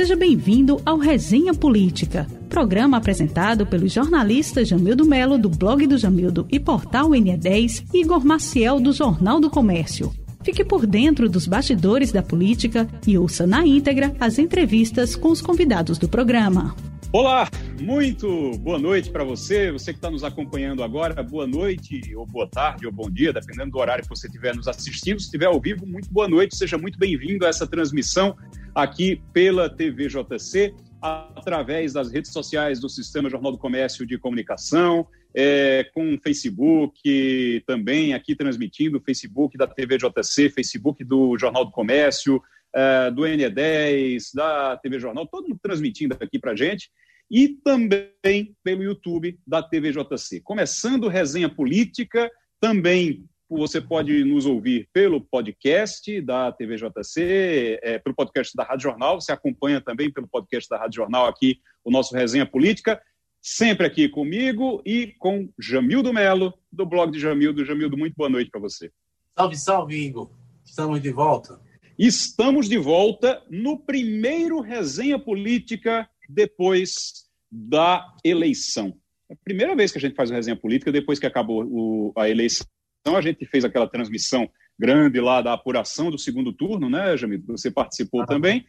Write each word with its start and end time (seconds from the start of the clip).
Seja 0.00 0.16
bem-vindo 0.16 0.80
ao 0.86 0.96
Resenha 0.96 1.52
Política, 1.52 2.26
programa 2.48 2.96
apresentado 2.96 3.66
pelos 3.66 3.92
jornalistas 3.92 4.66
Jamildo 4.66 5.04
Melo, 5.04 5.36
do 5.36 5.50
blog 5.50 5.86
do 5.86 5.98
Jamildo 5.98 6.48
e 6.50 6.58
portal 6.58 7.10
NE10, 7.10 7.84
e 7.92 8.00
Igor 8.00 8.24
Maciel, 8.24 8.80
do 8.80 8.94
Jornal 8.94 9.38
do 9.38 9.50
Comércio. 9.50 10.10
Fique 10.42 10.64
por 10.64 10.86
dentro 10.86 11.28
dos 11.28 11.46
bastidores 11.46 12.12
da 12.12 12.22
política 12.22 12.88
e 13.06 13.18
ouça 13.18 13.46
na 13.46 13.66
íntegra 13.66 14.16
as 14.18 14.38
entrevistas 14.38 15.14
com 15.14 15.28
os 15.28 15.42
convidados 15.42 15.98
do 15.98 16.08
programa. 16.08 16.74
Olá, 17.12 17.46
muito 17.78 18.52
boa 18.60 18.78
noite 18.78 19.10
para 19.10 19.22
você, 19.22 19.70
você 19.70 19.92
que 19.92 19.98
está 19.98 20.10
nos 20.10 20.24
acompanhando 20.24 20.82
agora. 20.82 21.22
Boa 21.22 21.46
noite, 21.46 22.16
ou 22.16 22.24
boa 22.24 22.46
tarde, 22.46 22.86
ou 22.86 22.92
bom 22.92 23.10
dia, 23.10 23.34
dependendo 23.34 23.72
do 23.72 23.78
horário 23.78 24.02
que 24.02 24.08
você 24.08 24.28
estiver 24.28 24.56
nos 24.56 24.66
assistindo. 24.66 25.20
Se 25.20 25.26
estiver 25.26 25.46
ao 25.46 25.60
vivo, 25.60 25.86
muito 25.86 26.10
boa 26.10 26.26
noite, 26.26 26.56
seja 26.56 26.78
muito 26.78 26.98
bem-vindo 26.98 27.44
a 27.44 27.50
essa 27.50 27.66
transmissão 27.66 28.34
aqui 28.74 29.22
pela 29.32 29.68
TVJC, 29.68 30.74
através 31.00 31.92
das 31.92 32.10
redes 32.10 32.32
sociais 32.32 32.80
do 32.80 32.88
Sistema 32.88 33.30
Jornal 33.30 33.52
do 33.52 33.58
Comércio 33.58 34.06
de 34.06 34.18
Comunicação, 34.18 35.06
é, 35.34 35.84
com 35.94 36.18
Facebook 36.22 37.62
também, 37.66 38.14
aqui 38.14 38.34
transmitindo, 38.34 39.00
Facebook 39.00 39.56
da 39.56 39.66
TVJC, 39.66 40.50
Facebook 40.50 41.04
do 41.04 41.38
Jornal 41.38 41.64
do 41.64 41.70
Comércio, 41.70 42.40
é, 42.74 43.10
do 43.10 43.22
NE10, 43.22 44.34
da 44.34 44.76
TV 44.76 44.98
Jornal, 44.98 45.26
todo 45.26 45.48
mundo 45.48 45.60
transmitindo 45.62 46.16
aqui 46.20 46.38
para 46.38 46.56
gente 46.56 46.90
e 47.30 47.48
também 47.48 48.56
pelo 48.62 48.82
YouTube 48.82 49.38
da 49.46 49.62
TVJC. 49.62 50.40
Começando 50.42 51.08
resenha 51.08 51.48
política, 51.48 52.28
também 52.60 53.24
você 53.58 53.80
pode 53.80 54.24
nos 54.24 54.46
ouvir 54.46 54.88
pelo 54.92 55.20
podcast 55.20 56.20
da 56.20 56.52
TVJC, 56.52 57.80
é, 57.82 57.98
pelo 57.98 58.14
podcast 58.14 58.56
da 58.56 58.62
Rádio 58.62 58.84
Jornal. 58.84 59.20
Você 59.20 59.32
acompanha 59.32 59.80
também 59.80 60.12
pelo 60.12 60.28
podcast 60.28 60.68
da 60.68 60.78
Rádio 60.78 60.96
Jornal 60.96 61.26
aqui 61.26 61.60
o 61.84 61.90
nosso 61.90 62.14
Resenha 62.14 62.46
Política. 62.46 63.02
Sempre 63.42 63.86
aqui 63.86 64.08
comigo 64.08 64.82
e 64.84 65.14
com 65.18 65.48
Jamildo 65.58 66.12
Melo, 66.12 66.54
do 66.70 66.86
blog 66.86 67.10
de 67.10 67.18
Jamildo. 67.18 67.64
Jamildo, 67.64 67.96
muito 67.96 68.14
boa 68.14 68.28
noite 68.28 68.50
para 68.50 68.60
você. 68.60 68.92
Salve, 69.36 69.56
salve, 69.56 69.96
Igor. 69.96 70.30
Estamos 70.64 71.00
de 71.02 71.10
volta. 71.10 71.60
Estamos 71.98 72.68
de 72.68 72.78
volta 72.78 73.42
no 73.50 73.78
primeiro 73.78 74.60
Resenha 74.60 75.18
Política 75.18 76.08
depois 76.28 77.28
da 77.50 78.14
eleição. 78.24 78.94
É 79.28 79.34
a 79.34 79.36
primeira 79.42 79.74
vez 79.74 79.90
que 79.90 79.98
a 79.98 80.00
gente 80.00 80.14
faz 80.14 80.30
uma 80.30 80.36
resenha 80.36 80.56
política 80.56 80.92
depois 80.92 81.18
que 81.18 81.26
acabou 81.26 81.64
o, 81.64 82.12
a 82.16 82.28
eleição. 82.28 82.66
A 83.04 83.20
gente 83.20 83.46
fez 83.46 83.64
aquela 83.64 83.88
transmissão 83.88 84.48
grande 84.78 85.20
lá 85.20 85.42
da 85.42 85.52
apuração 85.52 86.10
do 86.10 86.18
segundo 86.18 86.52
turno, 86.52 86.88
né, 86.88 87.16
Jamil? 87.16 87.42
Você 87.48 87.70
participou 87.70 88.22
ah, 88.22 88.26
também. 88.26 88.66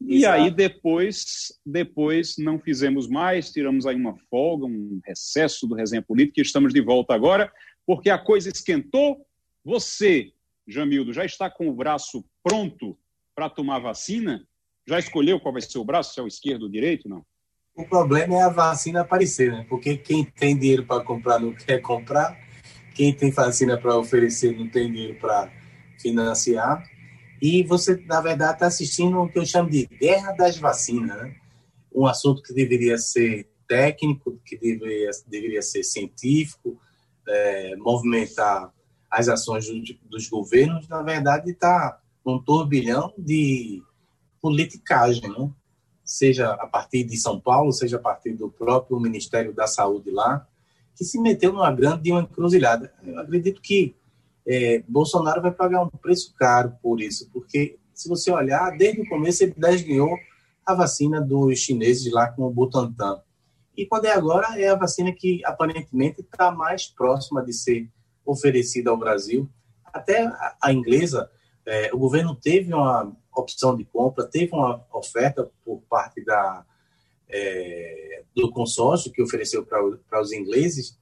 E 0.00 0.18
exato. 0.18 0.42
aí 0.42 0.50
depois, 0.50 1.58
depois 1.64 2.36
não 2.38 2.58
fizemos 2.58 3.08
mais, 3.08 3.50
tiramos 3.50 3.86
aí 3.86 3.96
uma 3.96 4.16
folga, 4.30 4.66
um 4.66 5.00
recesso 5.04 5.66
do 5.66 5.74
resenha 5.74 6.02
política 6.02 6.40
e 6.40 6.42
estamos 6.42 6.72
de 6.72 6.80
volta 6.80 7.14
agora, 7.14 7.50
porque 7.86 8.10
a 8.10 8.18
coisa 8.18 8.50
esquentou. 8.50 9.24
Você, 9.64 10.32
Jamildo, 10.66 11.12
já 11.12 11.24
está 11.24 11.48
com 11.48 11.68
o 11.68 11.74
braço 11.74 12.24
pronto 12.42 12.98
para 13.34 13.48
tomar 13.48 13.78
vacina? 13.78 14.46
Já 14.86 14.98
escolheu 14.98 15.40
qual 15.40 15.52
vai 15.52 15.62
ser 15.62 15.78
o 15.78 15.84
braço, 15.84 16.12
se 16.12 16.20
é 16.20 16.22
o 16.22 16.28
esquerdo 16.28 16.62
ou 16.62 16.68
o 16.68 16.72
direito, 16.72 17.08
não? 17.08 17.24
O 17.74 17.84
problema 17.84 18.34
é 18.34 18.42
a 18.42 18.50
vacina 18.50 19.00
aparecer, 19.00 19.50
né? 19.50 19.66
Porque 19.68 19.96
quem 19.96 20.24
tem 20.24 20.56
dinheiro 20.56 20.84
para 20.84 21.02
comprar 21.02 21.40
não 21.40 21.52
quer 21.54 21.80
comprar, 21.80 22.38
quem 22.94 23.12
tem 23.12 23.30
vacina 23.30 23.76
para 23.76 23.96
oferecer 23.98 24.56
não 24.56 24.68
tem 24.68 24.90
dinheiro 24.90 25.18
para 25.18 25.52
financiar. 26.00 26.84
E 27.42 27.62
você, 27.64 28.02
na 28.06 28.20
verdade, 28.20 28.54
está 28.54 28.66
assistindo 28.66 29.18
o 29.20 29.28
que 29.28 29.38
eu 29.38 29.44
chamo 29.44 29.68
de 29.68 29.86
guerra 29.86 30.32
das 30.32 30.56
vacinas, 30.56 31.16
né? 31.16 31.36
Um 31.94 32.06
assunto 32.06 32.42
que 32.42 32.54
deveria 32.54 32.96
ser 32.96 33.48
técnico, 33.68 34.40
que 34.44 34.56
deveria, 34.56 35.10
deveria 35.26 35.62
ser 35.62 35.82
científico, 35.82 36.80
é, 37.28 37.76
movimentar 37.76 38.72
as 39.10 39.28
ações 39.28 39.66
do, 39.66 39.80
dos 40.08 40.28
governos, 40.28 40.88
na 40.88 41.02
verdade, 41.02 41.52
está 41.52 42.00
um 42.24 42.38
turbilhão 42.38 43.12
de 43.18 43.82
politicagem, 44.40 45.28
né? 45.28 45.50
seja 46.04 46.52
a 46.52 46.66
partir 46.66 47.04
de 47.04 47.16
São 47.16 47.40
Paulo, 47.40 47.72
seja 47.72 47.96
a 47.96 48.00
partir 48.00 48.32
do 48.32 48.50
próprio 48.50 49.00
Ministério 49.00 49.54
da 49.54 49.66
Saúde 49.66 50.10
lá, 50.10 50.46
que 50.96 51.04
se 51.04 51.20
meteu 51.20 51.52
numa 51.52 51.72
grande 51.72 52.10
uma 52.12 52.22
encruzilhada. 52.22 52.92
Eu 53.02 53.18
acredito 53.18 53.60
que 53.60 53.94
é, 54.46 54.82
Bolsonaro 54.86 55.42
vai 55.42 55.52
pagar 55.52 55.82
um 55.82 55.88
preço 55.88 56.34
caro 56.38 56.74
por 56.82 57.00
isso, 57.00 57.28
porque 57.32 57.78
se 57.92 58.08
você 58.08 58.30
olhar, 58.30 58.76
desde 58.76 59.00
o 59.00 59.08
começo 59.08 59.42
ele 59.42 59.54
desganhou 59.56 60.16
a 60.66 60.74
vacina 60.74 61.20
dos 61.20 61.58
chineses 61.58 62.12
lá 62.12 62.30
com 62.30 62.42
o 62.42 62.50
Butantan. 62.50 63.20
E 63.76 63.86
quando 63.86 64.06
é 64.06 64.12
agora, 64.12 64.60
é 64.60 64.68
a 64.68 64.76
vacina 64.76 65.12
que 65.12 65.44
aparentemente 65.44 66.20
está 66.20 66.50
mais 66.50 66.86
próxima 66.86 67.44
de 67.44 67.52
ser 67.52 67.88
oferecida 68.24 68.90
ao 68.90 68.96
Brasil. 68.96 69.48
Até 69.92 70.24
a, 70.24 70.56
a 70.62 70.72
inglesa, 70.72 71.30
é, 71.66 71.90
o 71.92 71.98
governo 71.98 72.34
teve 72.34 72.72
uma 72.72 73.12
opção 73.34 73.76
de 73.76 73.84
compra, 73.84 74.24
teve 74.24 74.52
uma 74.52 74.84
oferta 74.92 75.50
por 75.64 75.82
parte 75.88 76.24
da, 76.24 76.64
é, 77.34 78.22
do 78.34 78.48
consórcio 78.52 79.10
que 79.10 79.20
ofereceu 79.20 79.66
para 79.66 80.22
os 80.22 80.32
ingleses, 80.32 80.96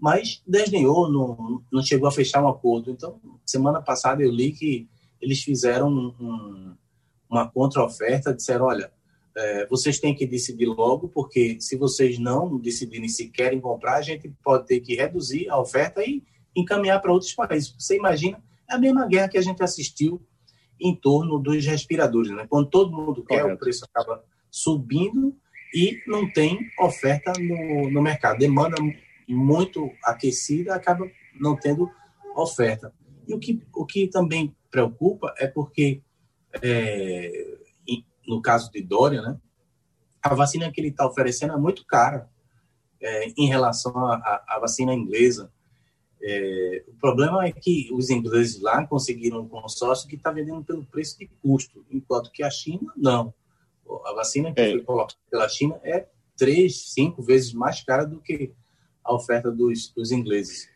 mas 0.00 0.42
desdenhou, 0.46 1.10
não, 1.12 1.62
não 1.70 1.82
chegou 1.82 2.08
a 2.08 2.12
fechar 2.12 2.42
um 2.42 2.48
acordo. 2.48 2.90
Então, 2.90 3.20
semana 3.44 3.82
passada 3.82 4.22
eu 4.22 4.30
li 4.30 4.52
que 4.52 4.88
eles 5.20 5.42
fizeram 5.42 5.90
um, 5.90 6.74
uma 7.28 7.48
contra-oferta, 7.50 8.34
disseram, 8.34 8.64
olha, 8.64 8.90
é, 9.36 9.66
vocês 9.66 9.98
têm 9.98 10.14
que 10.14 10.26
decidir 10.26 10.66
logo, 10.66 11.08
porque 11.08 11.58
se 11.60 11.76
vocês 11.76 12.18
não 12.18 12.58
decidirem 12.58 13.08
se 13.08 13.28
querem 13.28 13.60
comprar, 13.60 13.96
a 13.96 14.02
gente 14.02 14.32
pode 14.42 14.66
ter 14.66 14.80
que 14.80 14.94
reduzir 14.94 15.48
a 15.50 15.60
oferta 15.60 16.02
e 16.02 16.22
encaminhar 16.56 17.00
para 17.02 17.12
outros 17.12 17.34
países. 17.34 17.74
Você 17.78 17.96
imagina, 17.96 18.42
é 18.70 18.74
a 18.74 18.78
mesma 18.78 19.06
guerra 19.06 19.28
que 19.28 19.38
a 19.38 19.42
gente 19.42 19.62
assistiu 19.62 20.22
em 20.80 20.94
torno 20.94 21.38
dos 21.38 21.64
respiradores. 21.66 22.30
Né? 22.30 22.46
Quando 22.48 22.70
todo 22.70 22.96
mundo 22.96 23.22
quer, 23.24 23.42
Correto. 23.42 23.56
o 23.56 23.58
preço 23.58 23.84
acaba 23.84 24.24
subindo 24.50 25.36
e 25.74 26.00
não 26.06 26.30
tem 26.30 26.70
oferta 26.78 27.32
no, 27.38 27.90
no 27.90 28.00
mercado. 28.00 28.38
Demanda 28.38 28.76
muito 29.28 29.90
aquecida 30.04 30.74
acaba 30.74 31.10
não 31.38 31.56
tendo 31.56 31.90
oferta. 32.36 32.94
E 33.26 33.34
o 33.34 33.38
que, 33.40 33.60
o 33.74 33.84
que 33.84 34.06
também 34.06 34.54
preocupa 34.70 35.34
é 35.36 35.48
porque, 35.48 36.00
é, 36.62 37.58
no 38.26 38.40
caso 38.40 38.70
de 38.70 38.82
Dória, 38.82 39.20
né, 39.20 39.36
a 40.22 40.34
vacina 40.34 40.70
que 40.70 40.80
ele 40.80 40.88
está 40.88 41.06
oferecendo 41.06 41.54
é 41.54 41.56
muito 41.56 41.84
cara 41.84 42.28
é, 43.00 43.28
em 43.36 43.46
relação 43.46 43.92
à 44.06 44.58
vacina 44.60 44.94
inglesa. 44.94 45.50
É, 46.22 46.84
o 46.88 46.94
problema 46.94 47.44
é 47.44 47.52
que 47.52 47.90
os 47.92 48.08
ingleses 48.08 48.60
lá 48.62 48.86
conseguiram 48.86 49.40
um 49.40 49.48
consórcio 49.48 50.08
que 50.08 50.16
está 50.16 50.30
vendendo 50.30 50.64
pelo 50.64 50.84
preço 50.86 51.18
de 51.18 51.26
custo, 51.42 51.84
enquanto 51.90 52.30
que 52.30 52.42
a 52.42 52.50
China 52.50 52.92
não. 52.96 53.34
A 54.06 54.12
vacina 54.14 54.52
que 54.52 54.60
é. 54.60 54.70
foi 54.72 54.82
colocada 54.82 55.18
pela 55.30 55.48
China 55.48 55.80
é 55.82 56.06
três, 56.36 56.92
cinco 56.92 57.22
vezes 57.22 57.52
mais 57.52 57.82
cara 57.82 58.04
do 58.04 58.20
que 58.20 58.52
a 59.02 59.14
oferta 59.14 59.50
dos, 59.50 59.92
dos 59.92 60.10
ingleses. 60.10 60.68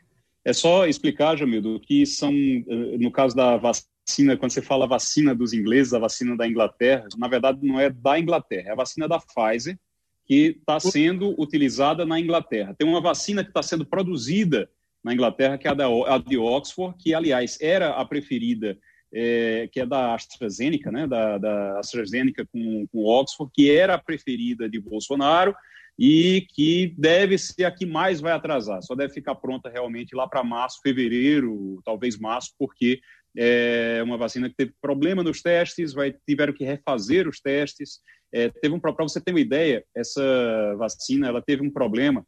É 0.45 0.53
só 0.53 0.87
explicar, 0.87 1.37
Jamildo, 1.37 1.81
que 1.81 2.07
são, 2.07 2.33
eh, 2.33 2.99
no 2.99 3.11
caso 3.11 3.35
da 3.35 3.57
vacina, 3.57 4.37
quando 4.37 4.53
você 4.53 4.63
fala 4.63 4.87
vacina 4.87 5.35
dos 5.35 5.53
ingleses, 5.53 5.93
a 5.93 5.99
vacina 5.99 6.37
da 6.37 6.47
Inglaterra, 6.47 7.07
na 7.17 7.29
verdade 7.29 7.59
não 7.63 7.79
é 7.79 7.91
da 7.91 8.19
Inglaterra, 8.19 8.69
é 8.69 8.73
a 8.73 8.77
vacina 8.77 9.09
da 9.09 9.19
Pfizer, 9.19 9.79
que 10.25 10.57
está 10.59 10.79
sendo 10.79 11.35
utilizada 11.41 12.05
na 12.05 12.21
Inglaterra. 12.21 12.75
Tem 12.79 12.87
uma 12.87 13.01
vacina 13.01 13.43
que 13.43 13.51
está 13.51 13.63
sendo 13.63 13.85
produzida 13.85 14.71
na 15.03 15.15
Inglaterra, 15.15 15.57
que 15.57 15.67
é 15.67 15.71
a, 15.71 15.75
da, 15.75 15.87
a 15.87 16.19
de 16.19 16.37
Oxford, 16.37 16.97
que, 16.99 17.15
aliás, 17.15 17.59
era 17.61 17.91
a 17.91 18.05
preferida, 18.05 18.79
é, 19.13 19.69
que 19.73 19.81
é 19.81 19.87
da 19.87 20.15
AstraZeneca, 20.15 20.91
né, 20.93 21.07
da, 21.07 21.39
da 21.39 21.79
AstraZeneca 21.79 22.47
com, 22.47 22.87
com 22.89 23.05
Oxford, 23.05 23.51
que 23.55 23.71
era 23.71 23.95
a 23.95 23.99
preferida 23.99 24.69
de 24.69 24.81
Bolsonaro 24.81 25.55
e 25.99 26.47
que 26.55 26.95
deve 26.97 27.37
ser 27.37 27.65
a 27.65 27.71
que 27.71 27.85
mais 27.85 28.21
vai 28.21 28.33
atrasar. 28.33 28.83
Só 28.83 28.95
deve 28.95 29.13
ficar 29.13 29.35
pronta 29.35 29.69
realmente 29.69 30.15
lá 30.15 30.29
para 30.29 30.45
março, 30.45 30.81
fevereiro, 30.83 31.81
talvez 31.85 32.17
março, 32.19 32.55
porque 32.59 33.01
é 33.37 34.01
uma 34.05 34.17
vacina 34.17 34.49
que 34.49 34.55
teve 34.55 34.73
problema 34.81 35.23
nos 35.23 35.43
testes, 35.43 35.93
vai, 35.93 36.15
tiveram 36.27 36.53
que 36.53 36.65
refazer 36.65 37.29
os 37.29 37.41
testes. 37.41 38.01
É, 38.33 38.49
teve 38.49 38.75
um 38.75 38.81
para 38.81 38.93
você 38.99 39.21
ter 39.21 39.33
uma 39.33 39.41
ideia, 39.41 39.85
essa 39.95 40.75
vacina 40.77 41.29
ela 41.29 41.43
teve 41.43 41.63
um 41.63 41.71
problema 41.71 42.25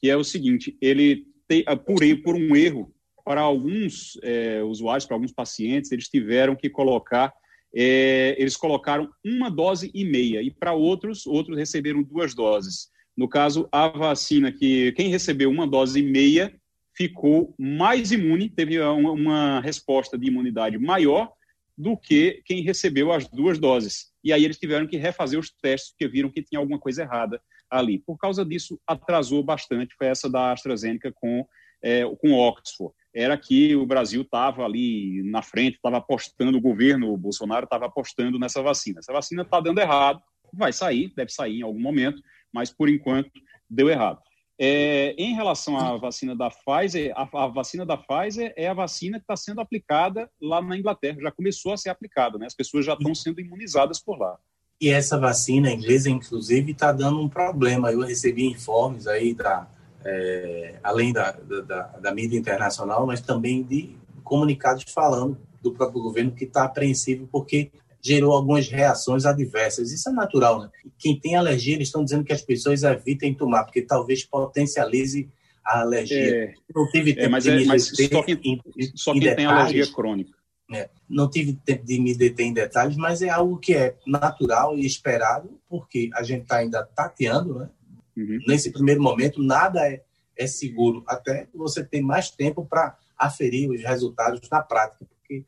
que 0.00 0.10
é 0.10 0.16
o 0.16 0.24
seguinte: 0.24 0.76
ele 0.80 1.24
ah, 1.66 1.76
por, 1.76 2.00
por 2.24 2.34
um 2.34 2.56
erro, 2.56 2.92
para 3.24 3.40
alguns 3.40 4.18
é, 4.22 4.62
usuários, 4.62 5.06
para 5.06 5.16
alguns 5.16 5.32
pacientes, 5.32 5.92
eles 5.92 6.08
tiveram 6.08 6.56
que 6.56 6.68
colocar, 6.68 7.32
é, 7.74 8.36
eles 8.38 8.56
colocaram 8.56 9.10
uma 9.24 9.50
dose 9.50 9.90
e 9.94 10.04
meia, 10.04 10.42
e 10.42 10.50
para 10.50 10.72
outros, 10.72 11.26
outros 11.26 11.56
receberam 11.56 12.02
duas 12.02 12.34
doses. 12.34 12.88
No 13.16 13.28
caso, 13.28 13.68
a 13.70 13.88
vacina 13.88 14.50
que 14.50 14.92
quem 14.92 15.08
recebeu 15.08 15.50
uma 15.50 15.66
dose 15.66 16.00
e 16.00 16.02
meia 16.02 16.54
ficou 16.94 17.54
mais 17.58 18.12
imune, 18.12 18.48
teve 18.48 18.80
uma, 18.80 19.12
uma 19.12 19.60
resposta 19.60 20.18
de 20.18 20.28
imunidade 20.28 20.78
maior, 20.78 21.32
do 21.76 21.96
que 21.96 22.42
quem 22.44 22.62
recebeu 22.62 23.12
as 23.12 23.28
duas 23.28 23.58
doses. 23.58 24.12
E 24.22 24.32
aí 24.32 24.44
eles 24.44 24.58
tiveram 24.58 24.86
que 24.86 24.96
refazer 24.96 25.38
os 25.38 25.50
testes, 25.50 25.90
porque 25.90 26.08
viram 26.08 26.30
que 26.30 26.42
tinha 26.42 26.58
alguma 26.58 26.78
coisa 26.78 27.02
errada 27.02 27.40
ali. 27.70 27.98
Por 27.98 28.16
causa 28.18 28.44
disso, 28.44 28.78
atrasou 28.86 29.42
bastante. 29.42 29.94
Foi 29.96 30.06
essa 30.06 30.28
da 30.28 30.52
AstraZeneca 30.52 31.10
com, 31.12 31.46
é, 31.82 32.04
com 32.20 32.32
Oxford. 32.34 32.94
Era 33.14 33.36
que 33.36 33.76
o 33.76 33.84
Brasil 33.84 34.22
estava 34.22 34.64
ali 34.64 35.22
na 35.24 35.42
frente, 35.42 35.76
estava 35.76 35.98
apostando, 35.98 36.56
o 36.56 36.60
governo 36.60 37.12
o 37.12 37.16
Bolsonaro 37.16 37.64
estava 37.64 37.86
apostando 37.86 38.38
nessa 38.38 38.62
vacina. 38.62 39.00
Essa 39.00 39.12
vacina 39.12 39.42
está 39.42 39.60
dando 39.60 39.80
errado, 39.80 40.20
vai 40.52 40.72
sair, 40.72 41.12
deve 41.14 41.30
sair 41.30 41.60
em 41.60 41.62
algum 41.62 41.80
momento, 41.80 42.22
mas 42.52 42.70
por 42.70 42.88
enquanto 42.88 43.30
deu 43.68 43.88
errado. 43.88 44.20
É, 44.58 45.14
em 45.18 45.34
relação 45.34 45.76
à 45.76 45.96
vacina 45.96 46.36
da 46.36 46.48
Pfizer, 46.48 47.12
a, 47.16 47.28
a, 47.44 47.46
vacina 47.48 47.84
da 47.84 47.96
Pfizer 47.96 48.52
é 48.56 48.68
a 48.68 48.74
vacina 48.74 49.18
que 49.18 49.24
está 49.24 49.36
sendo 49.36 49.60
aplicada 49.60 50.30
lá 50.40 50.62
na 50.62 50.76
Inglaterra, 50.76 51.18
já 51.20 51.32
começou 51.32 51.72
a 51.72 51.76
ser 51.76 51.88
aplicada, 51.88 52.38
né? 52.38 52.46
As 52.46 52.54
pessoas 52.54 52.84
já 52.84 52.92
estão 52.92 53.14
sendo 53.14 53.40
imunizadas 53.40 54.00
por 54.00 54.18
lá. 54.18 54.38
E 54.80 54.88
essa 54.88 55.18
vacina 55.18 55.70
inglesa, 55.70 56.10
inclusive, 56.10 56.72
está 56.72 56.92
dando 56.92 57.20
um 57.20 57.28
problema. 57.28 57.92
Eu 57.92 58.00
recebi 58.00 58.46
informes 58.46 59.06
aí 59.06 59.32
da, 59.32 59.68
é, 60.04 60.78
além 60.82 61.12
da, 61.12 61.32
da, 61.32 61.82
da, 61.98 62.14
mídia 62.14 62.38
internacional, 62.38 63.06
mas 63.06 63.20
também 63.20 63.62
de 63.62 63.96
comunicados 64.24 64.84
falando 64.88 65.38
do 65.62 65.72
próprio 65.72 66.02
governo 66.02 66.32
que 66.32 66.44
está 66.44 66.64
apreensivo 66.64 67.28
porque 67.30 67.70
gerou 68.02 68.32
algumas 68.32 68.68
reações 68.68 69.24
adversas. 69.24 69.92
Isso 69.92 70.08
é 70.08 70.12
natural, 70.12 70.62
né? 70.62 70.70
Quem 70.98 71.18
tem 71.18 71.36
alergia, 71.36 71.76
eles 71.76 71.88
estão 71.88 72.04
dizendo 72.04 72.24
que 72.24 72.32
as 72.32 72.42
pessoas 72.42 72.82
evitem 72.82 73.32
tomar, 73.32 73.64
porque 73.64 73.80
talvez 73.80 74.24
potencialize 74.24 75.28
a 75.64 75.80
alergia. 75.80 76.44
É, 76.44 76.54
não 76.74 76.90
tive 76.90 77.12
é, 77.12 77.14
tempo 77.14 77.26
é, 77.26 77.28
mas 77.28 77.44
de 77.44 77.50
é, 77.50 77.56
me 77.56 77.64
mas 77.64 77.90
deter 77.90 78.10
só 78.10 78.22
quem, 78.24 78.40
em, 78.44 78.60
só 78.96 79.12
quem 79.12 79.20
tem 79.20 79.30
detalhes, 79.30 79.60
alergia 79.60 79.94
crônica. 79.94 80.36
É, 80.74 80.88
não 81.08 81.30
tive 81.30 81.52
tempo 81.52 81.84
de 81.84 82.00
me 82.00 82.16
deter 82.16 82.46
em 82.46 82.52
detalhes, 82.52 82.96
mas 82.96 83.22
é 83.22 83.28
algo 83.28 83.58
que 83.58 83.74
é 83.74 83.94
natural 84.06 84.76
e 84.76 84.84
esperado, 84.84 85.50
porque 85.68 86.10
a 86.14 86.22
gente 86.22 86.42
está 86.42 86.56
ainda 86.56 86.82
tateando, 86.82 87.58
né? 87.58 87.70
Uhum. 88.16 88.38
Nesse 88.46 88.72
primeiro 88.72 89.02
momento, 89.02 89.42
nada 89.42 89.86
é, 89.88 90.02
é 90.36 90.46
seguro, 90.46 91.02
até 91.06 91.48
você 91.54 91.84
ter 91.84 92.00
mais 92.00 92.30
tempo 92.30 92.64
para 92.64 92.96
aferir 93.16 93.70
os 93.70 93.82
resultados 93.82 94.48
na 94.50 94.62
prática, 94.62 95.04
porque 95.04 95.44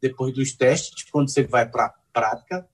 depois 0.00 0.32
dos 0.32 0.52
testes, 0.52 1.04
quando 1.10 1.30
você 1.30 1.42
vai 1.42 1.68
para 1.68 1.86
a 1.86 1.94
prática, 2.12 2.66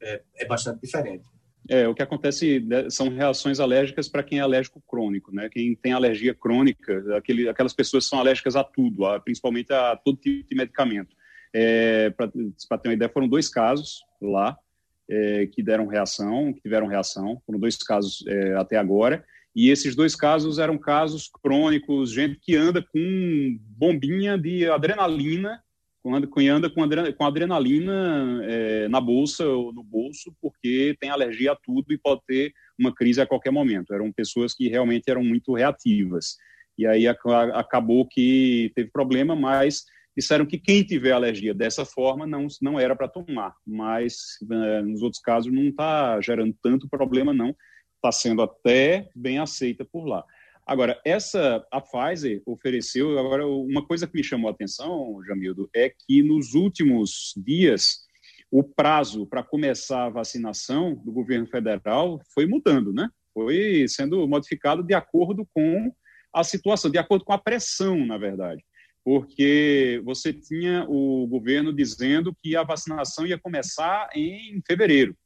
é, 0.00 0.22
é, 0.36 0.44
bastante 0.46 0.80
diferente. 0.80 1.24
É, 1.68 1.86
o 1.86 1.94
que 1.94 2.02
acontece 2.02 2.58
né, 2.58 2.90
são 2.90 3.08
reações 3.08 3.60
alérgicas 3.60 4.08
para 4.08 4.24
quem 4.24 4.40
é 4.40 4.42
alérgico 4.42 4.82
crônico, 4.84 5.32
né? 5.32 5.48
Quem 5.48 5.76
tem 5.76 5.92
alergia 5.92 6.34
crônica, 6.34 7.16
aquele, 7.16 7.48
aquelas 7.48 7.72
pessoas 7.72 8.04
são 8.04 8.18
alérgicas 8.18 8.56
a 8.56 8.64
tudo, 8.64 9.06
a, 9.06 9.20
principalmente 9.20 9.72
a 9.72 9.94
todo 9.94 10.16
tipo 10.16 10.48
de 10.48 10.56
medicamento. 10.56 11.14
É, 11.54 12.10
para 12.10 12.78
ter 12.78 12.88
uma 12.88 12.94
ideia, 12.94 13.08
foram 13.08 13.28
dois 13.28 13.48
casos 13.48 14.02
lá 14.20 14.58
é, 15.08 15.46
que 15.46 15.62
deram 15.62 15.86
reação, 15.86 16.52
que 16.52 16.60
tiveram 16.60 16.86
reação, 16.86 17.40
foram 17.46 17.58
dois 17.58 17.76
casos 17.76 18.24
é, 18.26 18.54
até 18.56 18.76
agora, 18.76 19.24
e 19.54 19.70
esses 19.70 19.94
dois 19.94 20.16
casos 20.16 20.58
eram 20.58 20.78
casos 20.78 21.30
crônicos, 21.42 22.10
gente 22.10 22.38
que 22.40 22.56
anda 22.56 22.82
com 22.82 23.58
bombinha 23.76 24.38
de 24.38 24.68
adrenalina 24.68 25.62
quando 26.02 26.16
anda 26.16 26.68
com, 26.68 26.82
adrenalina, 26.82 27.16
com 27.16 27.24
adrenalina 27.24 28.40
é, 28.42 28.88
na 28.88 29.00
bolsa 29.00 29.46
ou 29.46 29.72
no 29.72 29.84
bolso, 29.84 30.34
porque 30.40 30.96
tem 30.98 31.10
alergia 31.10 31.52
a 31.52 31.56
tudo 31.56 31.92
e 31.92 31.98
pode 31.98 32.22
ter 32.26 32.52
uma 32.76 32.92
crise 32.92 33.20
a 33.20 33.26
qualquer 33.26 33.52
momento. 33.52 33.94
Eram 33.94 34.10
pessoas 34.10 34.52
que 34.52 34.68
realmente 34.68 35.08
eram 35.08 35.22
muito 35.22 35.54
reativas. 35.54 36.36
E 36.76 36.86
aí 36.86 37.06
acabou 37.06 38.06
que 38.06 38.72
teve 38.74 38.90
problema, 38.90 39.36
mas 39.36 39.84
disseram 40.16 40.46
que 40.46 40.58
quem 40.58 40.84
tiver 40.84 41.12
alergia 41.12 41.54
dessa 41.54 41.84
forma 41.84 42.26
não, 42.26 42.46
não 42.60 42.78
era 42.78 42.94
para 42.94 43.08
tomar. 43.08 43.54
Mas 43.66 44.38
é, 44.50 44.82
nos 44.82 45.02
outros 45.02 45.20
casos 45.20 45.52
não 45.52 45.64
está 45.64 46.20
gerando 46.20 46.54
tanto 46.62 46.88
problema, 46.88 47.32
não. 47.32 47.54
Está 47.96 48.12
sendo 48.12 48.42
até 48.42 49.08
bem 49.14 49.38
aceita 49.38 49.84
por 49.84 50.04
lá. 50.06 50.24
Agora, 50.66 51.00
essa 51.04 51.66
a 51.72 51.80
Pfizer 51.80 52.40
ofereceu, 52.46 53.18
agora 53.18 53.46
uma 53.46 53.84
coisa 53.84 54.06
que 54.06 54.16
me 54.16 54.22
chamou 54.22 54.48
a 54.48 54.52
atenção, 54.52 55.20
Jamildo, 55.26 55.68
é 55.74 55.90
que 55.90 56.22
nos 56.22 56.54
últimos 56.54 57.32
dias 57.36 58.06
o 58.50 58.62
prazo 58.62 59.26
para 59.26 59.42
começar 59.42 60.04
a 60.04 60.10
vacinação 60.10 60.94
do 60.94 61.10
governo 61.10 61.46
federal 61.46 62.20
foi 62.32 62.46
mudando, 62.46 62.92
né? 62.92 63.08
Foi 63.34 63.86
sendo 63.88 64.28
modificado 64.28 64.82
de 64.82 64.94
acordo 64.94 65.48
com 65.52 65.92
a 66.32 66.44
situação, 66.44 66.90
de 66.90 66.98
acordo 66.98 67.24
com 67.24 67.32
a 67.32 67.38
pressão, 67.38 68.06
na 68.06 68.16
verdade. 68.16 68.62
Porque 69.04 70.00
você 70.04 70.32
tinha 70.32 70.84
o 70.88 71.26
governo 71.26 71.72
dizendo 71.72 72.34
que 72.40 72.56
a 72.56 72.62
vacinação 72.62 73.26
ia 73.26 73.38
começar 73.38 74.08
em 74.14 74.62
fevereiro. 74.66 75.16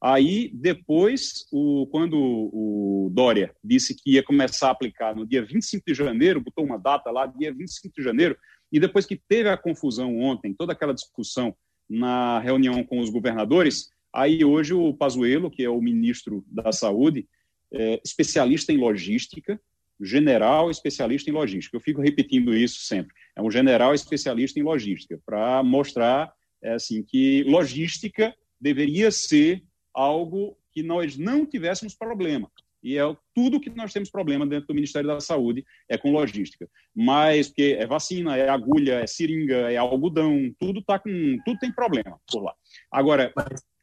Aí, 0.00 0.50
depois, 0.54 1.46
o, 1.50 1.86
quando 1.90 2.16
o 2.16 3.10
Dória 3.12 3.54
disse 3.64 3.94
que 3.94 4.12
ia 4.12 4.22
começar 4.22 4.68
a 4.68 4.70
aplicar 4.70 5.16
no 5.16 5.26
dia 5.26 5.44
25 5.44 5.84
de 5.86 5.94
janeiro, 5.94 6.40
botou 6.40 6.64
uma 6.64 6.78
data 6.78 7.10
lá, 7.10 7.26
dia 7.26 7.52
25 7.52 7.94
de 7.96 8.04
janeiro, 8.04 8.36
e 8.70 8.78
depois 8.78 9.06
que 9.06 9.16
teve 9.16 9.48
a 9.48 9.56
confusão 9.56 10.18
ontem, 10.18 10.54
toda 10.54 10.72
aquela 10.72 10.92
discussão 10.92 11.56
na 11.88 12.38
reunião 12.40 12.84
com 12.84 13.00
os 13.00 13.10
governadores, 13.10 13.90
aí 14.12 14.44
hoje 14.44 14.74
o 14.74 14.92
Pazuello, 14.92 15.50
que 15.50 15.64
é 15.64 15.70
o 15.70 15.80
ministro 15.80 16.44
da 16.46 16.72
Saúde, 16.72 17.26
é 17.72 18.00
especialista 18.04 18.72
em 18.72 18.76
logística, 18.76 19.60
general 20.00 20.70
especialista 20.70 21.30
em 21.30 21.32
logística. 21.32 21.76
Eu 21.76 21.80
fico 21.80 22.00
repetindo 22.00 22.54
isso 22.54 22.80
sempre. 22.80 23.14
É 23.34 23.42
um 23.42 23.50
general 23.50 23.94
especialista 23.94 24.58
em 24.58 24.62
logística, 24.62 25.20
para 25.24 25.62
mostrar 25.62 26.32
é, 26.62 26.74
assim, 26.74 27.02
que 27.02 27.42
logística 27.44 28.34
deveria 28.60 29.10
ser 29.10 29.62
algo 29.94 30.56
que 30.72 30.82
nós 30.82 31.16
não 31.16 31.46
tivéssemos 31.46 31.94
problema. 31.94 32.50
E 32.82 32.98
é 32.98 33.16
tudo 33.34 33.60
que 33.60 33.70
nós 33.70 33.92
temos 33.92 34.10
problema 34.10 34.46
dentro 34.46 34.68
do 34.68 34.74
Ministério 34.74 35.08
da 35.08 35.18
Saúde 35.18 35.64
é 35.88 35.98
com 35.98 36.12
logística. 36.12 36.68
Mas 36.94 37.48
porque 37.48 37.76
é 37.78 37.86
vacina, 37.86 38.36
é 38.36 38.48
agulha, 38.48 39.00
é 39.00 39.06
seringa, 39.06 39.72
é 39.72 39.76
algodão, 39.76 40.54
tudo 40.58 40.80
tá 40.82 40.98
com 40.98 41.10
tudo 41.44 41.58
tem 41.58 41.72
problema 41.72 42.20
por 42.30 42.42
lá. 42.42 42.54
Agora, 42.90 43.32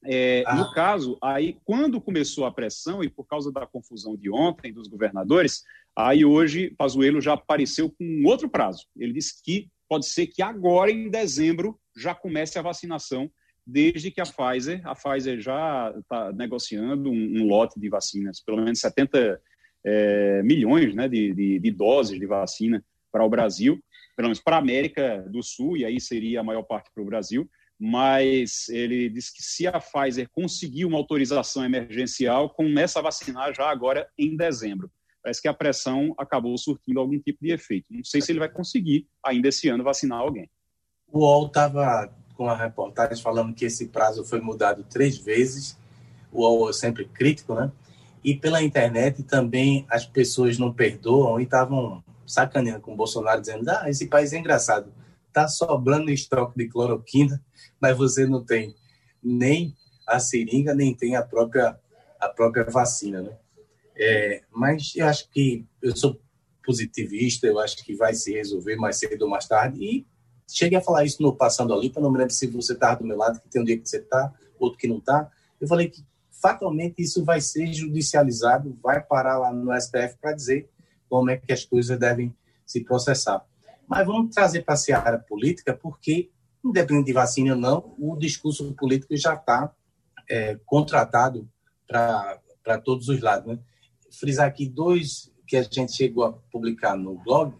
é, 0.05 0.43
no 0.55 0.71
caso, 0.73 1.17
aí 1.21 1.57
quando 1.63 2.01
começou 2.01 2.45
a 2.45 2.51
pressão 2.51 3.03
e 3.03 3.09
por 3.09 3.25
causa 3.25 3.51
da 3.51 3.65
confusão 3.65 4.15
de 4.15 4.29
ontem 4.29 4.73
dos 4.73 4.87
governadores, 4.87 5.63
aí 5.95 6.25
hoje 6.25 6.73
Pazuello 6.77 7.21
já 7.21 7.33
apareceu 7.33 7.89
com 7.89 8.23
outro 8.25 8.49
prazo. 8.49 8.85
Ele 8.97 9.13
disse 9.13 9.41
que 9.43 9.69
pode 9.87 10.05
ser 10.07 10.27
que 10.27 10.41
agora 10.41 10.91
em 10.91 11.09
dezembro 11.09 11.79
já 11.95 12.13
comece 12.13 12.57
a 12.59 12.61
vacinação 12.61 13.29
desde 13.65 14.11
que 14.11 14.19
a 14.19 14.25
Pfizer, 14.25 14.81
a 14.83 14.93
Pfizer 14.93 15.39
já 15.39 15.93
está 15.97 16.33
negociando 16.33 17.09
um, 17.09 17.41
um, 17.41 17.47
lote 17.47 17.79
de 17.79 17.87
vacinas, 17.87 18.41
pelo 18.41 18.57
menos 18.57 18.79
70 18.79 19.41
é, 19.85 20.43
milhões 20.43 20.93
né, 20.93 21.07
de, 21.07 21.33
de, 21.33 21.59
de, 21.59 21.71
doses 21.71 22.19
de 22.19 22.25
vacina 22.25 22.83
para 23.11 23.23
o 23.23 23.29
Brasil, 23.29 23.79
pelo 24.17 24.27
menos 24.27 24.41
para 24.41 24.57
a 24.57 24.59
América 24.59 25.23
do 25.29 25.41
Sul, 25.41 25.77
e 25.77 25.85
aí 25.85 25.99
seria 25.99 26.41
a 26.41 26.43
maior 26.43 26.63
parte 26.63 26.89
para 26.93 27.01
o 27.01 27.05
Brasil, 27.05 27.49
mas 27.85 28.69
ele 28.69 29.09
disse 29.09 29.33
que 29.33 29.43
se 29.43 29.67
a 29.67 29.77
Pfizer 29.77 30.29
conseguir 30.31 30.85
uma 30.85 30.97
autorização 30.97 31.65
emergencial, 31.65 32.49
começa 32.49 32.99
a 32.99 33.01
vacinar 33.01 33.53
já 33.53 33.69
agora 33.69 34.07
em 34.17 34.37
dezembro. 34.37 34.89
Parece 35.21 35.41
que 35.41 35.49
a 35.49 35.53
pressão 35.53 36.15
acabou 36.17 36.57
surtindo 36.57 37.01
algum 37.01 37.19
tipo 37.19 37.39
de 37.41 37.51
efeito. 37.51 37.87
Não 37.91 38.05
sei 38.05 38.21
se 38.21 38.31
ele 38.31 38.39
vai 38.39 38.47
conseguir 38.47 39.05
ainda 39.21 39.49
esse 39.49 39.67
ano 39.67 39.83
vacinar 39.83 40.19
alguém. 40.19 40.49
O 41.11 41.19
UOL 41.19 41.47
estava 41.47 42.09
com 42.35 42.47
a 42.47 42.55
reportagem 42.55 43.21
falando 43.21 43.53
que 43.53 43.65
esse 43.65 43.89
prazo 43.89 44.23
foi 44.23 44.39
mudado 44.39 44.85
três 44.85 45.17
vezes, 45.17 45.77
o 46.31 46.43
UOL 46.43 46.69
é 46.69 46.73
sempre 46.73 47.03
crítico, 47.03 47.53
né? 47.53 47.69
E 48.23 48.33
pela 48.33 48.63
internet 48.63 49.23
também 49.23 49.85
as 49.89 50.05
pessoas 50.05 50.57
não 50.57 50.71
perdoam 50.71 51.37
e 51.37 51.43
estavam 51.43 52.01
sacaneando 52.25 52.79
com 52.79 52.93
o 52.93 52.95
Bolsonaro, 52.95 53.41
dizendo: 53.41 53.69
ah, 53.69 53.89
esse 53.89 54.07
país 54.07 54.31
é 54.31 54.37
engraçado, 54.37 54.89
tá 55.33 55.49
sobrando 55.49 56.09
estoque 56.11 56.57
de 56.57 56.69
cloroquina, 56.69 57.43
mas 57.83 57.97
você 57.97 58.25
não 58.25 58.43
tem 58.43 58.75
nem 59.21 59.75
a 60.07 60.19
seringa, 60.19 60.73
nem 60.73 60.95
tem 60.95 61.15
a 61.15 61.21
própria, 61.21 61.77
a 62.19 62.29
própria 62.29 62.63
vacina, 62.63 63.21
né? 63.21 63.37
É, 63.95 64.41
mas 64.51 64.93
eu 64.95 65.05
acho 65.05 65.29
que 65.29 65.65
eu 65.81 65.95
sou 65.95 66.19
positivista, 66.65 67.45
eu 67.45 67.59
acho 67.59 67.83
que 67.83 67.93
vai 67.95 68.13
se 68.13 68.33
resolver 68.33 68.75
mais 68.77 68.97
cedo 68.97 69.23
ou 69.23 69.29
mais 69.29 69.47
tarde, 69.47 69.83
e 69.83 70.07
Cheguei 70.53 70.77
a 70.77 70.81
falar 70.81 71.03
isso 71.03 71.21
no 71.21 71.35
Passando 71.35 71.73
a 71.73 71.77
Limpa, 71.77 71.99
não 71.99 72.11
me 72.11 72.17
lembro 72.17 72.33
se 72.33 72.45
você 72.47 72.73
estava 72.73 72.97
do 72.97 73.07
meu 73.07 73.17
lado, 73.17 73.39
que 73.39 73.49
tem 73.49 73.61
um 73.61 73.65
dia 73.65 73.77
que 73.77 73.89
você 73.89 73.97
está, 73.97 74.31
outro 74.59 74.77
que 74.77 74.87
não 74.87 74.97
está. 74.97 75.31
Eu 75.59 75.67
falei 75.67 75.89
que 75.89 76.05
fatalmente 76.29 77.01
isso 77.01 77.23
vai 77.23 77.41
ser 77.41 77.73
judicializado, 77.73 78.77
vai 78.81 79.01
parar 79.01 79.39
lá 79.39 79.51
no 79.51 79.73
STF 79.79 80.17
para 80.21 80.33
dizer 80.33 80.69
como 81.09 81.29
é 81.31 81.37
que 81.37 81.51
as 81.51 81.65
coisas 81.65 81.97
devem 81.97 82.35
se 82.65 82.83
processar. 82.83 83.43
Mas 83.87 84.05
vamos 84.05 84.33
trazer 84.33 84.63
para 84.63 84.75
a 84.75 84.77
seara 84.77 85.17
política, 85.17 85.73
porque, 85.73 86.29
independente 86.63 87.07
de 87.07 87.13
vacina 87.13 87.53
ou 87.53 87.59
não, 87.59 87.95
o 87.99 88.15
discurso 88.17 88.73
político 88.73 89.15
já 89.17 89.33
está 89.33 89.73
é, 90.29 90.57
contratado 90.65 91.49
para 91.87 92.77
todos 92.83 93.09
os 93.09 93.21
lados. 93.21 93.53
Né? 93.53 93.59
Frisar 94.11 94.47
aqui 94.47 94.67
dois 94.67 95.31
que 95.45 95.57
a 95.57 95.63
gente 95.63 95.93
chegou 95.93 96.23
a 96.23 96.33
publicar 96.33 96.95
no 96.95 97.15
blog. 97.19 97.53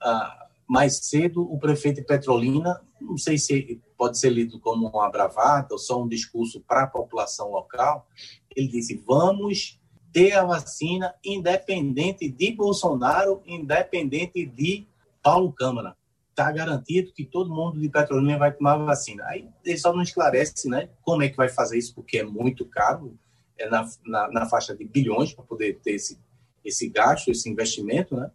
Ah, 0.00 0.48
mais 0.68 0.96
cedo, 0.96 1.42
o 1.42 1.58
prefeito 1.58 2.04
Petrolina, 2.04 2.80
não 3.00 3.16
sei 3.16 3.38
se 3.38 3.80
pode 3.96 4.18
ser 4.18 4.30
lido 4.30 4.58
como 4.58 4.88
uma 4.88 5.10
bravata 5.10 5.74
ou 5.74 5.78
só 5.78 6.02
um 6.02 6.08
discurso 6.08 6.60
para 6.60 6.84
a 6.84 6.86
população 6.88 7.50
local. 7.50 8.08
Ele 8.54 8.68
disse: 8.68 9.02
vamos 9.06 9.80
ter 10.12 10.32
a 10.32 10.44
vacina 10.44 11.14
independente 11.24 12.28
de 12.28 12.52
Bolsonaro, 12.52 13.42
independente 13.46 14.44
de 14.44 14.86
Paulo 15.22 15.52
Câmara. 15.52 15.96
Está 16.36 16.52
garantido 16.52 17.14
que 17.14 17.24
todo 17.24 17.48
mundo 17.48 17.80
de 17.80 17.88
Petrolina 17.88 18.36
vai 18.36 18.52
tomar 18.52 18.76
vacina. 18.76 19.24
Aí 19.24 19.48
ele 19.64 19.78
só 19.78 19.90
não 19.90 20.02
esclarece 20.02 20.68
né, 20.68 20.90
como 21.00 21.22
é 21.22 21.30
que 21.30 21.36
vai 21.36 21.48
fazer 21.48 21.78
isso, 21.78 21.94
porque 21.94 22.18
é 22.18 22.24
muito 22.24 22.66
caro, 22.66 23.18
é 23.56 23.66
na, 23.70 23.88
na, 24.04 24.28
na 24.30 24.46
faixa 24.46 24.76
de 24.76 24.84
bilhões 24.84 25.32
para 25.32 25.42
poder 25.42 25.80
ter 25.80 25.92
esse, 25.92 26.20
esse 26.62 26.90
gasto, 26.90 27.30
esse 27.30 27.48
investimento, 27.48 28.14
né? 28.14 28.30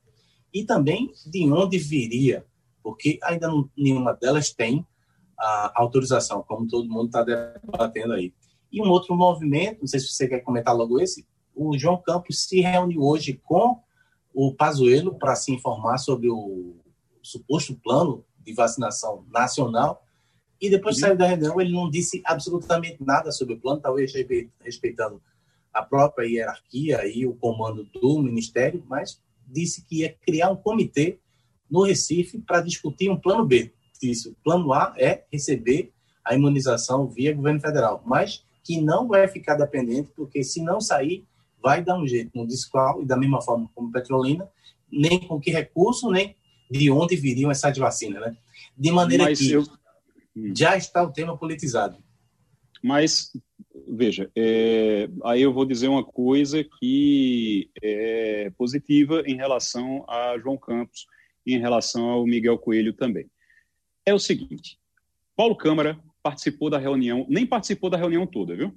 E 0.51 0.63
também 0.63 1.13
de 1.27 1.47
onde 1.51 1.77
viria, 1.77 2.43
porque 2.81 3.19
ainda 3.21 3.47
não, 3.47 3.69
nenhuma 3.77 4.13
delas 4.13 4.51
tem 4.51 4.83
a 5.37 5.71
autorização, 5.75 6.41
como 6.41 6.67
todo 6.67 6.89
mundo 6.89 7.05
está 7.05 7.23
debatendo 7.23 8.13
aí. 8.13 8.33
E 8.71 8.81
um 8.81 8.89
outro 8.89 9.15
movimento, 9.15 9.81
não 9.81 9.87
sei 9.87 9.99
se 9.99 10.07
você 10.07 10.27
quer 10.27 10.39
comentar 10.39 10.75
logo 10.75 10.99
esse, 10.99 11.23
o 11.55 11.77
João 11.77 12.01
Campos 12.01 12.45
se 12.45 12.61
reuniu 12.61 13.03
hoje 13.03 13.39
com 13.43 13.79
o 14.33 14.55
Pazuello 14.55 15.13
para 15.19 15.35
se 15.35 15.51
informar 15.51 15.99
sobre 15.99 16.31
o 16.31 16.80
suposto 17.21 17.75
plano 17.75 18.23
de 18.39 18.53
vacinação 18.53 19.25
nacional 19.29 20.05
e 20.59 20.69
depois 20.69 20.95
de 20.95 21.01
sair 21.01 21.17
da 21.17 21.27
reunião 21.27 21.59
ele 21.59 21.73
não 21.73 21.89
disse 21.89 22.21
absolutamente 22.25 23.03
nada 23.03 23.31
sobre 23.31 23.55
o 23.55 23.59
plano, 23.59 23.81
talvez 23.81 24.13
respeitando 24.59 25.21
a 25.73 25.81
própria 25.81 26.27
hierarquia 26.27 27.07
e 27.07 27.25
o 27.25 27.33
comando 27.33 27.83
do 27.83 28.21
ministério, 28.21 28.83
mas 28.87 29.19
disse 29.47 29.83
que 29.83 29.99
ia 29.99 30.15
criar 30.21 30.49
um 30.51 30.55
comitê 30.55 31.19
no 31.69 31.83
Recife 31.83 32.39
para 32.39 32.61
discutir 32.61 33.09
um 33.09 33.17
plano 33.17 33.45
B. 33.45 33.71
Disse, 34.01 34.29
o 34.29 34.35
plano 34.43 34.73
A 34.73 34.93
é 34.97 35.23
receber 35.31 35.91
a 36.23 36.35
imunização 36.35 37.07
via 37.07 37.33
governo 37.33 37.59
federal, 37.59 38.01
mas 38.05 38.43
que 38.63 38.79
não 38.79 39.07
vai 39.07 39.27
ficar 39.27 39.55
dependente, 39.55 40.11
porque 40.15 40.43
se 40.43 40.61
não 40.61 40.79
sair, 40.79 41.25
vai 41.61 41.83
dar 41.83 41.97
um 41.97 42.07
jeito, 42.07 42.31
não 42.35 42.45
diz 42.45 42.65
qual, 42.65 43.01
e 43.01 43.05
da 43.05 43.15
mesma 43.15 43.41
forma 43.41 43.69
como 43.73 43.91
Petrolina, 43.91 44.47
nem 44.91 45.19
com 45.27 45.39
que 45.39 45.51
recurso, 45.51 46.11
nem 46.11 46.35
de 46.71 46.89
onde 46.89 47.17
viriam 47.17 47.51
essas 47.51 47.77
vacinas, 47.77 48.21
né? 48.21 48.37
De 48.77 48.91
maneira 48.91 49.25
Mas 49.25 49.39
que 49.39 49.51
eu... 49.51 49.63
Hum. 50.35 50.53
já 50.55 50.77
está 50.77 51.03
o 51.03 51.11
tema 51.11 51.37
politizado. 51.37 51.97
Mas, 52.81 53.31
veja, 53.87 54.31
é, 54.35 55.09
aí 55.25 55.41
eu 55.41 55.53
vou 55.53 55.65
dizer 55.65 55.89
uma 55.89 56.03
coisa 56.03 56.63
que 56.63 57.69
é 57.83 58.49
positiva 58.57 59.21
em 59.25 59.35
relação 59.35 60.05
a 60.07 60.37
João 60.39 60.57
Campos 60.57 61.05
e 61.45 61.53
em 61.53 61.59
relação 61.59 62.09
ao 62.09 62.25
Miguel 62.25 62.57
Coelho 62.57 62.93
também. 62.93 63.29
É 64.05 64.13
o 64.13 64.19
seguinte, 64.19 64.79
Paulo 65.35 65.55
Câmara 65.55 65.99
participou 66.23 66.69
da 66.69 66.77
reunião, 66.77 67.25
nem 67.29 67.45
participou 67.45 67.89
da 67.89 67.97
reunião 67.97 68.25
toda, 68.25 68.55
viu? 68.55 68.75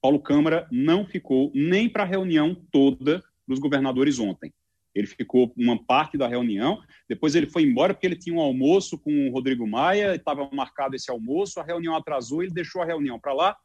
Paulo 0.00 0.18
Câmara 0.18 0.66
não 0.70 1.06
ficou 1.06 1.52
nem 1.54 1.88
para 1.88 2.02
a 2.02 2.06
reunião 2.06 2.54
toda 2.72 3.22
dos 3.46 3.58
governadores 3.58 4.18
ontem. 4.18 4.52
Ele 4.94 5.06
ficou 5.06 5.52
uma 5.56 5.82
parte 5.82 6.16
da 6.16 6.28
reunião, 6.28 6.80
depois 7.08 7.34
ele 7.34 7.46
foi 7.46 7.62
embora 7.62 7.92
porque 7.92 8.06
ele 8.06 8.16
tinha 8.16 8.34
um 8.34 8.40
almoço 8.40 8.96
com 8.98 9.28
o 9.28 9.32
Rodrigo 9.32 9.66
Maia, 9.66 10.14
estava 10.14 10.48
marcado 10.52 10.94
esse 10.94 11.10
almoço, 11.10 11.58
a 11.58 11.64
reunião 11.64 11.96
atrasou, 11.96 12.42
ele 12.42 12.52
deixou 12.52 12.80
a 12.80 12.84
reunião 12.84 13.18
para 13.18 13.32
lá 13.32 13.56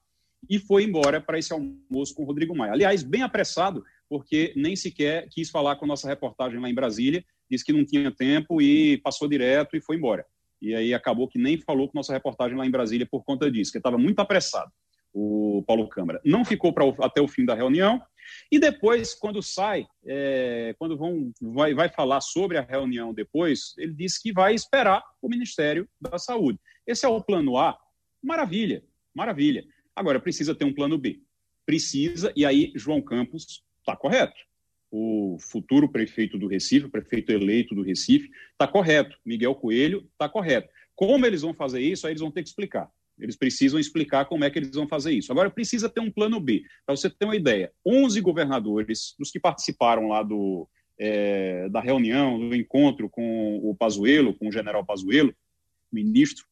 e 0.49 0.57
foi 0.57 0.83
embora 0.83 1.21
para 1.21 1.37
esse 1.37 1.53
almoço 1.53 2.15
com 2.15 2.23
o 2.23 2.25
Rodrigo 2.25 2.55
Maia. 2.55 2.71
Aliás, 2.71 3.03
bem 3.03 3.21
apressado, 3.21 3.83
porque 4.07 4.53
nem 4.55 4.75
sequer 4.75 5.27
quis 5.29 5.49
falar 5.49 5.75
com 5.75 5.85
a 5.85 5.87
nossa 5.87 6.07
reportagem 6.07 6.59
lá 6.59 6.69
em 6.69 6.73
Brasília, 6.73 7.23
disse 7.49 7.63
que 7.63 7.73
não 7.73 7.85
tinha 7.85 8.11
tempo 8.11 8.61
e 8.61 8.97
passou 8.97 9.27
direto 9.27 9.75
e 9.75 9.81
foi 9.81 9.97
embora. 9.97 10.25
E 10.61 10.73
aí 10.73 10.93
acabou 10.93 11.27
que 11.27 11.37
nem 11.37 11.57
falou 11.57 11.87
com 11.87 11.97
a 11.97 11.99
nossa 11.99 12.13
reportagem 12.13 12.57
lá 12.57 12.65
em 12.65 12.71
Brasília 12.71 13.07
por 13.09 13.23
conta 13.23 13.49
disso, 13.51 13.71
que 13.71 13.77
estava 13.77 13.97
muito 13.97 14.19
apressado 14.19 14.71
o 15.13 15.63
Paulo 15.65 15.87
Câmara. 15.87 16.21
Não 16.23 16.45
ficou 16.45 16.73
pra, 16.73 16.85
até 17.01 17.21
o 17.21 17.27
fim 17.27 17.45
da 17.45 17.55
reunião. 17.55 18.01
E 18.51 18.59
depois, 18.59 19.13
quando 19.13 19.41
sai, 19.41 19.85
é, 20.05 20.75
quando 20.77 20.97
vão, 20.97 21.31
vai, 21.41 21.73
vai 21.73 21.89
falar 21.89 22.21
sobre 22.21 22.57
a 22.57 22.61
reunião 22.61 23.13
depois, 23.13 23.73
ele 23.77 23.93
disse 23.93 24.21
que 24.21 24.31
vai 24.31 24.53
esperar 24.53 25.03
o 25.21 25.27
Ministério 25.27 25.87
da 25.99 26.17
Saúde. 26.17 26.59
Esse 26.85 27.05
é 27.05 27.09
o 27.09 27.21
plano 27.21 27.57
A. 27.57 27.77
Maravilha, 28.21 28.83
maravilha. 29.13 29.65
Agora, 29.95 30.19
precisa 30.19 30.53
ter 30.53 30.65
um 30.65 30.73
plano 30.73 30.97
B. 30.97 31.21
Precisa, 31.65 32.31
e 32.35 32.45
aí 32.45 32.71
João 32.75 33.01
Campos 33.01 33.63
está 33.79 33.95
correto. 33.95 34.39
O 34.91 35.37
futuro 35.39 35.87
prefeito 35.89 36.37
do 36.37 36.47
Recife, 36.47 36.87
o 36.87 36.91
prefeito 36.91 37.31
eleito 37.31 37.75
do 37.75 37.83
Recife, 37.83 38.29
está 38.51 38.67
correto. 38.67 39.17
Miguel 39.23 39.53
Coelho 39.55 40.07
está 40.13 40.27
correto. 40.27 40.69
Como 40.95 41.25
eles 41.25 41.43
vão 41.43 41.53
fazer 41.53 41.79
isso, 41.79 42.05
aí 42.05 42.11
eles 42.11 42.21
vão 42.21 42.31
ter 42.31 42.41
que 42.41 42.49
explicar. 42.49 42.91
Eles 43.19 43.35
precisam 43.35 43.79
explicar 43.79 44.25
como 44.25 44.43
é 44.43 44.49
que 44.49 44.59
eles 44.59 44.71
vão 44.73 44.87
fazer 44.87 45.11
isso. 45.11 45.31
Agora, 45.31 45.49
precisa 45.49 45.89
ter 45.89 45.99
um 45.99 46.11
plano 46.11 46.39
B. 46.39 46.63
Para 46.85 46.95
você 46.95 47.09
ter 47.09 47.25
uma 47.25 47.35
ideia, 47.35 47.71
11 47.85 48.19
governadores, 48.21 49.15
dos 49.17 49.31
que 49.31 49.39
participaram 49.39 50.07
lá 50.07 50.23
do, 50.23 50.67
é, 50.97 51.69
da 51.69 51.81
reunião, 51.81 52.39
do 52.39 52.55
encontro 52.55 53.09
com 53.09 53.59
o 53.63 53.75
Pazuello, 53.75 54.33
com 54.33 54.47
o 54.47 54.51
general 54.51 54.85
Pazuello, 54.85 55.33
ministro, 55.91 56.45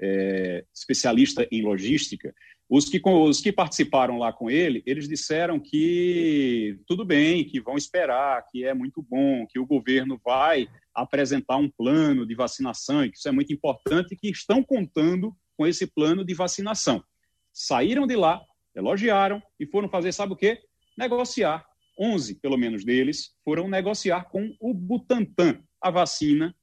é, 0.00 0.64
especialista 0.74 1.46
em 1.50 1.62
logística, 1.62 2.34
os 2.70 2.88
que, 2.88 3.00
os 3.04 3.40
que 3.40 3.50
participaram 3.50 4.16
lá 4.16 4.32
com 4.32 4.48
ele, 4.48 4.80
eles 4.86 5.08
disseram 5.08 5.58
que 5.58 6.78
tudo 6.86 7.04
bem, 7.04 7.44
que 7.44 7.60
vão 7.60 7.76
esperar, 7.76 8.46
que 8.48 8.64
é 8.64 8.72
muito 8.72 9.02
bom, 9.02 9.44
que 9.48 9.58
o 9.58 9.66
governo 9.66 10.20
vai 10.24 10.68
apresentar 10.94 11.56
um 11.56 11.68
plano 11.68 12.24
de 12.24 12.36
vacinação 12.36 13.04
e 13.04 13.10
que 13.10 13.18
isso 13.18 13.28
é 13.28 13.32
muito 13.32 13.52
importante, 13.52 14.14
que 14.14 14.30
estão 14.30 14.62
contando 14.62 15.34
com 15.60 15.66
esse 15.66 15.86
plano 15.86 16.24
de 16.24 16.32
vacinação. 16.32 17.04
Saíram 17.52 18.06
de 18.06 18.16
lá, 18.16 18.40
elogiaram 18.74 19.42
e 19.60 19.66
foram 19.66 19.90
fazer, 19.90 20.10
sabe 20.10 20.32
o 20.32 20.36
quê? 20.36 20.58
Negociar. 20.96 21.66
11, 22.00 22.36
pelo 22.36 22.56
menos 22.56 22.82
deles, 22.82 23.34
foram 23.44 23.68
negociar 23.68 24.24
com 24.30 24.56
o 24.58 24.72
Butantan, 24.72 25.62
a 25.78 25.90
vacina 25.90 26.56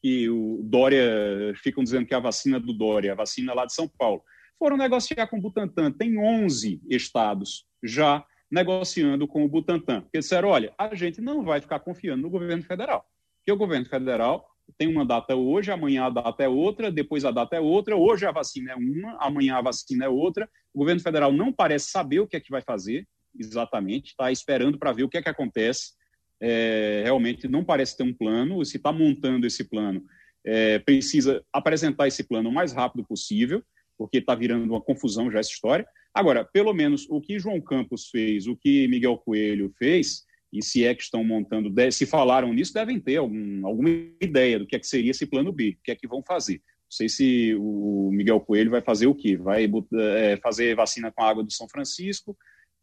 que 0.00 0.30
o 0.30 0.62
Dória, 0.64 1.52
ficam 1.56 1.84
dizendo 1.84 2.06
que 2.06 2.14
é 2.14 2.16
a 2.16 2.20
vacina 2.20 2.58
do 2.58 2.72
Dória, 2.72 3.12
a 3.12 3.14
vacina 3.14 3.52
lá 3.52 3.66
de 3.66 3.74
São 3.74 3.86
Paulo. 3.86 4.22
Foram 4.58 4.78
negociar 4.78 5.26
com 5.26 5.36
o 5.36 5.42
Butantan. 5.42 5.92
Tem 5.92 6.18
11 6.18 6.80
estados 6.88 7.66
já 7.84 8.24
negociando 8.50 9.28
com 9.28 9.44
o 9.44 9.48
Butantan. 9.48 10.00
Porque 10.00 10.20
disseram, 10.20 10.48
olha, 10.48 10.72
a 10.78 10.94
gente 10.94 11.20
não 11.20 11.44
vai 11.44 11.60
ficar 11.60 11.80
confiando 11.80 12.22
no 12.22 12.30
governo 12.30 12.62
federal. 12.62 13.04
Porque 13.40 13.52
o 13.52 13.58
governo 13.58 13.84
federal 13.84 14.48
tem 14.78 14.88
uma 14.88 15.04
data 15.04 15.34
hoje, 15.34 15.70
amanhã 15.70 16.04
a 16.04 16.10
data 16.10 16.42
é 16.42 16.48
outra, 16.48 16.90
depois 16.90 17.24
a 17.24 17.30
data 17.30 17.56
é 17.56 17.60
outra, 17.60 17.96
hoje 17.96 18.26
a 18.26 18.32
vacina 18.32 18.72
é 18.72 18.74
uma, 18.74 19.16
amanhã 19.20 19.56
a 19.56 19.62
vacina 19.62 20.04
é 20.04 20.08
outra. 20.08 20.48
O 20.72 20.78
governo 20.78 21.00
federal 21.00 21.32
não 21.32 21.52
parece 21.52 21.90
saber 21.90 22.20
o 22.20 22.26
que 22.26 22.36
é 22.36 22.40
que 22.40 22.50
vai 22.50 22.62
fazer 22.62 23.06
exatamente, 23.38 24.10
está 24.10 24.30
esperando 24.30 24.78
para 24.78 24.92
ver 24.92 25.04
o 25.04 25.08
que 25.08 25.16
é 25.18 25.22
que 25.22 25.28
acontece. 25.28 25.92
É, 26.40 27.02
realmente 27.04 27.46
não 27.46 27.64
parece 27.64 27.96
ter 27.96 28.02
um 28.02 28.12
plano, 28.12 28.64
se 28.64 28.76
está 28.76 28.92
montando 28.92 29.46
esse 29.46 29.64
plano, 29.64 30.04
é, 30.44 30.78
precisa 30.80 31.44
apresentar 31.52 32.08
esse 32.08 32.24
plano 32.24 32.48
o 32.48 32.52
mais 32.52 32.72
rápido 32.72 33.04
possível, 33.04 33.62
porque 33.96 34.18
está 34.18 34.34
virando 34.34 34.64
uma 34.64 34.80
confusão 34.80 35.30
já 35.30 35.38
essa 35.38 35.50
história. 35.50 35.86
Agora, 36.12 36.44
pelo 36.44 36.72
menos 36.72 37.06
o 37.08 37.20
que 37.20 37.38
João 37.38 37.60
Campos 37.60 38.08
fez, 38.08 38.46
o 38.46 38.56
que 38.56 38.88
Miguel 38.88 39.16
Coelho 39.18 39.72
fez, 39.78 40.24
e 40.52 40.62
se 40.62 40.84
é 40.84 40.94
que 40.94 41.02
estão 41.02 41.24
montando, 41.24 41.72
se 41.90 42.04
falaram 42.04 42.52
nisso, 42.52 42.74
devem 42.74 43.00
ter 43.00 43.16
algum, 43.16 43.66
alguma 43.66 43.88
ideia 44.20 44.58
do 44.58 44.66
que 44.66 44.76
é 44.76 44.78
que 44.78 44.86
seria 44.86 45.10
esse 45.10 45.26
plano 45.26 45.52
B, 45.52 45.70
o 45.70 45.82
que 45.82 45.90
é 45.92 45.96
que 45.96 46.06
vão 46.06 46.22
fazer. 46.22 46.56
Não 46.56 46.96
sei 46.96 47.08
se 47.08 47.54
o 47.58 48.10
Miguel 48.12 48.40
Coelho 48.40 48.70
vai 48.70 48.82
fazer 48.82 49.06
o 49.06 49.14
quê? 49.14 49.36
Vai 49.36 49.70
é, 49.94 50.36
fazer 50.42 50.76
vacina 50.76 51.10
com 51.10 51.22
a 51.22 51.28
água 51.28 51.42
do 51.42 51.50
São 51.50 51.66
Francisco, 51.66 52.36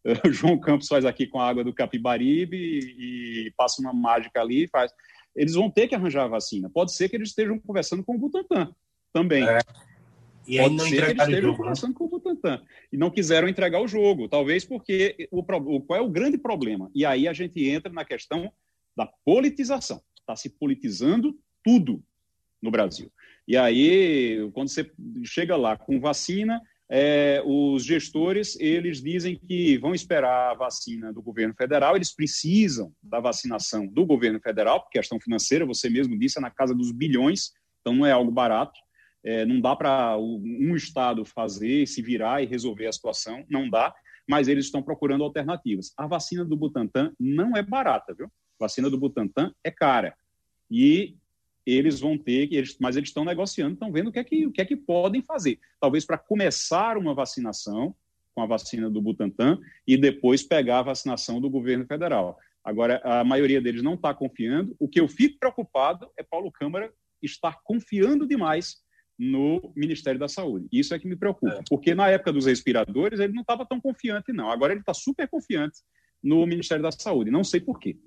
o 0.26 0.32
João 0.32 0.60
Campos 0.60 0.88
faz 0.88 1.06
aqui 1.06 1.28
com 1.28 1.40
a 1.40 1.48
água 1.48 1.64
do 1.64 1.74
Capibaribe 1.74 2.58
e, 2.58 3.48
e 3.48 3.52
passa 3.52 3.82
uma 3.82 3.94
mágica 3.94 4.42
ali 4.42 4.64
e 4.64 4.68
faz. 4.68 4.92
Eles 5.36 5.54
vão 5.54 5.70
ter 5.70 5.88
que 5.88 5.96
arranjar 5.96 6.24
a 6.24 6.30
vacina. 6.30 6.70
Pode 6.70 6.94
ser 6.94 7.08
que 7.08 7.16
eles 7.16 7.30
estejam 7.30 7.60
conversando 7.60 8.04
com 8.04 8.16
o 8.16 8.18
Butantan 8.18 8.74
também. 9.14 9.48
É. 9.48 9.60
E 10.50 10.58
Pode 10.58 10.76
não 10.76 10.88
eles 10.88 11.00
estejam 11.00 11.42
jogo, 11.42 11.64
né? 11.64 11.74
né? 11.84 11.94
com 11.94 12.04
o 12.06 12.08
Butantan. 12.08 12.62
E 12.92 12.98
não 12.98 13.12
quiseram 13.12 13.48
entregar 13.48 13.80
o 13.80 13.88
jogo. 13.88 14.28
Talvez 14.28 14.66
porque 14.66 15.30
o, 15.32 15.42
o, 15.42 15.82
qual 15.82 16.00
é 16.00 16.02
o 16.02 16.10
grande 16.10 16.40
problema? 16.40 16.90
E 16.96 17.06
aí 17.06 17.28
a 17.28 17.34
gente 17.34 17.64
entra 17.70 17.94
na 17.94 18.04
questão 18.04 18.52
da 18.98 19.06
politização. 19.06 20.02
Está 20.20 20.36
se 20.36 20.50
politizando 20.50 21.38
tudo 21.64 22.04
no 22.60 22.72
Brasil. 22.72 23.12
E 23.48 23.56
aí, 23.56 24.50
quando 24.54 24.70
você 24.70 24.92
chega 25.24 25.56
lá 25.56 25.78
com 25.78 26.00
vacina, 26.00 26.60
é, 26.90 27.42
os 27.46 27.86
gestores 27.86 28.60
eles 28.60 29.02
dizem 29.02 29.36
que 29.36 29.78
vão 29.78 29.94
esperar 29.94 30.52
a 30.52 30.56
vacina 30.56 31.14
do 31.14 31.22
governo 31.22 31.54
federal, 31.54 31.96
eles 31.96 32.12
precisam 32.12 32.92
da 33.02 33.20
vacinação 33.20 33.86
do 33.86 34.04
governo 34.04 34.40
federal, 34.40 34.82
porque 34.82 34.98
questão 34.98 35.20
financeira, 35.20 35.66
você 35.66 35.90
mesmo 35.90 36.18
disse, 36.18 36.40
é 36.40 36.42
na 36.42 36.50
casa 36.50 36.74
dos 36.74 36.92
bilhões, 36.92 37.52
então 37.82 37.94
não 37.94 38.06
é 38.06 38.12
algo 38.12 38.32
barato. 38.32 38.80
É, 39.24 39.46
não 39.46 39.60
dá 39.60 39.76
para 39.76 40.18
um 40.18 40.76
Estado 40.76 41.26
fazer, 41.26 41.88
se 41.88 42.02
virar 42.02 42.42
e 42.42 42.46
resolver 42.46 42.88
a 42.88 42.92
situação, 42.92 43.44
não 43.50 43.70
dá, 43.70 43.94
mas 44.28 44.48
eles 44.48 44.66
estão 44.66 44.82
procurando 44.82 45.24
alternativas. 45.24 45.92
A 45.98 46.08
vacina 46.08 46.46
do 46.46 46.56
Butantan 46.56 47.12
não 47.20 47.56
é 47.58 47.64
barata, 47.64 48.14
viu? 48.14 48.28
A 48.28 48.66
vacina 48.66 48.90
do 48.90 48.98
Butantan 48.98 49.54
é 49.64 49.72
cara. 49.72 50.16
E 50.70 51.16
eles 51.66 52.00
vão 52.00 52.18
ter, 52.18 52.52
eles, 52.54 52.78
mas 52.80 52.96
eles 52.96 53.10
estão 53.10 53.26
negociando, 53.26 53.74
estão 53.74 53.92
vendo 53.92 54.10
o 54.10 54.12
que, 54.12 54.20
é 54.20 54.24
que, 54.24 54.46
o 54.46 54.52
que 54.52 54.62
é 54.62 54.66
que 54.66 54.76
podem 54.76 55.22
fazer. 55.22 55.60
Talvez 55.80 56.06
para 56.06 56.18
começar 56.18 56.98
uma 56.98 57.14
vacinação 57.14 57.96
com 58.34 58.42
a 58.42 58.46
vacina 58.46 58.90
do 58.90 59.02
Butantan 59.02 59.60
e 59.86 59.98
depois 59.98 60.44
pegar 60.44 60.80
a 60.80 60.84
vacinação 60.84 61.42
do 61.42 61.50
governo 61.50 61.86
federal. 61.86 62.38
Agora, 62.64 63.02
a 63.04 63.24
maioria 63.24 63.62
deles 63.62 63.82
não 63.82 63.96
está 63.96 64.14
confiando. 64.14 64.76
O 64.80 64.88
que 64.88 65.00
eu 65.00 65.08
fico 65.08 65.40
preocupado 65.40 66.10
é 66.18 66.24
Paulo 66.24 66.52
Câmara 66.52 66.94
estar 67.22 67.60
confiando 67.64 68.28
demais 68.28 68.78
no 69.20 69.74
Ministério 69.76 70.18
da 70.18 70.30
Saúde. 70.30 70.70
Isso 70.72 70.96
é 70.96 71.00
que 71.00 71.08
me 71.08 71.16
preocupa, 71.18 71.56
é. 71.56 71.62
porque 71.70 71.94
na 71.94 72.08
época 72.08 72.32
dos 72.32 72.46
respiradores 72.46 73.20
ele 73.20 73.34
não 73.34 73.42
estava 73.42 73.66
tão 73.66 73.80
confiante, 73.82 74.32
não. 74.32 74.50
Agora 74.50 74.72
ele 74.72 74.80
está 74.80 74.94
super 74.94 75.28
confiante 75.28 75.80
no 76.24 76.46
Ministério 76.46 76.82
da 76.82 76.92
Saúde. 76.92 77.30
Não 77.30 77.44
sei 77.44 77.60
por 77.60 77.78
quê. 77.80 77.98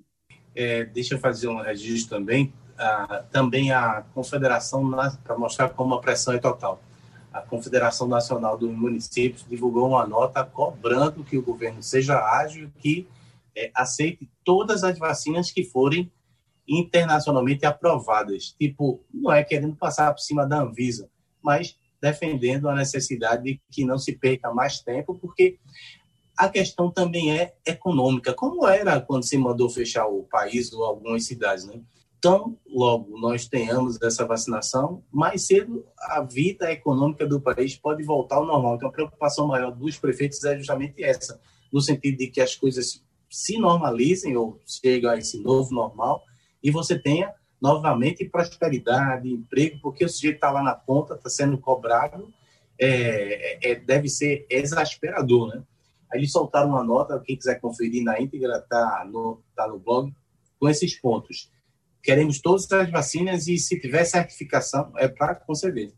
É, 0.55 0.85
deixa 0.85 1.13
eu 1.13 1.19
fazer 1.19 1.47
um 1.47 1.61
registro 1.61 2.17
também. 2.17 2.51
Ah, 2.77 3.23
também 3.31 3.71
a 3.71 4.03
Confederação, 4.13 4.89
para 5.23 5.37
mostrar 5.37 5.69
como 5.69 5.93
a 5.93 6.01
pressão 6.01 6.33
é 6.33 6.39
total, 6.39 6.81
a 7.31 7.41
Confederação 7.41 8.07
Nacional 8.07 8.57
dos 8.57 8.71
Municípios 8.71 9.45
divulgou 9.47 9.89
uma 9.89 10.07
nota 10.07 10.43
cobrando 10.43 11.23
que 11.23 11.37
o 11.37 11.43
governo 11.43 11.83
seja 11.83 12.19
ágil, 12.19 12.71
que 12.79 13.07
é, 13.55 13.71
aceite 13.75 14.27
todas 14.43 14.83
as 14.83 14.97
vacinas 14.97 15.51
que 15.51 15.63
forem 15.63 16.11
internacionalmente 16.67 17.65
aprovadas. 17.65 18.55
Tipo, 18.59 19.03
não 19.13 19.31
é 19.31 19.43
querendo 19.43 19.75
passar 19.75 20.11
por 20.13 20.19
cima 20.19 20.45
da 20.45 20.61
Anvisa, 20.61 21.09
mas 21.41 21.77
defendendo 22.01 22.67
a 22.67 22.75
necessidade 22.75 23.43
de 23.43 23.61
que 23.71 23.85
não 23.85 23.97
se 23.97 24.13
perca 24.13 24.53
mais 24.53 24.79
tempo, 24.79 25.15
porque 25.15 25.57
a 26.37 26.49
questão 26.49 26.91
também 26.91 27.37
é 27.37 27.53
econômica, 27.65 28.33
como 28.33 28.67
era 28.67 28.99
quando 28.99 29.23
se 29.23 29.37
mandou 29.37 29.69
fechar 29.69 30.07
o 30.07 30.23
país 30.23 30.73
ou 30.73 30.83
algumas 30.83 31.25
cidades, 31.25 31.65
né? 31.65 31.79
Então, 32.17 32.57
logo 32.65 33.17
nós 33.19 33.47
tenhamos 33.47 34.01
essa 34.01 34.25
vacinação, 34.25 35.03
mais 35.11 35.45
cedo 35.45 35.85
a 35.97 36.21
vida 36.21 36.71
econômica 36.71 37.27
do 37.27 37.39
país 37.39 37.75
pode 37.75 38.01
voltar 38.03 38.37
ao 38.37 38.45
normal. 38.45 38.75
Então, 38.75 38.89
a 38.89 38.91
preocupação 38.93 39.47
maior 39.47 39.71
dos 39.71 39.97
prefeitos 39.97 40.43
é 40.43 40.57
justamente 40.57 41.03
essa, 41.03 41.39
no 41.71 41.81
sentido 41.81 42.17
de 42.17 42.27
que 42.27 42.39
as 42.39 42.55
coisas 42.55 43.03
se 43.29 43.57
normalizem 43.57 44.37
ou 44.37 44.61
cheguem 44.65 45.09
a 45.09 45.17
esse 45.17 45.41
novo 45.41 45.73
normal 45.73 46.23
e 46.63 46.71
você 46.71 46.97
tenha 46.97 47.33
novamente 47.61 48.25
prosperidade, 48.25 49.29
emprego, 49.29 49.79
porque 49.81 50.03
o 50.03 50.09
sujeito 50.09 50.35
está 50.35 50.51
lá 50.51 50.63
na 50.63 50.75
ponta, 50.75 51.15
está 51.15 51.29
sendo 51.29 51.57
cobrado, 51.57 52.33
é, 52.79 53.71
é, 53.71 53.75
deve 53.75 54.09
ser 54.09 54.45
exasperador, 54.49 55.47
né? 55.47 55.63
Aí 56.11 56.19
eles 56.19 56.31
soltaram 56.31 56.69
uma 56.69 56.83
nota, 56.83 57.21
quem 57.25 57.35
quiser 57.35 57.59
conferir 57.59 58.03
na 58.03 58.19
íntegra, 58.19 58.57
está 58.57 59.05
no, 59.09 59.41
tá 59.55 59.67
no 59.67 59.79
blog, 59.79 60.13
com 60.59 60.69
esses 60.69 60.99
pontos. 60.99 61.51
Queremos 62.03 62.39
todas 62.39 62.71
as 62.71 62.91
vacinas 62.91 63.47
e 63.47 63.57
se 63.57 63.79
tiver 63.79 64.03
certificação, 64.03 64.91
é 64.97 65.07
para 65.07 65.33
conceder. 65.33 65.93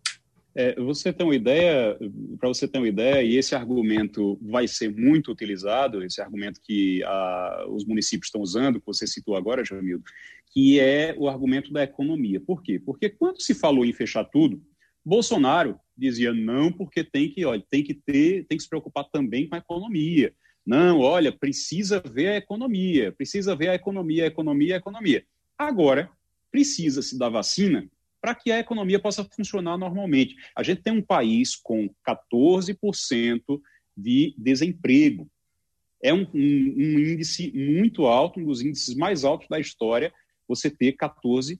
É, 0.57 0.73
você 0.79 1.11
tem 1.11 1.27
uma 1.27 1.35
ideia, 1.35 1.97
para 2.39 2.47
você 2.47 2.65
ter 2.65 2.77
uma 2.77 2.87
ideia, 2.87 3.21
e 3.21 3.35
esse 3.35 3.53
argumento 3.53 4.39
vai 4.41 4.67
ser 4.69 4.89
muito 4.89 5.29
utilizado, 5.29 6.01
esse 6.01 6.21
argumento 6.21 6.61
que 6.63 7.03
a, 7.03 7.65
os 7.69 7.85
municípios 7.85 8.27
estão 8.27 8.41
usando, 8.41 8.79
que 8.79 8.85
você 8.85 9.05
citou 9.05 9.35
agora, 9.35 9.65
Jamildo, 9.65 10.05
que 10.51 10.79
é 10.79 11.13
o 11.17 11.27
argumento 11.27 11.73
da 11.73 11.83
economia. 11.83 12.39
Por 12.39 12.63
quê? 12.63 12.79
Porque 12.79 13.09
quando 13.09 13.41
se 13.41 13.53
falou 13.53 13.85
em 13.85 13.91
fechar 13.91 14.23
tudo, 14.23 14.61
Bolsonaro 15.03 15.77
dizia 15.97 16.33
não, 16.33 16.71
porque 16.71 17.03
tem 17.03 17.29
que, 17.29 17.43
olha, 17.43 17.63
tem 17.69 17.83
que 17.83 17.93
ter, 17.93 18.45
tem 18.45 18.57
que 18.57 18.63
se 18.63 18.69
preocupar 18.69 19.03
também 19.11 19.49
com 19.49 19.55
a 19.55 19.59
economia. 19.59 20.33
Não, 20.65 20.99
olha, 20.99 21.33
precisa 21.33 21.99
ver 21.99 22.29
a 22.29 22.37
economia, 22.37 23.11
precisa 23.11 23.55
ver 23.55 23.69
a 23.69 23.75
economia, 23.75 24.23
a 24.23 24.27
economia, 24.27 24.75
a 24.75 24.77
economia. 24.77 25.23
Agora, 25.57 26.09
precisa-se 26.49 27.19
da 27.19 27.27
vacina 27.27 27.87
para 28.25 28.33
que 28.33 28.51
a 28.51 28.57
economia 28.57 28.99
possa 28.99 29.23
funcionar 29.23 29.77
normalmente. 29.77 30.35
A 30.55 30.63
gente 30.63 30.81
tem 30.81 30.91
um 30.91 31.01
país 31.01 31.55
com 31.55 31.87
14% 32.03 33.61
de 33.95 34.33
desemprego. 34.35 35.29
É 36.01 36.11
um, 36.11 36.21
um, 36.33 36.33
um, 36.33 36.99
índice 36.99 37.51
muito 37.53 38.07
alto, 38.07 38.39
um 38.39 38.45
dos 38.45 38.61
índices 38.61 38.95
mais 38.95 39.23
altos 39.23 39.47
da 39.47 39.59
história, 39.59 40.11
você 40.47 40.71
ter 40.71 40.93
14% 40.93 41.59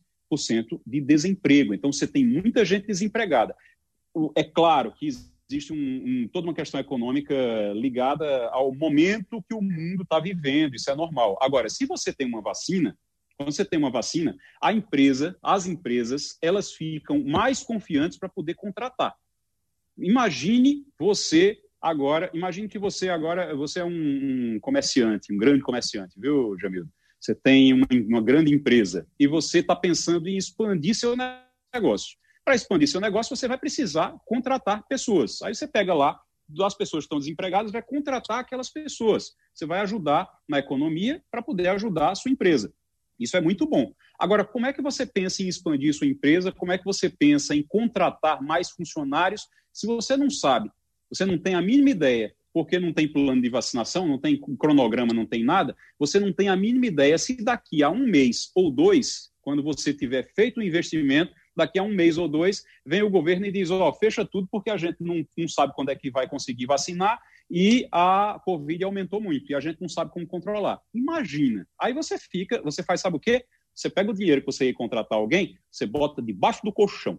de 0.83 1.01
desemprego. 1.01 1.71
Então, 1.71 1.93
você 1.93 2.07
tem 2.07 2.25
muita 2.25 2.65
gente 2.65 2.87
desempregada. 2.87 3.55
É 4.35 4.43
claro 4.43 4.91
que 4.91 5.07
existe 5.47 5.71
um, 5.71 6.27
toda 6.33 6.47
uma 6.47 6.55
questão 6.55 6.79
econômica 6.79 7.35
ligada 7.75 8.47
ao 8.47 8.73
momento 8.73 9.43
que 9.47 9.53
o 9.53 9.61
mundo 9.61 10.01
está 10.01 10.19
vivendo, 10.19 10.73
isso 10.73 10.89
é 10.89 10.95
normal. 10.95 11.37
Agora, 11.39 11.69
se 11.69 11.85
você 11.85 12.11
tem 12.11 12.25
uma 12.25 12.41
vacina, 12.41 12.97
quando 13.37 13.51
você 13.51 13.65
tem 13.65 13.77
uma 13.77 13.91
vacina, 13.91 14.35
a 14.61 14.71
empresa, 14.71 15.37
as 15.43 15.65
empresas, 15.65 16.37
elas 16.41 16.71
ficam 16.71 17.23
mais 17.23 17.61
confiantes 17.61 18.17
para 18.17 18.29
poder 18.29 18.55
contratar. 18.55 19.15
Imagine 19.97 20.85
você 20.99 21.57
agora, 21.81 22.29
imagine 22.33 22.67
que 22.67 22.79
você 22.79 23.09
agora, 23.09 23.55
você 23.55 23.79
é 23.79 23.85
um, 23.85 24.57
comerciante, 24.61 25.33
um 25.33 25.37
grande 25.37 25.61
comerciante, 25.61 26.19
viu, 26.19 26.57
Jamil? 26.59 26.87
Você 27.19 27.33
tem 27.33 27.73
uma, 27.73 27.87
uma 28.07 28.21
grande 28.21 28.53
empresa 28.53 29.07
e 29.19 29.27
você 29.27 29.59
está 29.59 29.75
pensando 29.75 30.27
em 30.27 30.37
expandir 30.37 30.95
seu 30.95 31.15
negócio. 31.73 32.17
Para 32.43 32.55
expandir 32.55 32.87
seu 32.87 33.01
negócio, 33.01 33.35
você 33.35 33.47
vai 33.47 33.57
precisar 33.57 34.15
contratar 34.25 34.85
pessoas. 34.87 35.41
Aí 35.41 35.55
você 35.55 35.67
pega 35.67 35.93
lá 35.93 36.19
das 36.47 36.75
pessoas 36.75 37.03
que 37.03 37.05
estão 37.05 37.19
desempregadas, 37.19 37.71
vai 37.71 37.81
contratar 37.81 38.39
aquelas 38.39 38.69
pessoas. 38.69 39.31
Você 39.53 39.65
vai 39.65 39.79
ajudar 39.79 40.29
na 40.47 40.59
economia 40.59 41.23
para 41.31 41.41
poder 41.41 41.67
ajudar 41.69 42.11
a 42.11 42.15
sua 42.15 42.31
empresa. 42.31 42.71
Isso 43.19 43.37
é 43.37 43.41
muito 43.41 43.67
bom. 43.67 43.93
Agora, 44.19 44.43
como 44.43 44.65
é 44.65 44.73
que 44.73 44.81
você 44.81 45.05
pensa 45.05 45.41
em 45.41 45.47
expandir 45.47 45.93
sua 45.93 46.07
empresa? 46.07 46.51
Como 46.51 46.71
é 46.71 46.77
que 46.77 46.85
você 46.85 47.09
pensa 47.09 47.55
em 47.55 47.63
contratar 47.63 48.41
mais 48.41 48.69
funcionários 48.69 49.47
se 49.75 49.85
você 49.85 50.15
não 50.15 50.29
sabe, 50.29 50.71
você 51.09 51.25
não 51.25 51.37
tem 51.37 51.53
a 51.53 51.61
mínima 51.61 51.89
ideia, 51.89 52.33
porque 52.53 52.79
não 52.79 52.93
tem 52.93 53.11
plano 53.11 53.41
de 53.41 53.49
vacinação, 53.49 54.07
não 54.07 54.17
tem 54.17 54.39
cronograma, 54.57 55.13
não 55.13 55.25
tem 55.25 55.43
nada, 55.43 55.75
você 55.99 56.17
não 56.17 56.31
tem 56.31 56.47
a 56.47 56.55
mínima 56.55 56.85
ideia 56.85 57.17
se 57.17 57.43
daqui 57.43 57.83
a 57.83 57.89
um 57.89 58.07
mês 58.07 58.49
ou 58.55 58.71
dois, 58.71 59.29
quando 59.41 59.61
você 59.61 59.93
tiver 59.93 60.31
feito 60.33 60.61
o 60.61 60.63
investimento, 60.63 61.33
daqui 61.53 61.77
a 61.77 61.83
um 61.83 61.93
mês 61.93 62.17
ou 62.17 62.29
dois, 62.29 62.63
vem 62.85 63.03
o 63.03 63.09
governo 63.09 63.45
e 63.45 63.51
diz, 63.51 63.69
ó, 63.69 63.89
oh, 63.89 63.93
fecha 63.93 64.23
tudo 64.23 64.47
porque 64.49 64.69
a 64.69 64.77
gente 64.77 64.97
não, 65.01 65.27
não 65.37 65.47
sabe 65.49 65.73
quando 65.75 65.89
é 65.89 65.95
que 65.95 66.09
vai 66.09 66.25
conseguir 66.25 66.65
vacinar 66.65 67.19
e 67.49 67.87
a 67.91 68.39
Covid 68.43 68.83
aumentou 68.83 69.21
muito 69.21 69.51
e 69.51 69.55
a 69.55 69.59
gente 69.59 69.79
não 69.79 69.89
sabe 69.89 70.11
como 70.11 70.25
controlar. 70.25 70.81
Imagina. 70.93 71.67
Aí 71.79 71.93
você 71.93 72.17
fica, 72.17 72.61
você 72.61 72.83
faz, 72.83 73.01
sabe 73.01 73.17
o 73.17 73.19
quê? 73.19 73.45
Você 73.73 73.89
pega 73.89 74.09
o 74.09 74.13
dinheiro 74.13 74.41
que 74.41 74.47
você 74.47 74.65
ia 74.65 74.73
contratar 74.73 75.17
alguém, 75.17 75.57
você 75.69 75.85
bota 75.85 76.21
debaixo 76.21 76.61
do 76.63 76.71
colchão. 76.71 77.17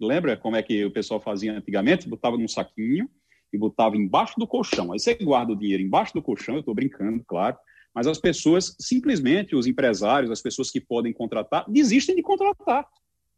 Lembra 0.00 0.36
como 0.36 0.56
é 0.56 0.62
que 0.62 0.84
o 0.84 0.90
pessoal 0.90 1.20
fazia 1.20 1.52
antigamente? 1.52 2.08
Botava 2.08 2.36
num 2.36 2.48
saquinho 2.48 3.08
e 3.52 3.58
botava 3.58 3.96
embaixo 3.96 4.34
do 4.38 4.46
colchão. 4.46 4.92
Aí 4.92 4.98
você 4.98 5.14
guarda 5.14 5.52
o 5.52 5.56
dinheiro 5.56 5.82
embaixo 5.82 6.14
do 6.14 6.22
colchão, 6.22 6.54
eu 6.54 6.60
estou 6.60 6.74
brincando, 6.74 7.22
claro, 7.26 7.56
mas 7.94 8.06
as 8.06 8.18
pessoas, 8.18 8.76
simplesmente, 8.78 9.56
os 9.56 9.66
empresários, 9.66 10.30
as 10.30 10.42
pessoas 10.42 10.70
que 10.70 10.80
podem 10.80 11.12
contratar, 11.12 11.68
desistem 11.68 12.14
de 12.14 12.22
contratar, 12.22 12.86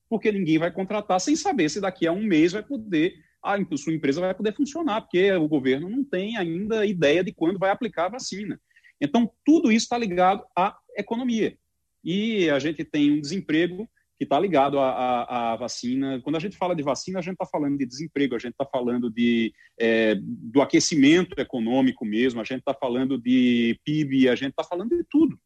porque 0.08 0.30
ninguém 0.30 0.58
vai 0.58 0.70
contratar 0.70 1.20
sem 1.20 1.34
saber 1.36 1.68
se 1.68 1.80
daqui 1.80 2.06
a 2.06 2.12
um 2.12 2.22
mês 2.22 2.52
vai 2.52 2.62
poder 2.62 3.14
a 3.42 3.76
sua 3.76 3.92
empresa 3.92 4.20
vai 4.20 4.34
poder 4.34 4.54
funcionar, 4.54 5.00
porque 5.00 5.32
o 5.32 5.48
governo 5.48 5.88
não 5.88 6.04
tem 6.04 6.36
ainda 6.36 6.84
ideia 6.86 7.24
de 7.24 7.32
quando 7.32 7.58
vai 7.58 7.70
aplicar 7.70 8.06
a 8.06 8.10
vacina. 8.10 8.60
Então, 9.00 9.30
tudo 9.44 9.72
isso 9.72 9.84
está 9.84 9.96
ligado 9.96 10.44
à 10.56 10.76
economia. 10.96 11.56
E 12.04 12.48
a 12.50 12.58
gente 12.58 12.84
tem 12.84 13.12
um 13.12 13.20
desemprego 13.20 13.88
que 14.18 14.24
está 14.24 14.38
ligado 14.38 14.78
à, 14.78 14.90
à, 14.90 15.52
à, 15.52 15.56
vacina. 15.56 16.20
Quando 16.22 16.36
a 16.36 16.40
gente 16.40 16.56
fala 16.56 16.76
de 16.76 16.82
vacina, 16.82 17.18
a 17.18 17.22
gente 17.22 17.32
está 17.32 17.46
falando 17.46 17.78
de 17.78 17.86
desemprego, 17.86 18.36
a 18.36 18.38
gente 18.38 18.52
está 18.52 18.66
falando 18.66 19.10
de, 19.10 19.50
é, 19.78 20.14
do 20.20 20.60
aquecimento 20.60 21.38
econômico 21.40 22.04
mesmo, 22.04 22.38
a 22.38 22.44
gente 22.44 22.58
está 22.58 22.74
falando 22.74 23.18
de 23.18 23.80
PIB, 23.82 24.28
a 24.28 24.34
gente 24.34 24.50
está 24.50 24.62
falando 24.62 24.94
de 24.94 25.04
tudo 25.04 25.38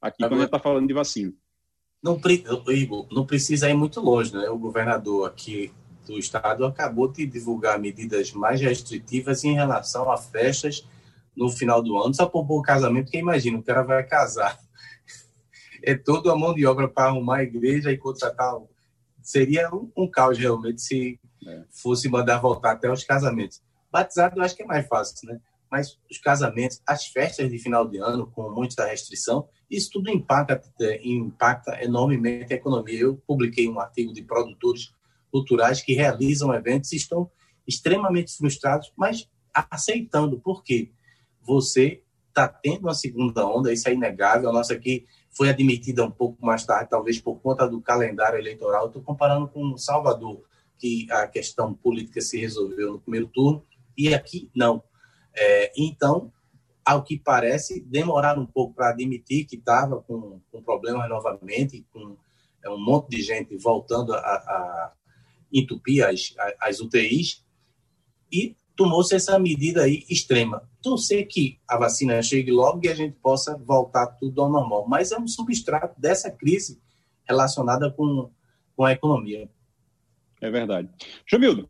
aqui 0.00 0.24
Agora, 0.24 0.30
quando 0.30 0.40
a 0.40 0.42
gente 0.42 0.48
está 0.48 0.58
falando 0.58 0.88
de 0.88 0.94
vacina. 0.94 1.32
Não, 2.02 2.20
Igor, 2.68 3.06
não 3.12 3.24
precisa 3.24 3.70
ir 3.70 3.74
muito 3.74 4.00
longe, 4.00 4.34
né? 4.34 4.48
O 4.48 4.58
governador 4.58 5.28
aqui 5.28 5.72
do 6.06 6.18
Estado 6.18 6.64
acabou 6.64 7.08
de 7.08 7.26
divulgar 7.26 7.78
medidas 7.78 8.32
mais 8.32 8.60
restritivas 8.60 9.44
em 9.44 9.54
relação 9.54 10.10
a 10.10 10.16
festas 10.16 10.86
no 11.36 11.50
final 11.50 11.82
do 11.82 11.96
ano, 11.98 12.14
só 12.14 12.26
por 12.26 12.46
um 12.50 12.62
casamento, 12.62 13.04
porque 13.04 13.18
imagina, 13.18 13.58
o 13.58 13.62
cara 13.62 13.82
vai 13.82 14.02
casar. 14.04 14.58
É 15.82 15.94
toda 15.94 16.32
a 16.32 16.36
mão 16.36 16.54
de 16.54 16.66
obra 16.66 16.88
para 16.88 17.10
arrumar 17.10 17.38
a 17.38 17.42
igreja 17.42 17.92
e 17.92 17.98
contratar. 17.98 18.54
Seria 19.22 19.72
um, 19.72 19.90
um 19.96 20.10
caos 20.10 20.38
realmente 20.38 20.80
se 20.80 21.20
é. 21.46 21.62
fosse 21.70 22.08
mandar 22.08 22.38
voltar 22.38 22.72
até 22.72 22.90
os 22.90 23.04
casamentos. 23.04 23.62
Batizado 23.92 24.38
eu 24.38 24.42
acho 24.42 24.56
que 24.56 24.62
é 24.62 24.66
mais 24.66 24.86
fácil, 24.86 25.28
né? 25.28 25.40
Mas 25.70 25.98
os 26.10 26.18
casamentos, 26.18 26.80
as 26.86 27.06
festas 27.06 27.50
de 27.50 27.58
final 27.58 27.86
de 27.86 27.98
ano, 27.98 28.26
com 28.28 28.50
muita 28.50 28.86
restrição, 28.86 29.48
isso 29.70 29.90
tudo 29.92 30.10
impacta, 30.10 30.62
impacta 31.02 31.82
enormemente 31.82 32.52
a 32.52 32.56
economia. 32.56 33.00
Eu 33.00 33.20
publiquei 33.26 33.68
um 33.68 33.80
artigo 33.80 34.12
de 34.12 34.22
produtores 34.22 34.92
culturais 35.30 35.80
que 35.80 35.94
realizam 35.94 36.54
eventos 36.54 36.92
estão 36.92 37.30
extremamente 37.66 38.36
frustrados, 38.36 38.92
mas 38.96 39.28
aceitando, 39.52 40.40
porque 40.40 40.90
você 41.42 42.02
está 42.28 42.46
tendo 42.46 42.82
uma 42.82 42.94
segunda 42.94 43.46
onda, 43.46 43.72
isso 43.72 43.88
é 43.88 43.94
inegável. 43.94 44.50
A 44.50 44.52
nossa 44.52 44.74
aqui 44.74 45.06
foi 45.30 45.48
admitida 45.48 46.04
um 46.04 46.10
pouco 46.10 46.44
mais 46.44 46.64
tarde, 46.64 46.90
talvez 46.90 47.20
por 47.20 47.40
conta 47.40 47.68
do 47.68 47.80
calendário 47.80 48.38
eleitoral. 48.38 48.86
Estou 48.86 49.02
comparando 49.02 49.48
com 49.48 49.76
Salvador, 49.76 50.42
que 50.78 51.10
a 51.10 51.26
questão 51.26 51.72
política 51.72 52.20
se 52.20 52.38
resolveu 52.38 52.92
no 52.92 53.00
primeiro 53.00 53.26
turno, 53.28 53.64
e 53.96 54.12
aqui 54.14 54.50
não. 54.54 54.82
É, 55.34 55.72
então, 55.76 56.32
ao 56.84 57.02
que 57.02 57.18
parece, 57.18 57.80
demoraram 57.80 58.42
um 58.42 58.46
pouco 58.46 58.74
para 58.74 58.90
admitir 58.90 59.46
que 59.46 59.56
estava 59.56 60.00
com, 60.02 60.40
com 60.52 60.62
problemas 60.62 61.08
novamente, 61.08 61.86
com 61.92 62.16
é, 62.62 62.70
um 62.70 62.78
monte 62.78 63.10
de 63.10 63.22
gente 63.22 63.56
voltando 63.56 64.14
a, 64.14 64.18
a 64.18 64.92
entupir 65.58 66.04
as, 66.04 66.34
as 66.60 66.80
UTIs, 66.80 67.44
e 68.30 68.56
tomou-se 68.76 69.14
essa 69.14 69.38
medida 69.38 69.84
aí 69.84 70.04
extrema. 70.08 70.68
sei 70.98 71.24
que 71.24 71.58
a 71.66 71.76
vacina 71.78 72.22
chegue 72.22 72.50
logo 72.52 72.80
e 72.84 72.88
a 72.88 72.94
gente 72.94 73.16
possa 73.16 73.56
voltar 73.56 74.06
tudo 74.06 74.42
ao 74.42 74.50
normal, 74.50 74.86
mas 74.86 75.10
é 75.10 75.18
um 75.18 75.26
substrato 75.26 75.98
dessa 76.00 76.30
crise 76.30 76.80
relacionada 77.24 77.90
com, 77.90 78.30
com 78.76 78.84
a 78.84 78.92
economia. 78.92 79.48
É 80.40 80.50
verdade. 80.50 80.88
Jamildo, 81.26 81.68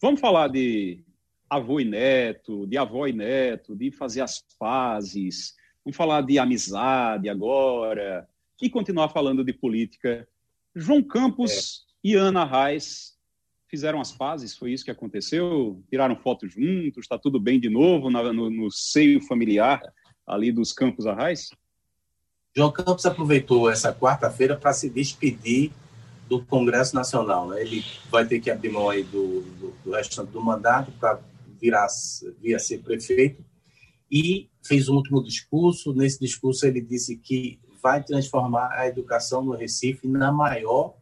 vamos 0.00 0.20
falar 0.20 0.48
de 0.48 1.04
avô 1.50 1.80
e 1.80 1.84
neto, 1.84 2.66
de 2.66 2.78
avó 2.78 3.06
e 3.06 3.12
neto, 3.12 3.74
de 3.76 3.90
fazer 3.90 4.20
as 4.20 4.44
pazes, 4.58 5.54
vamos 5.84 5.96
falar 5.96 6.22
de 6.22 6.38
amizade 6.38 7.28
agora 7.28 8.28
e 8.60 8.70
continuar 8.70 9.08
falando 9.08 9.44
de 9.44 9.52
política. 9.52 10.26
João 10.74 11.02
Campos 11.02 11.84
é. 12.04 12.08
e 12.08 12.14
Ana 12.14 12.44
Reis 12.44 13.15
fizeram 13.76 14.00
as 14.00 14.10
pazes, 14.10 14.56
foi 14.56 14.72
isso 14.72 14.84
que 14.86 14.90
aconteceu? 14.90 15.82
Tiraram 15.90 16.16
fotos 16.16 16.54
juntos, 16.54 17.04
está 17.04 17.18
tudo 17.18 17.38
bem 17.38 17.60
de 17.60 17.68
novo 17.68 18.08
no, 18.08 18.32
no, 18.32 18.50
no, 18.50 18.70
seio 18.70 19.20
familiar 19.20 19.82
ali 20.26 20.50
dos 20.50 20.72
Campos 20.72 21.06
Arrais? 21.06 21.50
João 22.56 22.72
Campos 22.72 23.04
aproveitou 23.04 23.70
essa 23.70 23.92
quarta-feira 23.92 24.56
para 24.56 24.72
se 24.72 24.88
despedir 24.88 25.72
do 26.26 26.42
Congresso 26.42 26.94
Nacional. 26.94 27.48
Né? 27.48 27.60
Ele 27.60 27.84
vai 28.10 28.24
ter 28.26 28.40
que 28.40 28.50
abrir 28.50 28.70
mão 28.70 28.88
aí 28.88 29.02
do, 29.02 29.42
do, 29.42 29.74
do 29.84 29.90
restante 29.90 30.32
do 30.32 30.42
mandato 30.42 30.90
para 30.92 31.20
virar, 31.60 31.86
vir 32.40 32.54
a 32.54 32.58
ser 32.58 32.78
prefeito 32.78 33.44
e 34.10 34.48
fez 34.64 34.88
um 34.88 34.94
último 34.94 35.22
discurso. 35.22 35.92
Nesse 35.92 36.18
discurso 36.18 36.66
ele 36.66 36.80
disse 36.80 37.18
que 37.18 37.60
vai 37.82 38.02
transformar 38.02 38.70
a 38.72 38.88
educação 38.88 39.44
no 39.44 39.52
Recife 39.52 40.08
na 40.08 40.32
maior 40.32 40.94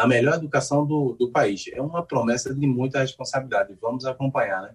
na 0.00 0.06
melhor 0.06 0.36
educação 0.36 0.86
do, 0.86 1.12
do 1.12 1.30
país. 1.30 1.66
É 1.74 1.82
uma 1.82 2.02
promessa 2.02 2.54
de 2.54 2.66
muita 2.66 3.00
responsabilidade. 3.00 3.76
Vamos 3.82 4.06
acompanhar, 4.06 4.62
né? 4.62 4.74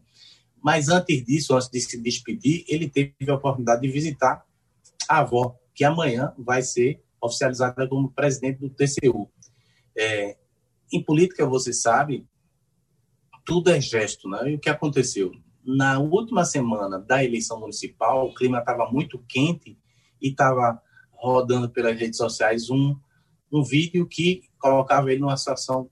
Mas 0.61 0.87
antes 0.87 1.25
disso, 1.25 1.55
antes 1.55 1.67
de 1.67 1.81
se 1.81 1.99
despedir, 1.99 2.63
ele 2.67 2.87
teve 2.87 3.15
a 3.27 3.33
oportunidade 3.33 3.81
de 3.81 3.87
visitar 3.87 4.45
a 5.09 5.19
avó, 5.21 5.57
que 5.73 5.83
amanhã 5.83 6.31
vai 6.37 6.61
ser 6.61 7.01
oficializada 7.19 7.87
como 7.87 8.11
presidente 8.11 8.59
do 8.59 8.69
TCU. 8.69 9.27
É, 9.97 10.37
em 10.93 11.03
política, 11.03 11.43
você 11.43 11.73
sabe, 11.73 12.27
tudo 13.43 13.71
é 13.71 13.81
gesto, 13.81 14.29
né? 14.29 14.51
E 14.51 14.55
o 14.55 14.59
que 14.59 14.69
aconteceu? 14.69 15.31
Na 15.65 15.97
última 15.97 16.45
semana 16.45 16.99
da 16.99 17.23
eleição 17.23 17.59
municipal, 17.59 18.27
o 18.27 18.35
clima 18.35 18.59
estava 18.59 18.91
muito 18.91 19.17
quente 19.27 19.75
e 20.21 20.29
estava 20.29 20.79
rodando 21.13 21.67
pelas 21.67 21.99
redes 21.99 22.17
sociais 22.17 22.69
um, 22.69 22.95
um 23.51 23.63
vídeo 23.63 24.05
que 24.07 24.43
colocava 24.69 25.11
ele 25.11 25.21
numa 25.21 25.37
situação 25.37 25.87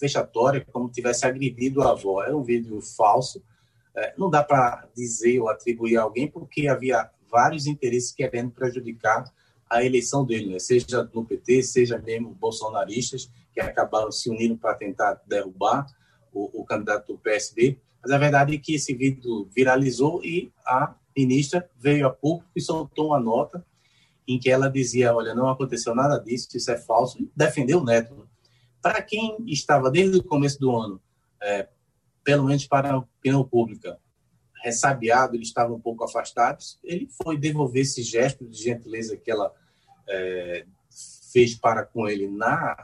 vexatória, 0.00 0.64
como 0.72 0.88
tivesse 0.88 1.26
agredido 1.26 1.82
a 1.82 1.90
avó. 1.90 2.22
Era 2.22 2.36
um 2.36 2.42
vídeo 2.42 2.80
falso. 2.80 3.42
É, 3.96 4.14
não 4.16 4.30
dá 4.30 4.44
para 4.44 4.88
dizer 4.94 5.40
ou 5.40 5.48
atribuir 5.48 5.96
a 5.96 6.02
alguém, 6.02 6.28
porque 6.28 6.68
havia 6.68 7.10
vários 7.28 7.66
interesses 7.66 8.12
querendo 8.12 8.52
prejudicar 8.52 9.24
a 9.68 9.82
eleição 9.82 10.24
dele, 10.24 10.52
né? 10.52 10.58
seja 10.58 11.08
no 11.12 11.24
PT, 11.24 11.62
seja 11.62 11.98
mesmo 11.98 12.34
bolsonaristas, 12.34 13.28
que 13.52 13.60
acabaram 13.60 14.12
se 14.12 14.30
unindo 14.30 14.56
para 14.56 14.74
tentar 14.74 15.20
derrubar 15.26 15.86
o, 16.32 16.60
o, 16.60 16.64
candidato 16.64 17.12
do 17.12 17.18
PSD. 17.18 17.78
Mas 18.02 18.12
a 18.12 18.18
verdade 18.18 18.54
é 18.54 18.58
que 18.58 18.74
esse 18.74 18.94
vídeo 18.94 19.48
viralizou 19.54 20.22
e 20.24 20.52
a 20.64 20.94
ministra 21.16 21.68
veio 21.76 22.06
a 22.06 22.10
público 22.10 22.50
e 22.54 22.60
soltou 22.60 23.08
uma 23.08 23.20
nota 23.20 23.64
em 24.26 24.38
que 24.38 24.50
ela 24.50 24.68
dizia: 24.68 25.14
Olha, 25.14 25.34
não 25.34 25.48
aconteceu 25.48 25.94
nada 25.94 26.18
disso, 26.18 26.48
isso 26.54 26.70
é 26.70 26.76
falso, 26.76 27.20
e 27.20 27.30
defendeu 27.34 27.80
o 27.80 27.84
neto. 27.84 28.28
Para 28.80 29.00
quem 29.02 29.36
estava 29.46 29.90
desde 29.90 30.18
o 30.18 30.24
começo 30.24 30.58
do 30.58 30.74
ano, 30.74 31.00
é, 31.40 31.68
pelo 32.24 32.44
menos 32.44 32.66
para 32.66 32.92
a 32.92 32.98
opinião 32.98 33.44
pública, 33.44 33.98
ressabiado, 34.62 35.34
ele 35.34 35.42
estava 35.42 35.72
um 35.72 35.80
pouco 35.80 36.04
afastado, 36.04 36.58
ele 36.84 37.08
foi 37.22 37.36
devolver 37.36 37.82
esse 37.82 38.02
gesto 38.02 38.46
de 38.46 38.62
gentileza 38.62 39.16
que 39.16 39.30
ela 39.30 39.52
é, 40.08 40.66
fez 41.32 41.54
para 41.54 41.84
com 41.84 42.08
ele 42.08 42.28
na, 42.28 42.76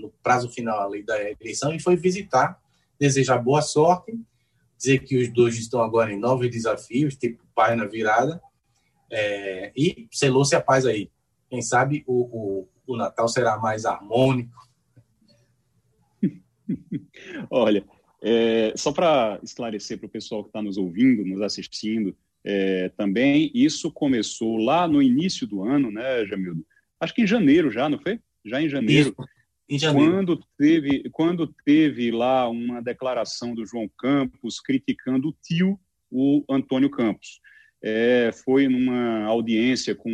no 0.00 0.10
prazo 0.22 0.48
final 0.50 0.82
ali 0.82 1.02
da 1.02 1.18
eleição 1.30 1.72
e 1.74 1.80
foi 1.80 1.96
visitar, 1.96 2.60
desejar 2.98 3.38
boa 3.38 3.62
sorte, 3.62 4.18
dizer 4.76 5.00
que 5.00 5.16
os 5.16 5.32
dois 5.32 5.56
estão 5.56 5.82
agora 5.82 6.12
em 6.12 6.18
novos 6.18 6.50
desafios, 6.50 7.16
tipo 7.16 7.42
pai 7.54 7.76
na 7.76 7.84
virada, 7.84 8.42
é, 9.10 9.72
e 9.76 10.08
selou-se 10.10 10.54
a 10.54 10.60
paz 10.60 10.86
aí. 10.86 11.10
Quem 11.48 11.60
sabe 11.60 12.04
o, 12.06 12.14
o, 12.14 12.68
o 12.86 12.96
Natal 12.96 13.28
será 13.28 13.58
mais 13.58 13.84
harmônico. 13.84 14.68
Olha, 17.50 17.84
é, 18.22 18.72
só 18.76 18.92
para 18.92 19.40
esclarecer 19.42 19.98
para 19.98 20.06
o 20.06 20.10
pessoal 20.10 20.42
que 20.42 20.50
está 20.50 20.62
nos 20.62 20.76
ouvindo, 20.76 21.24
nos 21.24 21.42
assistindo, 21.42 22.16
é, 22.44 22.88
também 22.90 23.50
isso 23.54 23.90
começou 23.90 24.56
lá 24.56 24.86
no 24.86 25.02
início 25.02 25.46
do 25.46 25.62
ano, 25.64 25.90
né, 25.90 26.24
Jamildo? 26.24 26.64
Acho 26.98 27.14
que 27.14 27.22
em 27.22 27.26
janeiro 27.26 27.70
já, 27.70 27.88
não 27.88 27.98
foi? 27.98 28.20
Já 28.44 28.62
em 28.62 28.68
janeiro. 28.68 29.14
Em 29.68 29.78
janeiro. 29.78 30.12
Quando 30.12 30.44
teve, 30.56 31.10
quando 31.10 31.46
teve 31.64 32.10
lá 32.10 32.48
uma 32.48 32.80
declaração 32.80 33.54
do 33.54 33.66
João 33.66 33.90
Campos 33.98 34.60
criticando 34.60 35.28
o 35.28 35.36
tio, 35.42 35.78
o 36.10 36.44
Antônio 36.48 36.90
Campos 36.90 37.40
é, 37.82 38.30
foi 38.44 38.68
numa 38.68 39.24
audiência 39.24 39.94
com 39.94 40.10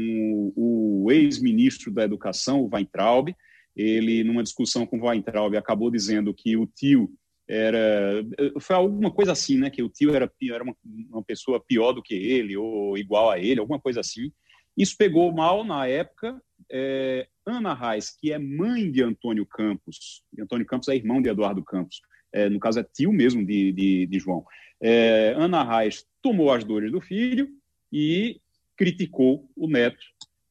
o, 0.57 1.05
o 1.05 1.13
ex-ministro 1.13 1.93
da 1.93 2.05
Educação, 2.05 2.61
o 2.61 2.71
Weintraub. 2.73 3.35
Ele, 3.75 4.25
numa 4.25 4.43
discussão 4.43 4.87
com 4.87 4.99
o 4.99 5.07
Weintraub, 5.07 5.55
acabou 5.57 5.91
dizendo 5.91 6.33
que 6.33 6.57
o 6.57 6.67
tio 6.67 7.11
era 7.49 8.25
foi 8.61 8.75
alguma 8.75 9.11
coisa 9.11 9.33
assim, 9.33 9.59
né? 9.59 9.71
Que 9.71 9.83
o 9.83 9.89
tio 9.89 10.15
era, 10.15 10.31
era 10.51 10.65
uma, 10.65 10.77
uma, 10.85 11.23
pessoa 11.23 11.61
pior 11.61 11.93
do 11.93 12.03
que 12.03 12.15
ele 12.15 12.57
ou 12.57 12.97
igual 12.99 13.31
a 13.31 13.39
ele, 13.39 13.61
alguma 13.61 13.81
coisa 13.81 14.01
assim. 14.01 14.33
Isso 14.77 14.97
pegou 14.97 15.33
mal 15.33 15.65
na 15.65 15.87
época. 15.87 16.41
É, 16.71 17.29
Ana 17.47 17.75
Reis, 17.75 18.11
que 18.11 18.33
é 18.33 18.39
mãe 18.39 18.91
de 18.91 19.03
Antônio 19.03 19.47
Campos, 19.47 20.23
e 20.37 20.43
Antônio 20.43 20.67
Campos 20.67 20.89
é 20.89 20.97
irmão 20.97 21.23
de 21.23 21.29
Eduardo 21.29 21.63
Campos, 21.63 22.01
é, 22.33 22.49
no 22.49 22.59
caso 22.59 22.81
é 22.81 22.85
tio 22.85 23.13
mesmo 23.13 23.45
de, 23.47 23.73
de, 23.73 24.07
de 24.07 24.19
João. 24.19 24.45
É, 24.81 25.35
Ana 25.37 25.63
Reis 25.63 26.05
tomou 26.23 26.53
as 26.53 26.65
dores 26.65 26.93
do 26.93 27.01
filho 27.01 27.49
e 27.93 28.41
criticou 28.77 29.49
o 29.57 29.67
neto, 29.67 30.05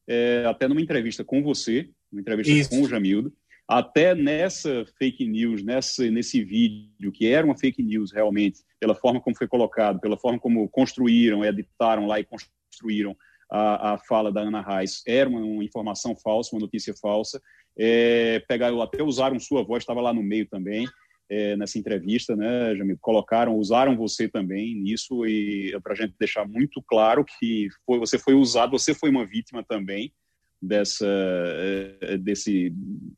é, 0.06 0.44
até 0.46 0.66
numa 0.66 0.80
entrevista 0.80 1.24
com 1.24 1.42
você, 1.42 1.90
uma 2.10 2.20
entrevista 2.20 2.52
Isso. 2.52 2.70
com 2.70 2.82
o 2.82 2.88
Jamildo, 2.88 3.32
até 3.68 4.14
nessa 4.14 4.84
fake 4.98 5.26
news, 5.26 5.62
nessa, 5.62 6.08
nesse 6.10 6.42
vídeo, 6.42 7.12
que 7.12 7.26
era 7.26 7.44
uma 7.44 7.58
fake 7.58 7.82
news 7.82 8.12
realmente, 8.12 8.60
pela 8.78 8.94
forma 8.94 9.20
como 9.20 9.36
foi 9.36 9.48
colocado, 9.48 10.00
pela 10.00 10.16
forma 10.16 10.38
como 10.38 10.68
construíram, 10.68 11.44
editaram 11.44 12.06
lá 12.06 12.20
e 12.20 12.24
construíram 12.24 13.16
a, 13.50 13.94
a 13.94 13.98
fala 13.98 14.32
da 14.32 14.40
Ana 14.40 14.60
Reis, 14.60 15.02
era 15.06 15.28
uma, 15.28 15.40
uma 15.40 15.64
informação 15.64 16.16
falsa, 16.16 16.54
uma 16.54 16.60
notícia 16.60 16.94
falsa. 16.94 17.40
É, 17.78 18.42
pegaram, 18.48 18.80
até 18.80 19.02
usaram 19.02 19.38
sua 19.38 19.62
voz, 19.62 19.82
estava 19.82 20.00
lá 20.00 20.12
no 20.12 20.22
meio 20.22 20.46
também 20.46 20.86
é, 21.28 21.56
nessa 21.56 21.78
entrevista, 21.78 22.36
né, 22.36 22.74
Jamil? 22.76 22.98
Colocaram, 23.00 23.56
usaram 23.56 23.96
você 23.96 24.28
também 24.28 24.74
nisso 24.74 25.26
e 25.26 25.78
para 25.82 25.92
a 25.92 25.96
gente 25.96 26.14
deixar 26.18 26.46
muito 26.46 26.82
claro 26.82 27.24
que 27.24 27.68
foi, 27.84 27.98
você 27.98 28.18
foi 28.18 28.34
usado, 28.34 28.78
você 28.78 28.94
foi 28.94 29.10
uma 29.10 29.26
vítima 29.26 29.64
também 29.64 30.12
dessa, 30.60 31.06
é, 31.06 32.16
desse, 32.18 32.72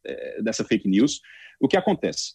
é, 0.04 0.42
dessa 0.42 0.64
fake 0.64 0.88
news. 0.88 1.20
O 1.60 1.68
que 1.68 1.76
acontece? 1.76 2.34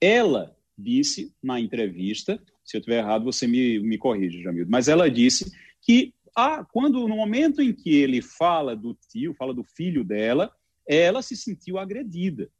Ela 0.00 0.56
disse 0.76 1.34
na 1.42 1.60
entrevista, 1.60 2.40
se 2.64 2.76
eu 2.76 2.80
estiver 2.80 2.98
errado, 2.98 3.24
você 3.24 3.46
me, 3.46 3.78
me 3.80 3.98
corrige, 3.98 4.42
Jamil, 4.42 4.66
mas 4.68 4.88
ela 4.88 5.10
disse 5.10 5.50
que 5.80 6.14
ah, 6.34 6.64
quando 6.72 7.06
no 7.06 7.16
momento 7.16 7.60
em 7.60 7.72
que 7.72 7.94
ele 7.94 8.22
fala 8.22 8.74
do 8.74 8.96
tio, 9.10 9.34
fala 9.34 9.52
do 9.52 9.62
filho 9.62 10.02
dela, 10.02 10.50
ela 10.86 11.22
se 11.22 11.36
sentiu 11.36 11.78
agredida. 11.78 12.50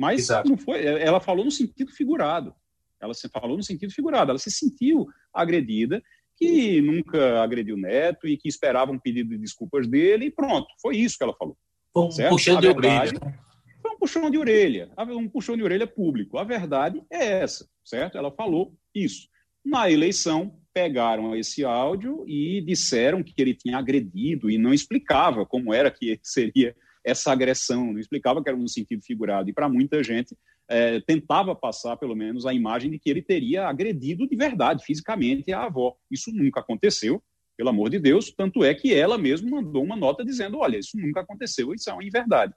Mas 0.00 0.20
Exato. 0.20 0.48
não 0.48 0.56
foi, 0.56 0.82
ela 0.82 1.20
falou 1.20 1.44
no 1.44 1.50
sentido 1.50 1.92
figurado. 1.92 2.54
Ela 2.98 3.12
se 3.12 3.28
falou 3.28 3.54
no 3.54 3.62
sentido 3.62 3.92
figurado. 3.92 4.30
Ela 4.30 4.38
se 4.38 4.50
sentiu 4.50 5.06
agredida, 5.30 6.02
que 6.36 6.80
nunca 6.80 7.42
agrediu 7.42 7.74
o 7.74 7.78
neto 7.78 8.26
e 8.26 8.38
que 8.38 8.48
esperava 8.48 8.90
um 8.90 8.98
pedido 8.98 9.28
de 9.28 9.36
desculpas 9.36 9.86
dele 9.86 10.24
e 10.24 10.30
pronto. 10.30 10.68
Foi 10.80 10.96
isso 10.96 11.18
que 11.18 11.24
ela 11.24 11.36
falou. 11.36 11.54
Foi 11.92 12.04
um 12.04 12.28
puxão 12.30 12.58
de 12.58 12.66
verdade, 12.68 13.14
orelha. 13.14 13.38
Foi 13.82 13.90
um 13.90 13.98
puxão 13.98 14.30
de 14.30 14.38
orelha, 14.38 14.90
um 15.10 15.28
puxão 15.28 15.54
de 15.54 15.62
orelha 15.62 15.86
público. 15.86 16.38
A 16.38 16.44
verdade 16.44 17.02
é 17.12 17.42
essa, 17.42 17.68
certo? 17.84 18.16
Ela 18.16 18.30
falou 18.30 18.72
isso. 18.94 19.28
Na 19.62 19.90
eleição, 19.90 20.58
pegaram 20.72 21.36
esse 21.36 21.62
áudio 21.62 22.24
e 22.26 22.62
disseram 22.62 23.22
que 23.22 23.34
ele 23.36 23.54
tinha 23.54 23.76
agredido 23.76 24.50
e 24.50 24.56
não 24.56 24.72
explicava 24.72 25.44
como 25.44 25.74
era 25.74 25.90
que 25.90 26.18
seria 26.24 26.74
essa 27.04 27.32
agressão, 27.32 27.92
não 27.92 27.98
explicava 27.98 28.42
que 28.42 28.48
era 28.48 28.58
no 28.58 28.68
sentido 28.68 29.02
figurado. 29.02 29.48
E 29.48 29.52
para 29.52 29.68
muita 29.68 30.02
gente, 30.02 30.36
é, 30.68 31.00
tentava 31.00 31.54
passar, 31.54 31.96
pelo 31.96 32.14
menos, 32.14 32.46
a 32.46 32.54
imagem 32.54 32.90
de 32.90 32.98
que 32.98 33.10
ele 33.10 33.22
teria 33.22 33.66
agredido 33.66 34.28
de 34.28 34.36
verdade, 34.36 34.84
fisicamente, 34.84 35.52
a 35.52 35.64
avó. 35.64 35.96
Isso 36.10 36.30
nunca 36.32 36.60
aconteceu, 36.60 37.22
pelo 37.56 37.70
amor 37.70 37.90
de 37.90 37.98
Deus, 37.98 38.30
tanto 38.30 38.64
é 38.64 38.74
que 38.74 38.94
ela 38.94 39.18
mesma 39.18 39.50
mandou 39.50 39.82
uma 39.82 39.96
nota 39.96 40.24
dizendo: 40.24 40.58
olha, 40.58 40.78
isso 40.78 40.96
nunca 40.96 41.20
aconteceu, 41.20 41.74
isso 41.74 41.90
é 41.90 41.92
uma 41.92 42.04
inverdade. 42.04 42.54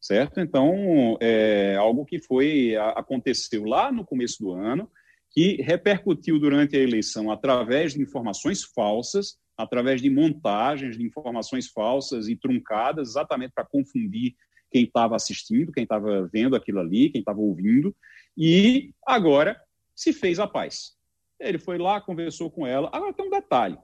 Certo? 0.00 0.40
Então, 0.40 1.18
é 1.20 1.74
algo 1.76 2.04
que 2.04 2.20
foi 2.20 2.76
aconteceu 2.94 3.64
lá 3.64 3.90
no 3.90 4.04
começo 4.04 4.38
do 4.38 4.52
ano, 4.52 4.88
que 5.36 5.60
repercutiu 5.60 6.40
durante 6.40 6.78
a 6.78 6.80
eleição 6.80 7.30
através 7.30 7.92
de 7.92 8.00
informações 8.00 8.64
falsas, 8.64 9.36
através 9.54 10.00
de 10.00 10.08
montagens 10.08 10.96
de 10.96 11.04
informações 11.04 11.68
falsas 11.68 12.26
e 12.26 12.34
truncadas, 12.34 13.10
exatamente 13.10 13.52
para 13.54 13.66
confundir 13.66 14.34
quem 14.70 14.84
estava 14.84 15.14
assistindo, 15.14 15.72
quem 15.72 15.82
estava 15.82 16.26
vendo 16.32 16.56
aquilo 16.56 16.80
ali, 16.80 17.10
quem 17.10 17.18
estava 17.18 17.38
ouvindo, 17.38 17.94
e 18.34 18.94
agora 19.06 19.60
se 19.94 20.10
fez 20.10 20.38
a 20.38 20.46
paz. 20.46 20.96
Ele 21.38 21.58
foi 21.58 21.76
lá, 21.76 22.00
conversou 22.00 22.50
com 22.50 22.66
ela. 22.66 22.88
Agora 22.90 23.12
tem 23.12 23.26
um 23.26 23.30
detalhe. 23.30 23.76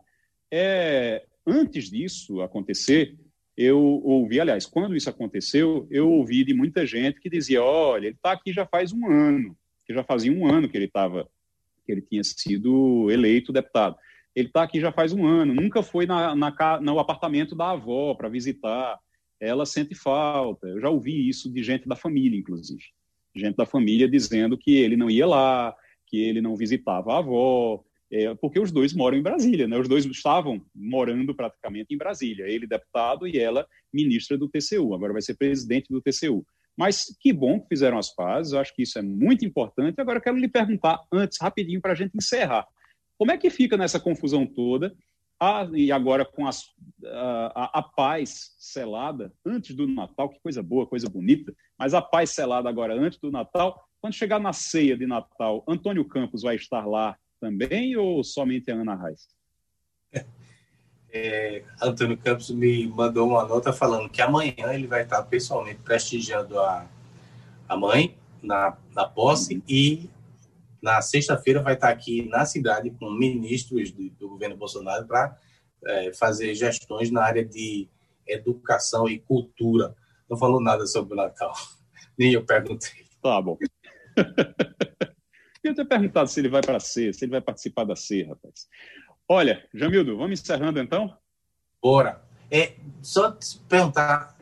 É, 0.50 1.22
antes 1.46 1.90
disso 1.90 2.40
acontecer, 2.40 3.14
eu 3.54 3.78
ouvi, 3.78 4.40
aliás, 4.40 4.64
quando 4.64 4.96
isso 4.96 5.10
aconteceu, 5.10 5.86
eu 5.90 6.10
ouvi 6.10 6.44
de 6.44 6.54
muita 6.54 6.86
gente 6.86 7.20
que 7.20 7.28
dizia: 7.28 7.62
olha, 7.62 8.06
ele 8.06 8.16
está 8.16 8.32
aqui 8.32 8.54
já 8.54 8.64
faz 8.64 8.90
um 8.90 9.06
ano, 9.06 9.54
que 9.86 9.92
já 9.92 10.02
fazia 10.02 10.32
um 10.32 10.46
ano 10.46 10.66
que 10.66 10.76
ele 10.78 10.86
estava, 10.86 11.28
que 11.84 11.92
ele 11.92 12.02
tinha 12.02 12.22
sido 12.24 13.10
eleito 13.10 13.52
deputado. 13.52 13.96
Ele 14.34 14.48
está 14.48 14.62
aqui 14.62 14.80
já 14.80 14.90
faz 14.90 15.12
um 15.12 15.26
ano, 15.26 15.54
nunca 15.54 15.82
foi 15.82 16.06
na, 16.06 16.34
na, 16.34 16.80
no 16.80 16.98
apartamento 16.98 17.54
da 17.54 17.70
avó 17.70 18.14
para 18.14 18.28
visitar. 18.28 18.98
Ela 19.40 19.66
sente 19.66 19.94
falta. 19.94 20.66
Eu 20.68 20.80
já 20.80 20.88
ouvi 20.88 21.28
isso 21.28 21.52
de 21.52 21.62
gente 21.62 21.86
da 21.88 21.96
família, 21.96 22.38
inclusive. 22.38 22.82
Gente 23.34 23.56
da 23.56 23.66
família 23.66 24.08
dizendo 24.08 24.56
que 24.56 24.76
ele 24.76 24.96
não 24.96 25.10
ia 25.10 25.26
lá, 25.26 25.74
que 26.06 26.18
ele 26.18 26.40
não 26.40 26.56
visitava 26.56 27.14
a 27.14 27.18
avó, 27.18 27.82
é, 28.12 28.34
porque 28.34 28.60
os 28.60 28.70
dois 28.70 28.92
moram 28.92 29.16
em 29.16 29.22
Brasília, 29.22 29.66
né? 29.66 29.78
Os 29.78 29.88
dois 29.88 30.04
estavam 30.04 30.62
morando 30.74 31.34
praticamente 31.34 31.94
em 31.94 31.96
Brasília. 31.96 32.46
Ele 32.46 32.66
deputado 32.66 33.26
e 33.26 33.38
ela 33.38 33.66
ministra 33.92 34.36
do 34.36 34.48
TCU. 34.48 34.94
Agora 34.94 35.14
vai 35.14 35.22
ser 35.22 35.34
presidente 35.34 35.88
do 35.88 36.00
TCU. 36.02 36.44
Mas 36.76 37.14
que 37.20 37.32
bom 37.32 37.60
que 37.60 37.68
fizeram 37.68 37.98
as 37.98 38.14
pazes. 38.14 38.54
Acho 38.54 38.74
que 38.74 38.82
isso 38.82 38.98
é 38.98 39.02
muito 39.02 39.44
importante. 39.44 40.00
Agora 40.00 40.18
eu 40.18 40.22
quero 40.22 40.36
lhe 40.36 40.48
perguntar 40.48 41.00
antes, 41.12 41.38
rapidinho, 41.40 41.80
para 41.80 41.92
a 41.92 41.96
gente 41.96 42.16
encerrar. 42.16 42.66
Como 43.18 43.30
é 43.30 43.36
que 43.36 43.50
fica 43.50 43.76
nessa 43.76 44.00
confusão 44.00 44.46
toda, 44.46 44.94
a, 45.38 45.68
e 45.74 45.90
agora 45.90 46.24
com 46.24 46.46
as, 46.46 46.64
a, 47.04 47.80
a, 47.80 47.82
paz 47.82 48.54
selada 48.58 49.32
antes 49.44 49.74
do 49.74 49.88
Natal, 49.88 50.28
que 50.28 50.40
coisa 50.40 50.62
boa, 50.62 50.86
coisa 50.86 51.08
bonita, 51.08 51.52
mas 51.76 51.94
a 51.94 52.00
paz 52.00 52.30
selada 52.30 52.68
agora 52.68 52.94
antes 52.94 53.18
do 53.18 53.30
Natal, 53.30 53.84
quando 54.00 54.14
chegar 54.14 54.38
na 54.38 54.52
ceia 54.52 54.96
de 54.96 55.06
Natal, 55.06 55.64
Antônio 55.66 56.04
Campos 56.04 56.42
vai 56.42 56.56
estar 56.56 56.86
lá 56.86 57.16
também 57.40 57.96
ou 57.96 58.22
somente 58.22 58.70
a 58.70 58.74
Ana 58.74 58.94
Reis? 58.94 59.28
É, 61.12 61.62
Antônio 61.80 62.16
Campos 62.16 62.50
me 62.50 62.86
mandou 62.86 63.28
uma 63.28 63.44
nota 63.44 63.72
falando 63.72 64.08
que 64.08 64.22
amanhã 64.22 64.72
ele 64.72 64.86
vai 64.86 65.02
estar 65.02 65.22
pessoalmente 65.24 65.80
prestigiando 65.84 66.58
a, 66.58 66.86
a 67.68 67.76
mãe 67.76 68.16
na, 68.42 68.76
na 68.94 69.04
posse 69.04 69.62
e 69.68 70.08
na 70.82 71.02
sexta-feira 71.02 71.62
vai 71.62 71.74
estar 71.74 71.90
aqui 71.90 72.22
na 72.28 72.46
cidade 72.46 72.90
com 72.90 73.10
ministros 73.10 73.92
do, 73.92 74.08
do 74.10 74.28
governo 74.30 74.56
Bolsonaro 74.56 75.06
para 75.06 75.38
é, 75.84 76.12
fazer 76.14 76.54
gestões 76.54 77.10
na 77.10 77.22
área 77.22 77.44
de 77.44 77.88
educação 78.26 79.08
e 79.08 79.18
cultura. 79.18 79.94
Não 80.28 80.36
falou 80.36 80.60
nada 80.60 80.86
sobre 80.86 81.12
o 81.12 81.16
Natal. 81.16 81.52
Nem 82.16 82.32
eu 82.32 82.44
perguntei. 82.44 83.04
Tá 83.22 83.40
bom. 83.40 83.58
eu 85.62 85.74
ter 85.74 85.84
perguntado 85.84 86.28
se 86.28 86.40
ele 86.40 86.48
vai 86.48 86.60
para 86.60 86.78
a 86.78 86.80
C, 86.80 87.12
se 87.12 87.24
ele 87.24 87.32
vai 87.32 87.40
participar 87.40 87.84
da 87.84 87.94
C, 87.94 88.24
rapaz. 88.24 88.66
Olha, 89.28 89.66
Jamildo, 89.72 90.16
vamos 90.16 90.40
encerrando 90.40 90.80
então? 90.80 91.16
Bora. 91.80 92.22
É, 92.50 92.74
só 93.00 93.32
te 93.32 93.58
perguntar, 93.68 94.36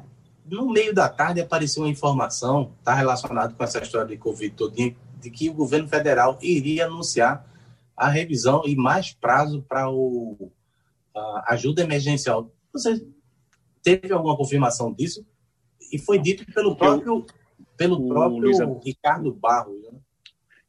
no 0.44 0.68
meio 0.70 0.94
da 0.94 1.08
tarde 1.08 1.40
apareceu 1.40 1.84
uma 1.84 1.88
informação, 1.88 2.74
está 2.78 2.92
relacionado 2.94 3.54
com 3.54 3.62
essa 3.62 3.80
história 3.80 4.08
de 4.08 4.16
Covid 4.16 4.54
todinha, 4.54 4.96
de 5.20 5.30
que 5.30 5.48
o 5.48 5.54
governo 5.54 5.88
federal 5.88 6.38
iria 6.42 6.86
anunciar 6.86 7.46
a 7.96 8.08
revisão 8.08 8.62
e 8.66 8.74
mais 8.74 9.12
prazo 9.12 9.62
para 9.68 9.88
o 9.90 10.50
a 11.14 11.54
ajuda 11.54 11.82
emergencial. 11.82 12.50
Você 12.72 13.04
teve 13.82 14.12
alguma 14.12 14.36
confirmação 14.36 14.92
disso? 14.92 15.26
E 15.92 15.98
foi 15.98 16.18
dito 16.18 16.44
pelo 16.52 16.76
próprio 16.76 17.26
pelo 17.76 18.08
próprio 18.08 18.78
Ricardo 18.84 19.32
Barros, 19.32 19.82
né? 19.82 19.98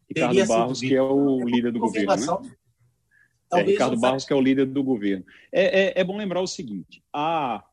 Ricardo 0.10 0.46
Barros, 0.46 0.80
que 0.80 0.96
é 0.96 1.02
o 1.02 1.44
líder 1.46 1.72
do 1.72 1.80
governo. 1.80 2.16
Né? 2.16 2.52
É, 3.54 3.62
Ricardo 3.62 4.00
Barros, 4.00 4.26
que 4.26 4.34
é 4.34 4.36
o 4.36 4.42
líder 4.42 4.66
do 4.66 4.84
governo. 4.84 5.26
É, 5.52 5.82
é, 5.82 5.94
é, 6.02 6.04
bom 6.04 6.18
lembrar 6.18 6.42
o 6.42 6.48
seguinte: 6.48 7.04
a, 7.14 7.64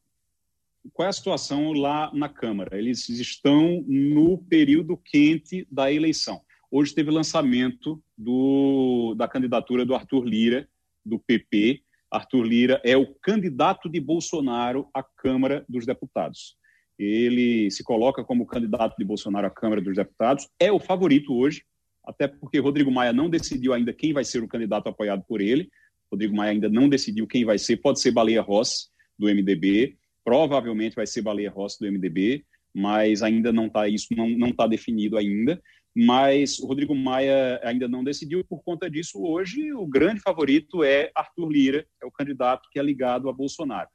qual 0.93 1.07
é 1.07 1.09
a 1.09 1.13
situação 1.13 1.73
lá 1.73 2.11
na 2.13 2.29
Câmara? 2.29 2.79
Eles 2.79 3.09
estão 3.09 3.85
no 3.87 4.39
período 4.39 4.97
quente 4.97 5.67
da 5.71 5.93
eleição. 5.93 6.41
Hoje 6.71 6.95
teve 6.95 7.11
lançamento 7.11 8.03
do, 8.17 9.15
da 9.17 9.27
candidatura 9.27 9.87
do 9.87 9.95
Arthur 9.95 10.25
Lira, 10.25 10.69
do 11.05 11.19
PP. 11.19 11.83
Arthur 12.11 12.43
Lira 12.43 12.81
é 12.85 12.97
o 12.97 13.15
candidato 13.15 13.89
de 13.89 14.01
Bolsonaro 14.01 14.89
à 14.93 15.03
Câmara 15.03 15.65
dos 15.69 15.87
Deputados. 15.87 16.57
Ele 16.99 17.71
se 17.71 17.85
coloca 17.85 18.25
como 18.25 18.47
candidato 18.47 18.97
de 18.99 19.05
Bolsonaro 19.05 19.47
à 19.47 19.51
Câmara 19.51 19.81
dos 19.81 19.95
Deputados, 19.95 20.49
é 20.59 20.73
o 20.73 20.81
favorito 20.81 21.33
hoje, 21.33 21.63
até 22.09 22.27
porque 22.27 22.59
Rodrigo 22.59 22.91
Maia 22.91 23.13
não 23.13 23.29
decidiu 23.29 23.73
ainda 23.73 23.93
quem 23.93 24.13
vai 24.13 24.25
ser 24.25 24.43
o 24.43 24.49
candidato 24.49 24.89
apoiado 24.89 25.23
por 25.29 25.41
ele. 25.41 25.69
Rodrigo 26.11 26.35
Maia 26.35 26.53
ainda 26.53 26.69
não 26.69 26.89
decidiu 26.89 27.27
quem 27.27 27.45
vai 27.45 27.59
ser, 27.59 27.77
pode 27.77 28.01
ser 28.01 28.11
Baleia 28.11 28.41
Rossi, 28.41 28.89
do 29.19 29.27
MDB, 29.27 29.97
provavelmente 30.25 30.97
vai 30.97 31.07
ser 31.07 31.23
Baleia 31.23 31.51
Rossi, 31.51 31.79
do 31.81 31.91
MDB, 31.91 32.45
mas 32.75 33.23
ainda 33.23 33.53
não 33.53 33.67
está 33.67 33.89
isso, 33.89 34.07
não 34.15 34.49
está 34.49 34.67
definido 34.67 35.19
ainda 35.19 35.61
mas 36.01 36.61
o 36.61 36.67
Rodrigo 36.67 36.95
Maia 36.95 37.61
ainda 37.65 37.89
não 37.89 38.05
decidiu. 38.05 38.45
Por 38.45 38.63
conta 38.63 38.89
disso, 38.89 39.21
hoje 39.21 39.73
o 39.73 39.85
grande 39.85 40.21
favorito 40.21 40.85
é 40.85 41.11
Arthur 41.13 41.51
Lira, 41.51 41.87
é 42.01 42.07
o 42.07 42.11
candidato 42.11 42.69
que 42.71 42.79
é 42.79 42.83
ligado 42.83 43.29
a 43.29 43.33
Bolsonaro. 43.33 43.89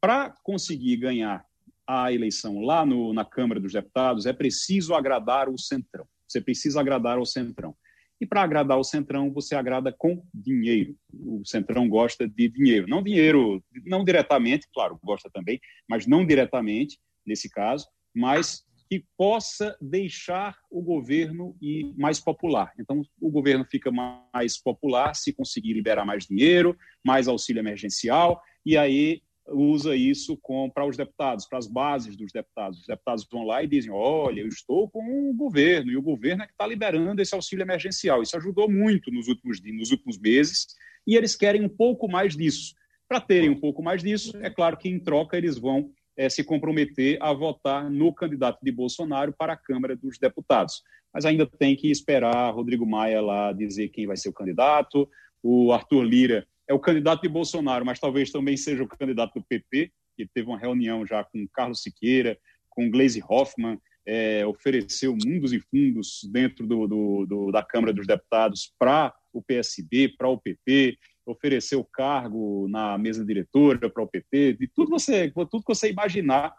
Para 0.00 0.30
conseguir 0.42 0.96
ganhar 0.96 1.44
a 1.86 2.10
eleição 2.10 2.60
lá 2.60 2.86
no, 2.86 3.12
na 3.12 3.26
Câmara 3.26 3.60
dos 3.60 3.74
Deputados, 3.74 4.24
é 4.24 4.32
preciso 4.32 4.94
agradar 4.94 5.50
o 5.50 5.58
Centrão. 5.58 6.06
Você 6.30 6.40
precisa 6.40 6.80
agradar 6.80 7.18
ao 7.18 7.26
Centrão. 7.26 7.74
E 8.20 8.26
para 8.26 8.42
agradar 8.42 8.78
o 8.78 8.84
Centrão, 8.84 9.32
você 9.32 9.54
agrada 9.54 9.92
com 9.92 10.22
dinheiro. 10.32 10.94
O 11.12 11.42
Centrão 11.44 11.88
gosta 11.88 12.28
de 12.28 12.48
dinheiro. 12.48 12.86
Não 12.86 13.02
dinheiro, 13.02 13.64
não 13.84 14.04
diretamente, 14.04 14.68
claro, 14.72 15.00
gosta 15.02 15.30
também, 15.32 15.58
mas 15.88 16.06
não 16.06 16.26
diretamente, 16.26 16.98
nesse 17.26 17.48
caso, 17.50 17.88
mas 18.14 18.62
que 18.90 19.04
possa 19.16 19.76
deixar 19.80 20.56
o 20.70 20.82
governo 20.82 21.56
ir 21.62 21.94
mais 21.96 22.20
popular. 22.20 22.72
Então, 22.78 23.02
o 23.20 23.30
governo 23.30 23.64
fica 23.64 23.90
mais 23.90 24.60
popular 24.60 25.14
se 25.14 25.32
conseguir 25.32 25.72
liberar 25.72 26.04
mais 26.04 26.26
dinheiro, 26.26 26.76
mais 27.04 27.28
auxílio 27.28 27.60
emergencial, 27.60 28.42
e 28.66 28.76
aí 28.76 29.22
usa 29.50 29.94
isso 29.96 30.38
para 30.74 30.86
os 30.86 30.96
deputados, 30.96 31.46
para 31.46 31.58
as 31.58 31.66
bases 31.66 32.16
dos 32.16 32.32
deputados. 32.32 32.80
Os 32.80 32.86
deputados 32.86 33.26
vão 33.30 33.44
lá 33.44 33.62
e 33.62 33.66
dizem: 33.66 33.90
olha, 33.90 34.40
eu 34.40 34.48
estou 34.48 34.88
com 34.88 35.30
o 35.30 35.34
governo, 35.34 35.90
e 35.90 35.96
o 35.96 36.02
governo 36.02 36.42
é 36.42 36.46
que 36.46 36.52
está 36.52 36.66
liberando 36.66 37.20
esse 37.20 37.34
auxílio 37.34 37.62
emergencial. 37.62 38.22
Isso 38.22 38.36
ajudou 38.36 38.70
muito 38.70 39.10
nos 39.10 39.28
últimos, 39.28 39.60
nos 39.62 39.90
últimos 39.90 40.18
meses, 40.18 40.66
e 41.06 41.16
eles 41.16 41.36
querem 41.36 41.64
um 41.64 41.68
pouco 41.68 42.08
mais 42.08 42.36
disso. 42.36 42.74
Para 43.08 43.20
terem 43.20 43.50
um 43.50 43.58
pouco 43.58 43.82
mais 43.82 44.02
disso, 44.02 44.36
é 44.40 44.48
claro 44.48 44.76
que 44.76 44.88
em 44.88 44.98
troca 44.98 45.36
eles 45.36 45.58
vão 45.58 45.90
é, 46.16 46.28
se 46.28 46.44
comprometer 46.44 47.18
a 47.20 47.32
votar 47.32 47.90
no 47.90 48.14
candidato 48.14 48.60
de 48.62 48.70
Bolsonaro 48.70 49.34
para 49.36 49.54
a 49.54 49.56
Câmara 49.56 49.96
dos 49.96 50.18
Deputados. 50.18 50.82
Mas 51.12 51.24
ainda 51.24 51.44
tem 51.44 51.74
que 51.74 51.90
esperar 51.90 52.54
Rodrigo 52.54 52.86
Maia 52.86 53.20
lá 53.20 53.52
dizer 53.52 53.88
quem 53.88 54.06
vai 54.06 54.16
ser 54.16 54.28
o 54.28 54.32
candidato. 54.32 55.08
O 55.42 55.72
Arthur 55.72 56.04
Lira 56.04 56.46
é 56.70 56.72
o 56.72 56.78
candidato 56.78 57.22
de 57.22 57.28
Bolsonaro, 57.28 57.84
mas 57.84 57.98
talvez 57.98 58.30
também 58.30 58.56
seja 58.56 58.84
o 58.84 58.86
candidato 58.86 59.40
do 59.40 59.44
PP, 59.44 59.90
que 60.16 60.24
teve 60.32 60.46
uma 60.46 60.56
reunião 60.56 61.04
já 61.04 61.24
com 61.24 61.44
Carlos 61.48 61.82
Siqueira, 61.82 62.38
com 62.68 62.88
Gleisi 62.88 63.20
Hoffmann, 63.28 63.76
é, 64.06 64.46
ofereceu 64.46 65.16
mundos 65.26 65.52
e 65.52 65.58
fundos 65.58 66.20
dentro 66.30 66.64
do, 66.68 66.86
do, 66.86 67.26
do, 67.26 67.50
da 67.50 67.60
Câmara 67.60 67.92
dos 67.92 68.06
Deputados 68.06 68.72
para 68.78 69.12
o 69.32 69.42
PSB, 69.42 70.10
para 70.16 70.28
o 70.28 70.38
PP, 70.38 70.96
ofereceu 71.26 71.82
cargo 71.82 72.68
na 72.68 72.96
mesa 72.96 73.24
diretora 73.24 73.90
para 73.90 74.04
o 74.04 74.06
PT, 74.06 74.52
de 74.52 74.68
tudo, 74.68 74.90
você, 74.90 75.28
tudo 75.28 75.64
que 75.64 75.74
você 75.74 75.90
imaginar, 75.90 76.54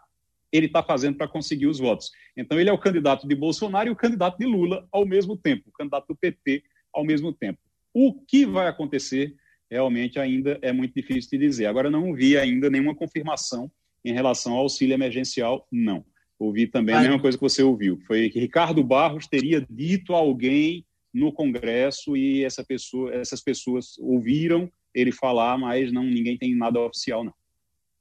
ele 0.52 0.66
está 0.66 0.82
fazendo 0.82 1.16
para 1.16 1.26
conseguir 1.26 1.68
os 1.68 1.78
votos. 1.78 2.10
Então, 2.36 2.60
ele 2.60 2.68
é 2.68 2.72
o 2.72 2.78
candidato 2.78 3.26
de 3.26 3.34
Bolsonaro 3.34 3.88
e 3.88 3.92
o 3.92 3.96
candidato 3.96 4.36
de 4.36 4.44
Lula 4.44 4.86
ao 4.92 5.06
mesmo 5.06 5.38
tempo, 5.38 5.70
o 5.70 5.72
candidato 5.72 6.08
do 6.08 6.16
PT 6.16 6.62
ao 6.92 7.02
mesmo 7.02 7.32
tempo. 7.32 7.58
O 7.94 8.12
que 8.12 8.44
vai 8.44 8.68
acontecer 8.68 9.34
realmente 9.72 10.18
ainda 10.18 10.58
é 10.60 10.70
muito 10.70 10.94
difícil 10.94 11.30
de 11.30 11.46
dizer. 11.46 11.64
Agora, 11.64 11.90
não 11.90 12.12
vi 12.12 12.36
ainda 12.36 12.68
nenhuma 12.68 12.94
confirmação 12.94 13.72
em 14.04 14.12
relação 14.12 14.52
ao 14.52 14.58
auxílio 14.58 14.92
emergencial, 14.92 15.66
não. 15.72 16.04
Ouvi 16.38 16.66
também 16.66 16.94
a 16.94 17.00
mesma 17.00 17.18
coisa 17.18 17.38
que 17.38 17.42
você 17.42 17.62
ouviu. 17.62 17.98
Foi 18.06 18.28
que 18.28 18.38
Ricardo 18.38 18.84
Barros 18.84 19.26
teria 19.26 19.64
dito 19.70 20.12
a 20.12 20.18
alguém 20.18 20.84
no 21.14 21.32
Congresso 21.32 22.14
e 22.14 22.44
essa 22.44 22.62
pessoa, 22.62 23.14
essas 23.14 23.40
pessoas 23.40 23.96
ouviram 23.98 24.70
ele 24.94 25.10
falar, 25.10 25.56
mas 25.56 25.90
não 25.90 26.04
ninguém 26.04 26.36
tem 26.36 26.54
nada 26.54 26.78
oficial, 26.78 27.24
não. 27.24 27.32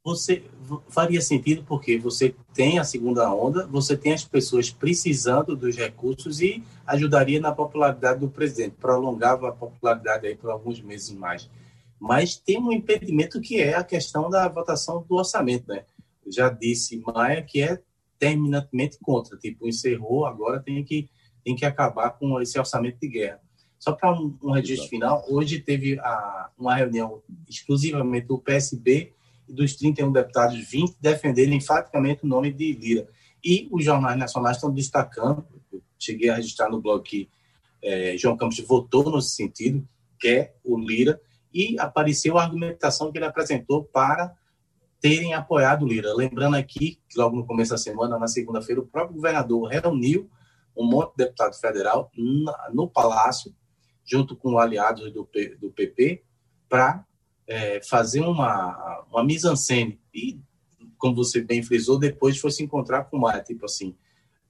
Você 0.04 0.44
faria 0.90 1.22
sentido 1.22 1.64
porque 1.64 2.00
você 2.00 2.34
tem 2.56 2.80
a 2.80 2.84
segunda 2.84 3.32
onda, 3.32 3.68
você 3.68 3.96
tem 3.96 4.14
as 4.14 4.24
pessoas 4.24 4.72
precisando 4.72 5.56
dos 5.56 5.76
recursos 5.76 6.42
e 6.42 6.64
ajudaria 6.88 7.40
na 7.40 7.52
popularidade 7.52 8.20
do 8.20 8.28
presidente, 8.28 8.78
prolongava 8.80 9.50
a 9.50 9.52
popularidade 9.52 10.26
aí 10.26 10.36
por 10.36 10.50
alguns 10.50 10.82
meses 10.82 11.12
mais. 11.12 11.48
Mas 12.00 12.36
tem 12.36 12.58
um 12.58 12.72
impedimento 12.72 13.40
que 13.40 13.62
é 13.62 13.76
a 13.76 13.84
questão 13.84 14.28
da 14.28 14.48
votação 14.48 15.06
do 15.08 15.16
orçamento, 15.16 15.68
né? 15.68 15.86
Já 16.28 16.50
disse 16.50 16.98
Maia 17.06 17.44
que 17.44 17.62
é 17.62 17.80
terminantemente 18.18 18.98
contra, 19.00 19.38
tipo, 19.38 19.68
encerrou, 19.68 20.26
agora 20.26 20.60
tem 20.60 20.84
que, 20.84 21.10
tem 21.44 21.56
que 21.56 21.66
acabar 21.66 22.10
com 22.12 22.42
esse 22.42 22.58
orçamento 22.58 23.00
de 23.00 23.08
guerra. 23.08 23.40
Só 23.78 23.92
para 23.92 24.12
um, 24.14 24.36
um, 24.44 24.52
registro 24.52 24.90
final, 24.90 25.24
hoje 25.28 25.60
teve 25.60 26.00
a, 26.00 26.50
uma 26.58 26.76
reunião 26.76 27.22
exclusivamente 27.48 28.28
do 28.28 28.40
PSB 28.40 29.14
e 29.52 29.54
dos 29.54 29.76
31 29.76 30.12
deputados, 30.12 30.58
20 30.58 30.96
defenderem 31.00 31.58
enfaticamente 31.58 32.24
o 32.24 32.28
nome 32.28 32.52
de 32.52 32.72
Lira. 32.72 33.08
E 33.44 33.68
os 33.70 33.84
jornais 33.84 34.18
nacionais 34.18 34.58
estão 34.58 34.72
destacando, 34.72 35.46
cheguei 36.00 36.30
a 36.30 36.36
registrar 36.36 36.70
no 36.70 36.82
blog 36.82 37.04
que 37.04 37.30
é, 37.84 38.16
João 38.18 38.38
Campos 38.38 38.60
votou 38.60 39.14
nesse 39.14 39.32
sentido, 39.32 39.86
que 40.18 40.28
é 40.28 40.56
o 40.64 40.80
Lira, 40.80 41.20
e 41.54 41.78
apareceu 41.80 42.38
a 42.38 42.44
argumentação 42.44 43.12
que 43.12 43.18
ele 43.18 43.26
apresentou 43.26 43.84
para 43.84 44.34
terem 45.02 45.34
apoiado 45.34 45.84
o 45.84 45.88
Lira. 45.88 46.14
Lembrando 46.14 46.56
aqui 46.56 47.00
que 47.10 47.20
logo 47.20 47.36
no 47.36 47.46
começo 47.46 47.72
da 47.72 47.78
semana, 47.78 48.18
na 48.18 48.28
segunda-feira, 48.28 48.80
o 48.80 48.88
próprio 48.88 49.16
governador 49.16 49.68
reuniu 49.68 50.30
um 50.78 50.86
monte 50.86 51.12
de 51.12 51.26
deputado 51.26 51.60
federal 51.60 52.10
no 52.74 52.88
Palácio, 52.88 53.54
junto 54.06 54.36
com 54.36 54.58
aliados 54.58 55.12
do, 55.12 55.28
do 55.60 55.72
PP, 55.72 56.24
para 56.70 57.04
é, 57.47 57.82
fazer 57.84 58.21
uma, 58.21 59.06
uma 59.10 59.23
mise-en-scène. 59.23 59.99
E, 60.13 60.39
como 60.97 61.15
você 61.15 61.41
bem 61.41 61.63
frisou, 61.63 61.97
depois 61.97 62.38
foi 62.38 62.51
se 62.51 62.63
encontrar 62.63 63.06
com 63.06 63.17
o 63.17 63.21
Maia, 63.21 63.41
tipo 63.41 63.65
assim, 63.65 63.95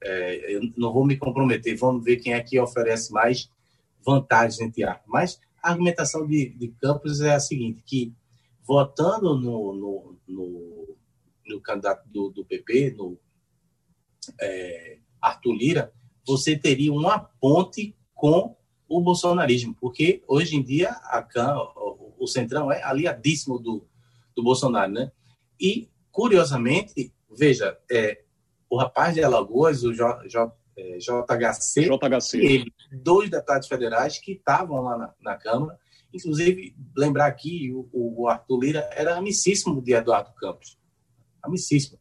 é, 0.02 0.54
eu 0.54 0.60
não 0.76 0.92
vou 0.92 1.06
me 1.06 1.16
comprometer, 1.16 1.76
vamos 1.76 2.04
ver 2.04 2.16
quem 2.16 2.34
é 2.34 2.42
que 2.42 2.58
oferece 2.58 3.12
mais 3.12 3.48
vantagens 4.04 4.60
entre 4.60 4.84
ar. 4.84 5.02
Mas 5.06 5.40
a 5.62 5.70
argumentação 5.70 6.26
de, 6.26 6.50
de 6.50 6.68
Campos 6.80 7.20
é 7.20 7.34
a 7.34 7.40
seguinte, 7.40 7.82
que 7.86 8.12
votando 8.66 9.38
no, 9.38 9.72
no, 9.72 10.16
no, 10.26 10.96
no 11.46 11.60
candidato 11.60 12.08
do, 12.08 12.30
do, 12.30 12.44
PP, 12.44 12.94
no 12.96 13.18
é, 14.40 14.98
Arthur 15.20 15.54
Lira, 15.54 15.92
você 16.26 16.56
teria 16.56 16.92
uma 16.92 17.18
ponte 17.18 17.94
com 18.14 18.56
o 18.88 19.00
bolsonarismo, 19.00 19.74
porque 19.80 20.22
hoje 20.26 20.56
em 20.56 20.62
dia 20.62 20.90
a, 20.90 21.26
o, 22.24 22.26
Centrão 22.26 22.70
é 22.70 22.82
aliadíssimo 22.82 23.58
do, 23.58 23.86
do 24.34 24.42
Bolsonaro, 24.42 24.92
né? 24.92 25.12
E, 25.60 25.88
curiosamente, 26.10 27.12
veja, 27.30 27.78
é, 27.90 28.22
o 28.68 28.76
rapaz 28.76 29.14
de 29.14 29.22
Alagoas, 29.22 29.84
o 29.84 29.92
J, 29.92 30.28
J, 30.28 30.52
é, 30.76 30.98
JHC, 30.98 31.88
JHC. 31.88 32.38
ele, 32.38 32.72
dois 32.90 33.30
deputados 33.30 33.68
federais 33.68 34.18
que 34.18 34.32
estavam 34.32 34.82
lá 34.82 34.98
na, 34.98 35.14
na 35.20 35.36
Câmara, 35.36 35.78
Inclusive, 36.12 36.76
lembrar 36.96 37.26
aqui, 37.26 37.72
o, 37.72 37.88
o 37.92 38.28
Arthur 38.28 38.60
Lira 38.60 38.90
era 38.92 39.16
amicíssimo 39.16 39.80
de 39.80 39.94
Eduardo 39.94 40.32
Campos. 40.34 40.78
Amicíssimo. 41.42 41.98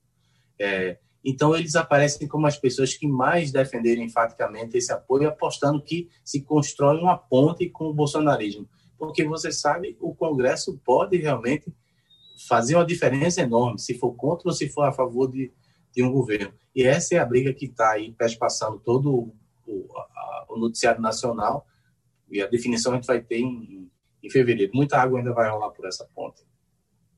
É, 0.59 0.97
então, 1.23 1.55
eles 1.55 1.75
aparecem 1.75 2.27
como 2.27 2.45
as 2.45 2.57
pessoas 2.57 2.93
que 2.93 3.07
mais 3.07 3.51
defenderam 3.51 4.03
enfaticamente 4.03 4.77
esse 4.77 4.91
apoio, 4.91 5.29
apostando 5.29 5.81
que 5.81 6.09
se 6.25 6.41
constrói 6.41 6.99
uma 6.99 7.17
ponte 7.17 7.69
com 7.69 7.85
o 7.85 7.93
bolsonarismo. 7.93 8.67
Porque 9.01 9.23
você 9.23 9.51
sabe, 9.51 9.97
o 9.99 10.13
Congresso 10.13 10.79
pode 10.85 11.17
realmente 11.17 11.73
fazer 12.47 12.75
uma 12.75 12.85
diferença 12.85 13.41
enorme, 13.41 13.79
se 13.79 13.97
for 13.97 14.13
contra 14.13 14.47
ou 14.47 14.53
se 14.53 14.69
for 14.69 14.83
a 14.83 14.91
favor 14.91 15.27
de, 15.27 15.51
de 15.91 16.03
um 16.03 16.11
governo. 16.11 16.53
E 16.75 16.83
essa 16.83 17.15
é 17.15 17.17
a 17.17 17.25
briga 17.25 17.51
que 17.51 17.65
está 17.65 17.93
aí 17.93 18.15
passando 18.37 18.77
todo 18.77 19.33
o, 19.65 19.87
a, 19.97 20.45
o, 20.49 20.59
noticiário 20.59 21.01
nacional, 21.01 21.65
e 22.29 22.43
a 22.43 22.45
definição 22.45 22.91
a 22.91 22.95
gente 22.97 23.07
vai 23.07 23.19
ter 23.19 23.39
em, 23.39 23.89
em 24.21 24.29
fevereiro. 24.29 24.71
Muita 24.75 24.99
água 24.99 25.17
ainda 25.17 25.33
vai 25.33 25.49
rolar 25.49 25.71
por 25.71 25.87
essa 25.87 26.07
ponte. 26.13 26.43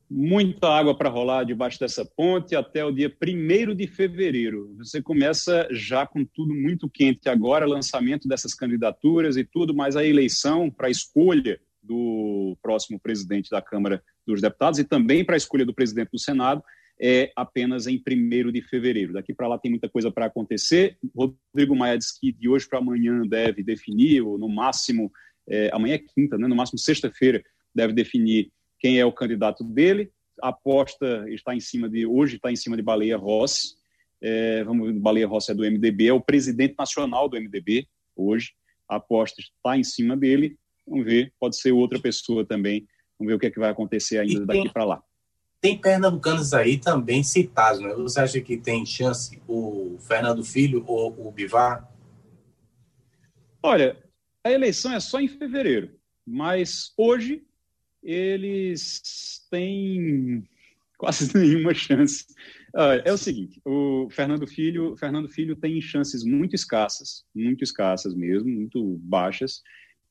Muita 0.08 0.68
água 0.68 0.96
para 0.96 1.10
rolar 1.10 1.44
debaixo 1.44 1.78
dessa 1.78 2.02
ponte 2.02 2.56
até 2.56 2.82
o 2.82 2.92
dia 2.92 3.14
1 3.22 3.74
de 3.74 3.86
fevereiro. 3.86 4.74
Você 4.78 5.02
começa 5.02 5.68
já 5.70 6.06
com 6.06 6.24
tudo 6.24 6.54
muito 6.54 6.88
quente 6.88 7.28
agora, 7.28 7.66
lançamento 7.66 8.26
dessas 8.26 8.54
candidaturas 8.54 9.36
e 9.36 9.44
tudo, 9.44 9.74
mas 9.74 9.96
a 9.96 10.04
eleição 10.04 10.70
para 10.70 10.88
escolha 10.88 11.60
do 11.84 12.56
próximo 12.62 12.98
presidente 12.98 13.50
da 13.50 13.60
Câmara 13.60 14.02
dos 14.26 14.40
Deputados 14.40 14.78
e 14.78 14.84
também 14.84 15.24
para 15.24 15.36
a 15.36 15.36
escolha 15.36 15.64
do 15.64 15.74
presidente 15.74 16.10
do 16.10 16.18
Senado 16.18 16.62
é 17.00 17.32
apenas 17.34 17.86
em 17.86 18.00
1 18.00 18.52
de 18.52 18.62
fevereiro. 18.62 19.12
Daqui 19.12 19.34
para 19.34 19.48
lá 19.48 19.58
tem 19.58 19.70
muita 19.70 19.88
coisa 19.88 20.10
para 20.10 20.26
acontecer. 20.26 20.96
Rodrigo 21.14 21.74
Maia 21.74 21.98
disse 21.98 22.18
que 22.20 22.32
de 22.32 22.48
hoje 22.48 22.68
para 22.68 22.78
amanhã 22.78 23.26
deve 23.26 23.62
definir, 23.62 24.22
ou 24.22 24.38
no 24.38 24.48
máximo 24.48 25.10
é, 25.48 25.70
amanhã 25.72 25.94
é 25.94 25.98
quinta, 25.98 26.38
né? 26.38 26.46
no 26.46 26.56
máximo 26.56 26.78
sexta-feira, 26.78 27.42
deve 27.74 27.92
definir 27.92 28.50
quem 28.78 28.98
é 28.98 29.04
o 29.04 29.12
candidato 29.12 29.64
dele. 29.64 30.10
A 30.42 30.48
aposta 30.48 31.24
está 31.28 31.54
em 31.54 31.60
cima 31.60 31.88
de, 31.88 32.06
hoje 32.06 32.36
está 32.36 32.50
em 32.50 32.56
cima 32.56 32.76
de 32.76 32.82
Baleia 32.82 33.16
Rossi. 33.16 33.74
É, 34.20 34.64
vamos 34.64 34.88
ver, 34.88 34.98
Baleia 34.98 35.26
Rossi 35.26 35.50
é 35.50 35.54
do 35.54 35.64
MDB, 35.64 36.08
é 36.08 36.12
o 36.12 36.20
presidente 36.20 36.74
nacional 36.78 37.28
do 37.28 37.36
MDB 37.36 37.86
hoje. 38.16 38.52
A 38.88 38.96
aposta 38.96 39.40
está 39.40 39.76
em 39.76 39.84
cima 39.84 40.16
dele. 40.16 40.56
Vamos 40.86 41.04
ver, 41.04 41.32
pode 41.38 41.56
ser 41.58 41.72
outra 41.72 41.98
pessoa 41.98 42.44
também. 42.44 42.86
Vamos 43.18 43.30
ver 43.30 43.36
o 43.36 43.38
que, 43.38 43.46
é 43.46 43.50
que 43.50 43.58
vai 43.58 43.70
acontecer 43.70 44.18
ainda 44.18 44.44
daqui 44.44 44.68
para 44.72 44.84
lá. 44.84 45.02
Tem 45.60 45.78
pernambucanos 45.78 46.52
aí 46.52 46.76
também 46.76 47.22
citados, 47.22 47.80
né? 47.80 47.94
Você 47.94 48.20
acha 48.20 48.40
que 48.40 48.56
tem 48.56 48.84
chance 48.84 49.40
o 49.48 49.96
Fernando 50.00 50.44
Filho 50.44 50.84
ou 50.86 51.26
o 51.26 51.30
Bivar? 51.30 51.90
Olha, 53.62 53.96
a 54.44 54.52
eleição 54.52 54.92
é 54.92 55.00
só 55.00 55.18
em 55.18 55.28
fevereiro, 55.28 55.90
mas 56.26 56.92
hoje 56.98 57.42
eles 58.02 59.46
têm 59.50 60.46
quase 60.98 61.34
nenhuma 61.34 61.72
chance. 61.72 62.26
é 63.04 63.10
o 63.10 63.16
seguinte, 63.16 63.58
o 63.64 64.08
Fernando 64.10 64.46
Filho, 64.46 64.94
Fernando 64.98 65.30
Filho 65.30 65.56
tem 65.56 65.80
chances 65.80 66.22
muito 66.22 66.54
escassas, 66.54 67.24
muito 67.34 67.64
escassas 67.64 68.14
mesmo, 68.14 68.50
muito 68.50 68.98
baixas, 68.98 69.62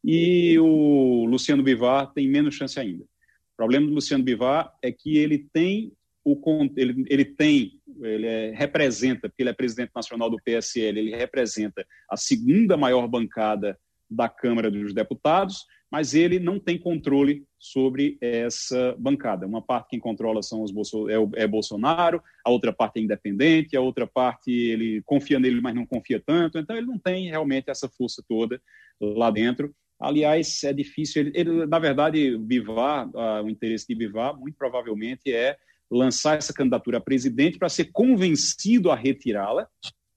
e 0.04 0.58
o 0.60 1.26
Luciano 1.26 1.64
Bivar 1.64 2.12
tem 2.14 2.28
menos 2.28 2.56
chance 2.56 2.80
ainda. 2.80 3.04
O 3.04 3.56
problema 3.56 3.88
do 3.88 3.94
Luciano 3.94 4.24
Bivar 4.24 4.74
é 4.82 4.92
que 4.92 5.18
ele 5.18 5.48
tem 5.54 5.94
o 6.26 6.40
ele, 6.76 7.06
ele 7.10 7.26
tem 7.26 7.80
ele 8.02 8.26
é, 8.26 8.52
representa 8.56 9.28
porque 9.28 9.44
ele 9.44 9.50
é 9.50 9.54
presidente 9.54 9.92
nacional 9.94 10.30
do 10.30 10.42
PSL 10.42 10.98
ele 10.98 11.16
representa 11.16 11.86
a 12.10 12.16
segunda 12.16 12.78
maior 12.78 13.08
bancada 13.08 13.78
da 14.10 14.30
Câmara 14.30 14.70
dos 14.70 14.94
Deputados, 14.94 15.66
mas 15.92 16.14
ele 16.14 16.40
não 16.40 16.60
tem 16.60 16.78
controle 16.78 17.46
sobre 17.60 18.18
essa 18.22 18.96
bancada. 18.98 19.46
Uma 19.46 19.62
parte 19.62 19.90
quem 19.90 20.00
controla 20.00 20.42
são 20.42 20.62
os 20.64 20.72
Bolso 20.72 21.10
é, 21.10 21.20
o, 21.20 21.30
é 21.36 21.48
Bolsonaro, 21.48 22.22
a 22.44 22.50
outra 22.50 22.72
parte 22.72 23.00
é 23.00 23.04
independente, 23.04 23.76
a 23.76 23.82
outra 23.82 24.08
parte 24.08 24.52
ele 24.52 25.02
confia 25.04 25.40
nele, 25.40 25.62
mas 25.62 25.76
não 25.76 25.86
confia 25.86 26.22
tanto. 26.24 26.58
Então 26.58 26.76
ele 26.76 26.88
não 26.88 26.98
tem 26.98 27.30
realmente 27.30 27.70
essa 27.70 27.90
força 27.90 28.24
toda 28.28 28.62
lá 29.00 29.30
dentro. 29.30 29.74
Aliás, 30.04 30.64
é 30.64 30.74
difícil. 30.74 31.22
Ele, 31.22 31.32
ele 31.34 31.66
na 31.66 31.80
verdade, 31.80 32.38
Bivar, 32.38 33.08
uh, 33.10 33.44
o 33.44 33.50
interesse 33.50 33.88
de 33.88 33.96
Bivar, 33.96 34.38
muito 34.38 34.58
provavelmente 34.58 35.34
é 35.34 35.56
lançar 35.90 36.38
essa 36.38 36.54
candidatura 36.54 36.98
a 36.98 37.02
presidente 37.02 37.58
para 37.58 37.70
ser 37.70 37.86
convencido 37.86 38.92
a 38.92 38.96
retirá-la, 38.96 39.68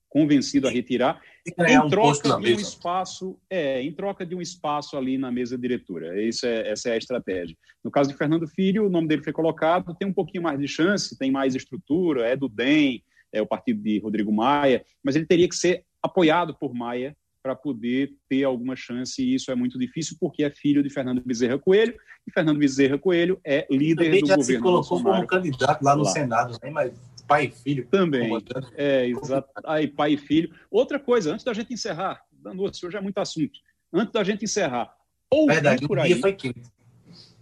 convencido 0.09 0.67
a 0.67 0.71
retirar 0.71 1.21
em 1.67 1.79
um 1.79 1.87
troca 1.87 2.37
de 2.39 2.53
um 2.53 2.59
espaço, 2.59 3.39
é, 3.49 3.81
em 3.81 3.93
troca 3.93 4.25
de 4.25 4.35
um 4.35 4.41
espaço 4.41 4.97
ali 4.97 5.17
na 5.17 5.31
mesa 5.31 5.57
diretora. 5.57 6.21
Isso 6.21 6.45
é, 6.45 6.69
essa 6.69 6.89
é 6.89 6.93
a 6.93 6.97
estratégia. 6.97 7.55
No 7.83 7.91
caso 7.91 8.09
de 8.09 8.17
Fernando 8.17 8.47
Filho, 8.47 8.87
o 8.87 8.89
nome 8.89 9.07
dele 9.07 9.23
foi 9.23 9.33
colocado, 9.33 9.95
tem 9.95 10.07
um 10.07 10.13
pouquinho 10.13 10.43
mais 10.43 10.59
de 10.59 10.67
chance, 10.67 11.17
tem 11.17 11.31
mais 11.31 11.55
estrutura, 11.55 12.27
é 12.27 12.35
do 12.35 12.49
DEM, 12.49 13.03
é 13.31 13.41
o 13.41 13.47
partido 13.47 13.81
de 13.81 13.99
Rodrigo 13.99 14.33
Maia, 14.33 14.83
mas 15.03 15.15
ele 15.15 15.25
teria 15.25 15.47
que 15.47 15.55
ser 15.55 15.85
apoiado 16.01 16.55
por 16.55 16.73
Maia 16.73 17.15
para 17.41 17.55
poder 17.55 18.13
ter 18.27 18.43
alguma 18.43 18.75
chance, 18.75 19.21
e 19.21 19.35
isso 19.35 19.51
é 19.51 19.55
muito 19.55 19.77
difícil 19.77 20.17
porque 20.19 20.43
é 20.43 20.49
filho 20.49 20.83
de 20.83 20.89
Fernando 20.89 21.21
Bezerra 21.23 21.57
Coelho, 21.57 21.95
e 22.25 22.31
Fernando 22.31 22.57
Bezerra 22.57 22.97
Coelho 22.97 23.39
é 23.45 23.65
líder 23.69 24.05
Também 24.05 24.21
do 24.21 24.27
já 24.27 24.35
governo. 24.35 24.57
Se 24.57 24.63
colocou 24.63 25.03
como 25.03 25.27
candidato 25.27 25.81
lá 25.81 25.95
no 25.95 26.03
lá. 26.03 26.11
Senado, 26.11 26.57
né? 26.61 26.69
mas 26.69 26.91
pai 27.27 27.45
e 27.45 27.51
filho. 27.51 27.87
Também. 27.89 28.31
É, 28.75 29.07
exato. 29.07 29.49
Aí, 29.65 29.87
pai 29.87 30.13
e 30.13 30.17
filho. 30.17 30.53
Outra 30.69 30.99
coisa, 30.99 31.33
antes 31.33 31.45
da 31.45 31.53
gente 31.53 31.73
encerrar, 31.73 32.21
Danoso, 32.31 32.87
hoje 32.87 32.97
é 32.97 33.01
muito 33.01 33.17
assunto. 33.17 33.59
Antes 33.93 34.13
da 34.13 34.23
gente 34.23 34.45
encerrar, 34.45 34.93
ouvi 35.29 35.53
Verdade, 35.53 35.87
por 35.87 35.99
aí. 35.99 36.21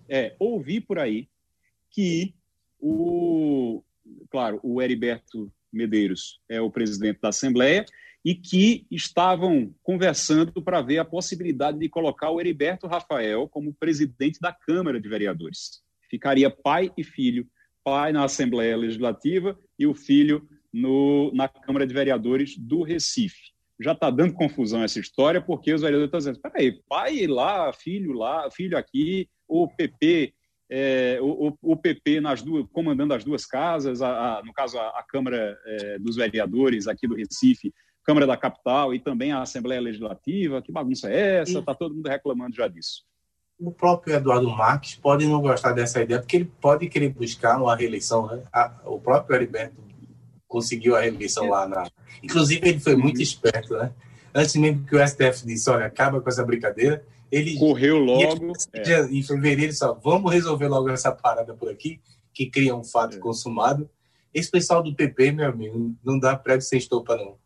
É 0.07 0.35
ouvir 0.37 0.81
por 0.81 0.99
aí 0.99 1.27
que 1.89 2.35
o, 2.79 3.81
claro, 4.29 4.59
o 4.61 4.81
Heriberto 4.81 5.51
Medeiros 5.71 6.39
é 6.47 6.61
o 6.61 6.69
presidente 6.69 7.19
da 7.21 7.29
Assembleia 7.29 7.85
e 8.25 8.33
que 8.33 8.87
estavam 8.89 9.71
conversando 9.83 10.59
para 10.63 10.81
ver 10.81 10.97
a 10.97 11.05
possibilidade 11.05 11.77
de 11.77 11.87
colocar 11.87 12.31
o 12.31 12.41
Heriberto 12.41 12.87
Rafael 12.87 13.47
como 13.47 13.71
presidente 13.71 14.39
da 14.41 14.51
Câmara 14.51 14.99
de 14.99 15.07
Vereadores. 15.07 15.83
Ficaria 16.09 16.49
pai 16.49 16.91
e 16.97 17.03
filho, 17.03 17.47
pai 17.83 18.11
na 18.11 18.23
Assembleia 18.23 18.75
Legislativa 18.75 19.55
e 19.77 19.85
o 19.85 19.93
filho 19.93 20.49
no, 20.73 21.31
na 21.35 21.47
Câmara 21.47 21.85
de 21.85 21.93
Vereadores 21.93 22.57
do 22.57 22.81
Recife. 22.81 23.53
Já 23.79 23.91
está 23.91 24.09
dando 24.09 24.33
confusão 24.33 24.81
essa 24.81 24.99
história, 24.99 25.39
porque 25.39 25.71
os 25.71 25.81
vereadores 25.81 26.07
estão 26.07 26.17
dizendo: 26.17 26.39
peraí, 26.39 26.81
pai 26.89 27.27
lá, 27.27 27.71
filho 27.73 28.13
lá, 28.13 28.49
filho 28.49 28.75
aqui, 28.75 29.29
o 29.47 29.67
PP 29.67 30.33
é, 30.69 31.19
o, 31.21 31.55
o, 31.61 31.77
PP 31.77 32.19
nas 32.19 32.41
duas, 32.41 32.65
comandando 32.71 33.13
as 33.13 33.23
duas 33.23 33.45
casas, 33.45 34.01
a, 34.01 34.39
a, 34.39 34.43
no 34.43 34.51
caso 34.51 34.79
a, 34.79 34.87
a 34.99 35.03
Câmara 35.03 35.57
é, 35.65 35.99
dos 35.99 36.15
Vereadores 36.15 36.87
aqui 36.87 37.07
do 37.07 37.15
Recife, 37.15 37.71
Câmara 38.05 38.27
da 38.27 38.37
Capital 38.37 38.93
e 38.93 38.99
também 38.99 39.31
a 39.31 39.41
Assembleia 39.41 39.81
Legislativa. 39.81 40.61
Que 40.61 40.71
bagunça 40.71 41.09
é 41.09 41.41
essa? 41.41 41.59
Está 41.59 41.73
todo 41.73 41.95
mundo 41.95 42.07
reclamando 42.07 42.55
já 42.55 42.67
disso. 42.67 43.03
O 43.59 43.71
próprio 43.71 44.15
Eduardo 44.15 44.49
Marques 44.49 44.95
pode 44.95 45.25
não 45.25 45.41
gostar 45.41 45.71
dessa 45.71 46.01
ideia, 46.01 46.19
porque 46.19 46.35
ele 46.35 46.51
pode 46.61 46.87
querer 46.87 47.09
buscar 47.09 47.61
uma 47.61 47.75
reeleição. 47.75 48.27
Né? 48.27 48.43
o 48.85 48.99
próprio 48.99 49.35
Heriberto 49.35 49.75
conseguiu 50.47 50.95
a 50.95 51.01
reeleição 51.01 51.49
lá 51.49 51.67
na. 51.67 51.87
Inclusive, 52.21 52.67
ele 52.67 52.79
foi 52.79 52.95
muito 52.95 53.21
esperto, 53.21 53.75
né? 53.75 53.91
Antes 54.33 54.55
mesmo 54.55 54.85
que 54.85 54.95
o 54.95 55.07
STF 55.07 55.45
disse: 55.45 55.69
olha, 55.69 55.85
acaba 55.85 56.21
com 56.21 56.29
essa 56.29 56.45
brincadeira 56.45 57.03
ele 57.31 57.57
correu 57.57 57.97
logo. 57.97 58.53
É. 58.73 59.01
Em 59.11 59.21
fevereiro, 59.21 59.73
só 59.73 59.93
vamos 59.93 60.31
resolver 60.31 60.67
logo 60.67 60.89
essa 60.89 61.11
parada 61.11 61.53
por 61.53 61.69
aqui, 61.69 61.99
que 62.33 62.49
cria 62.49 62.75
um 62.75 62.83
fato 62.83 63.17
é. 63.17 63.19
consumado. 63.19 63.89
Esse 64.33 64.51
pessoal 64.51 64.83
do 64.83 64.95
PP, 64.95 65.31
meu 65.31 65.49
amigo, 65.49 65.95
não 66.03 66.19
dá 66.19 66.35
prego 66.35 66.61
sem 66.61 66.79
estopa, 66.79 67.15
não. 67.15 67.37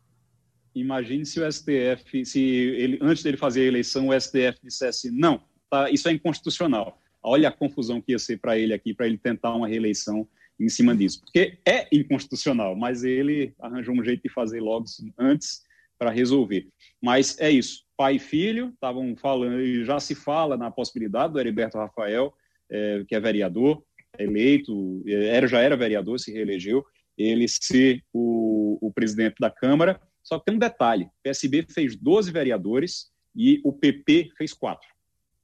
Imagine 0.74 1.26
se 1.26 1.40
o 1.40 1.52
STF, 1.52 2.24
se 2.24 2.40
ele, 2.40 2.98
antes 3.00 3.22
dele 3.22 3.36
fazer 3.36 3.62
a 3.62 3.66
eleição, 3.66 4.08
o 4.08 4.20
STF 4.20 4.58
dissesse: 4.62 5.10
não, 5.10 5.42
tá, 5.68 5.90
isso 5.90 6.08
é 6.08 6.12
inconstitucional. 6.12 7.00
Olha 7.22 7.48
a 7.48 7.52
confusão 7.52 8.00
que 8.00 8.12
ia 8.12 8.18
ser 8.18 8.38
para 8.38 8.58
ele 8.58 8.72
aqui, 8.72 8.94
para 8.94 9.06
ele 9.06 9.18
tentar 9.18 9.54
uma 9.54 9.68
reeleição 9.68 10.26
em 10.58 10.68
cima 10.68 10.96
disso. 10.96 11.20
Porque 11.20 11.58
é 11.66 11.86
inconstitucional, 11.92 12.74
mas 12.76 13.04
ele 13.04 13.52
arranjou 13.58 13.94
um 13.94 14.04
jeito 14.04 14.22
de 14.22 14.28
fazer 14.28 14.60
logo 14.60 14.86
antes 15.18 15.62
para 15.98 16.10
resolver. 16.10 16.68
Mas 17.02 17.38
é 17.38 17.50
isso 17.50 17.84
pai 18.00 18.14
e 18.14 18.18
filho, 18.18 18.70
estavam 18.72 19.14
falando, 19.14 19.60
e 19.60 19.84
já 19.84 20.00
se 20.00 20.14
fala 20.14 20.56
na 20.56 20.70
possibilidade 20.70 21.34
do 21.34 21.38
Heriberto 21.38 21.76
Rafael, 21.76 22.32
é, 22.70 23.04
que 23.06 23.14
é 23.14 23.20
vereador, 23.20 23.82
eleito, 24.18 25.02
era, 25.06 25.46
já 25.46 25.60
era 25.60 25.76
vereador, 25.76 26.18
se 26.18 26.32
reelegeu, 26.32 26.82
ele 27.18 27.46
ser 27.46 28.02
o, 28.10 28.78
o 28.80 28.90
presidente 28.90 29.34
da 29.38 29.50
Câmara. 29.50 30.00
Só 30.22 30.38
que 30.38 30.46
tem 30.46 30.54
um 30.54 30.58
detalhe: 30.58 31.04
o 31.04 31.22
PSB 31.22 31.66
fez 31.70 31.96
12 31.96 32.30
vereadores 32.30 33.10
e 33.34 33.60
o 33.64 33.72
PP 33.72 34.30
fez 34.36 34.52
quatro. 34.52 34.88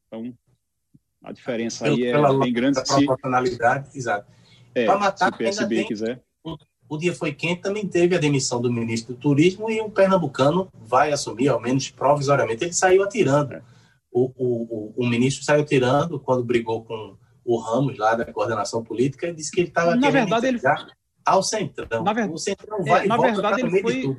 Então, 0.07 0.35
a 1.23 1.33
diferença 1.33 1.87
aí 1.87 2.07
é 2.07 2.39
bem 2.39 2.53
grande. 2.53 2.79
Se, 2.79 3.05
proporcionalidade, 3.05 3.97
exato. 3.97 4.31
É, 4.75 4.87
matar, 4.87 5.31
se 5.31 5.35
o 5.35 5.39
PSB 5.39 5.85
quiser 5.85 6.23
o 6.89 6.97
dia 6.97 7.15
foi 7.15 7.33
quente, 7.33 7.63
também 7.63 7.87
teve 7.87 8.15
a 8.15 8.19
demissão 8.19 8.61
do 8.61 8.73
ministro 8.73 9.15
do 9.15 9.21
Turismo 9.21 9.71
e 9.71 9.81
o 9.81 9.91
pernambucano 9.91 10.69
vai 10.75 11.13
assumir, 11.13 11.49
ao 11.49 11.61
menos 11.61 11.91
provisoriamente. 11.91 12.65
Ele 12.65 12.73
saiu 12.73 13.03
atirando. 13.03 13.55
É. 13.55 13.63
O, 14.11 14.33
o, 14.37 14.95
o, 14.95 14.95
o 14.97 15.07
ministro 15.07 15.45
saiu 15.45 15.63
atirando 15.63 16.19
quando 16.21 16.45
brigou 16.45 16.85
com 16.85 17.17
o 17.45 17.59
Ramos, 17.59 17.99
lá 17.99 18.15
da 18.15 18.25
coordenação 18.25 18.83
política, 18.83 19.29
e 19.29 19.35
disse 19.35 19.51
que 19.51 19.61
ele 19.61 19.69
estava 19.69 19.95
Na 19.95 20.11
verdade, 20.11 20.47
ele 20.47 20.61
ao 21.25 21.43
Centrão. 21.43 22.05
Na 22.05 22.13
ver... 22.13 22.31
O 22.31 22.39
Centrão 22.39 22.83
vai 22.85 23.05
é, 23.05 23.09
na 23.09 23.17
verdade, 23.17 23.63
ele 23.63 23.83
foi... 23.83 24.17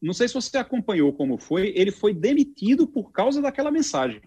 Não 0.00 0.12
sei 0.12 0.28
se 0.28 0.34
você 0.34 0.56
acompanhou 0.58 1.12
como 1.12 1.38
foi, 1.38 1.72
ele 1.76 1.90
foi 1.90 2.14
demitido 2.14 2.86
por 2.86 3.12
causa 3.12 3.40
daquela 3.40 3.70
mensagem. 3.70 4.20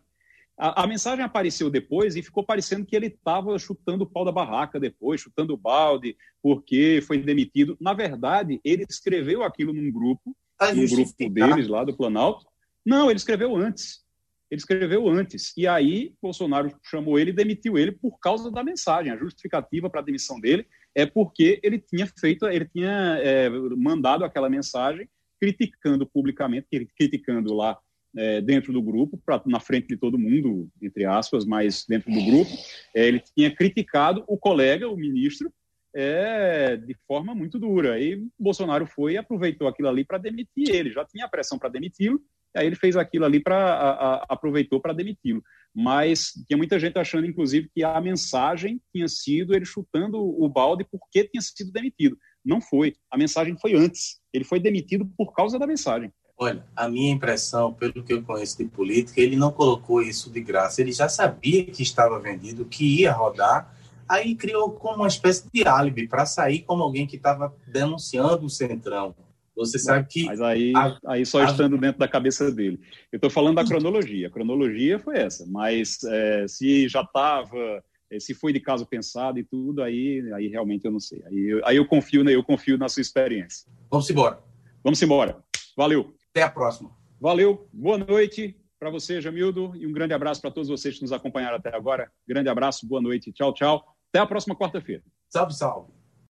A, 0.58 0.84
a, 0.84 0.88
mensagem 0.88 1.24
apareceu 1.24 1.70
depois 1.70 2.16
e 2.16 2.24
ficou 2.24 2.44
parecendo 2.44 2.86
que 2.86 2.96
ele 2.96 3.08
estava 3.08 3.58
chutando 3.60 4.04
o 4.04 4.10
pau 4.10 4.26
da 4.26 4.32
barraca 4.32 4.80
depois, 4.80 5.22
chutando 5.22 5.54
o 5.54 5.58
balde, 5.58 6.18
porque 6.42 7.00
foi 7.06 7.20
demitido. 7.20 7.78
Na 7.80 7.94
verdade, 7.94 8.60
ele 8.64 8.84
escreveu 8.90 9.44
aquilo 9.44 9.72
num 9.72 9.92
grupo, 9.92 10.36
ah, 10.58 10.74
num 10.74 10.88
grupo 10.88 11.30
deles 11.30 11.68
lá 11.68 11.84
do 11.84 11.96
Planalto. 11.96 12.48
Não, 12.84 13.12
ele 13.12 13.18
escreveu 13.18 13.56
antes. 13.56 14.04
Ele 14.50 14.60
escreveu 14.60 15.08
antes. 15.08 15.54
E 15.56 15.68
aí, 15.68 16.16
Bolsonaro 16.20 16.76
chamou 16.82 17.20
ele 17.20 17.30
e 17.30 17.36
demitiu 17.36 17.78
ele 17.78 17.92
por 17.92 18.18
causa 18.18 18.50
da 18.50 18.64
mensagem. 18.64 19.12
A 19.12 19.18
justificativa 19.18 19.90
para 19.90 20.00
a 20.00 20.04
demissão 20.04 20.40
dele 20.40 20.66
é 20.96 21.06
porque 21.06 21.60
ele 21.62 21.78
tinha 21.78 22.08
feito, 22.20 22.48
ele 22.48 22.66
tinha 22.66 23.20
é, 23.22 23.50
mandado 23.50 24.26
aquela 24.26 24.50
mensagem 24.50 25.08
criticando 25.40 26.06
publicamente, 26.06 26.68
criticando 26.98 27.54
lá 27.54 27.78
é, 28.16 28.42
dentro 28.42 28.74
do 28.74 28.82
grupo, 28.82 29.20
pra, 29.26 29.42
na 29.46 29.60
frente 29.60 29.88
de 29.88 29.98
todo 29.98 30.18
mundo, 30.18 30.70
entre 30.82 31.06
aspas, 31.06 31.46
mas 31.46 31.86
dentro 31.88 32.12
do 32.12 32.26
grupo, 32.26 32.52
é, 32.96 33.08
ele 33.08 33.20
tinha 33.20 33.54
criticado 33.54 34.24
o 34.28 34.38
colega, 34.38 34.90
o 34.90 34.98
ministro, 34.98 35.52
é, 35.96 36.78
de 36.78 36.96
forma 37.08 37.34
muito 37.34 37.60
dura. 37.60 38.00
E 38.00 38.24
Bolsonaro 38.40 38.86
foi 38.86 39.14
e 39.14 39.18
aproveitou 39.18 39.68
aquilo 39.68 39.90
ali 39.90 40.04
para 40.04 40.18
demitir 40.18 40.70
ele. 40.70 40.92
Já 40.92 41.06
tinha 41.06 41.28
pressão 41.28 41.58
para 41.58 41.70
demiti-lo, 41.70 42.22
aí 42.56 42.68
ele 42.68 42.76
fez 42.76 42.96
aquilo 42.96 43.26
ali 43.26 43.40
para 43.40 44.26
aproveitou 44.30 44.80
para 44.80 44.94
demiti-lo. 44.94 45.44
Mas 45.74 46.32
tinha 46.48 46.58
muita 46.58 46.80
gente 46.80 46.98
achando, 46.98 47.28
inclusive, 47.28 47.70
que 47.74 47.84
a 47.84 48.00
mensagem 48.02 48.82
tinha 48.92 49.08
sido 49.08 49.54
ele 49.54 49.66
chutando 49.66 50.18
o 50.18 50.50
balde 50.50 50.86
porque 50.90 51.26
tinha 51.26 51.42
sido 51.42 51.72
demitido. 51.72 52.18
Não 52.48 52.62
foi. 52.62 52.96
A 53.12 53.18
mensagem 53.18 53.58
foi 53.60 53.76
antes. 53.76 54.20
Ele 54.34 54.46
foi 54.46 54.60
demitido 54.60 55.06
por 55.18 55.34
causa 55.34 55.60
da 55.60 55.68
mensagem. 55.68 56.12
Olha, 56.40 56.64
a 56.76 56.88
minha 56.88 57.12
impressão, 57.12 57.74
pelo 57.74 58.04
que 58.04 58.14
eu 58.14 58.24
conheço 58.24 58.58
de 58.60 58.66
política, 58.66 59.20
ele 59.20 59.36
não 59.36 59.52
colocou 59.52 60.02
isso 60.02 60.32
de 60.32 60.40
graça. 60.40 60.82
Ele 60.82 60.92
já 60.92 61.10
sabia 61.10 61.66
que 61.66 61.84
estava 61.84 62.20
vendido, 62.20 62.64
que 62.64 63.02
ia 63.02 63.12
rodar, 63.12 63.76
aí 64.08 64.36
criou 64.36 64.72
como 64.72 64.98
uma 64.98 65.08
espécie 65.08 65.50
de 65.52 65.68
álibi 65.68 66.08
para 66.08 66.26
sair 66.26 66.60
como 66.62 66.84
alguém 66.84 67.06
que 67.08 67.16
estava 67.18 67.54
denunciando 67.68 68.46
o 68.46 68.50
Centrão. 68.50 69.16
Você 69.56 69.80
sabe 69.80 70.08
que. 70.08 70.26
Mas 70.26 70.40
aí, 70.40 70.72
a, 70.76 70.98
aí 71.08 71.26
só 71.26 71.42
a... 71.42 71.46
estando 71.46 71.78
dentro 71.78 71.98
da 71.98 72.08
cabeça 72.08 72.52
dele. 72.52 72.80
Eu 73.12 73.18
estou 73.18 73.32
falando 73.32 73.56
da 73.56 73.66
cronologia. 73.66 74.28
A 74.28 74.32
cronologia 74.32 75.00
foi 75.00 75.18
essa. 75.18 75.46
Mas 75.48 76.04
é, 76.04 76.48
se 76.48 76.88
já 76.88 77.02
estava, 77.02 77.84
se 78.20 78.34
foi 78.34 78.54
de 78.54 78.60
caso 78.60 78.86
pensado 78.86 79.40
e 79.40 79.44
tudo, 79.44 79.82
aí, 79.82 80.22
aí 80.34 80.48
realmente 80.48 80.86
eu 80.86 80.92
não 80.92 81.00
sei. 81.00 81.24
Aí, 81.26 81.62
aí 81.66 81.78
eu 81.78 81.86
confio, 81.86 82.24
né, 82.24 82.34
eu 82.34 82.44
confio 82.44 82.78
na 82.78 82.88
sua 82.90 83.02
experiência. 83.02 83.70
Vamos 83.90 84.10
embora. 84.10 84.40
Vamos 84.84 85.02
embora. 85.02 85.44
Valeu. 85.76 86.14
Até 86.32 86.44
a 86.44 86.50
próxima. 86.50 86.92
Valeu, 87.20 87.68
boa 87.74 87.98
noite 87.98 88.56
para 88.80 88.90
você, 88.90 89.20
Jamildo, 89.20 89.74
e 89.76 89.88
um 89.88 89.92
grande 89.92 90.14
abraço 90.14 90.40
para 90.40 90.52
todos 90.52 90.70
vocês 90.70 90.96
que 90.96 91.02
nos 91.02 91.12
acompanharam 91.12 91.58
até 91.58 91.76
agora. 91.76 92.12
Grande 92.28 92.48
abraço, 92.48 92.88
boa 92.88 93.02
noite, 93.02 93.32
tchau, 93.32 93.54
tchau. 93.54 93.84
Até 94.10 94.20
a 94.20 94.26
próxima 94.26 94.56
quarta-feira. 94.56 95.04
Salve, 95.30 95.54
salve. 95.54 95.97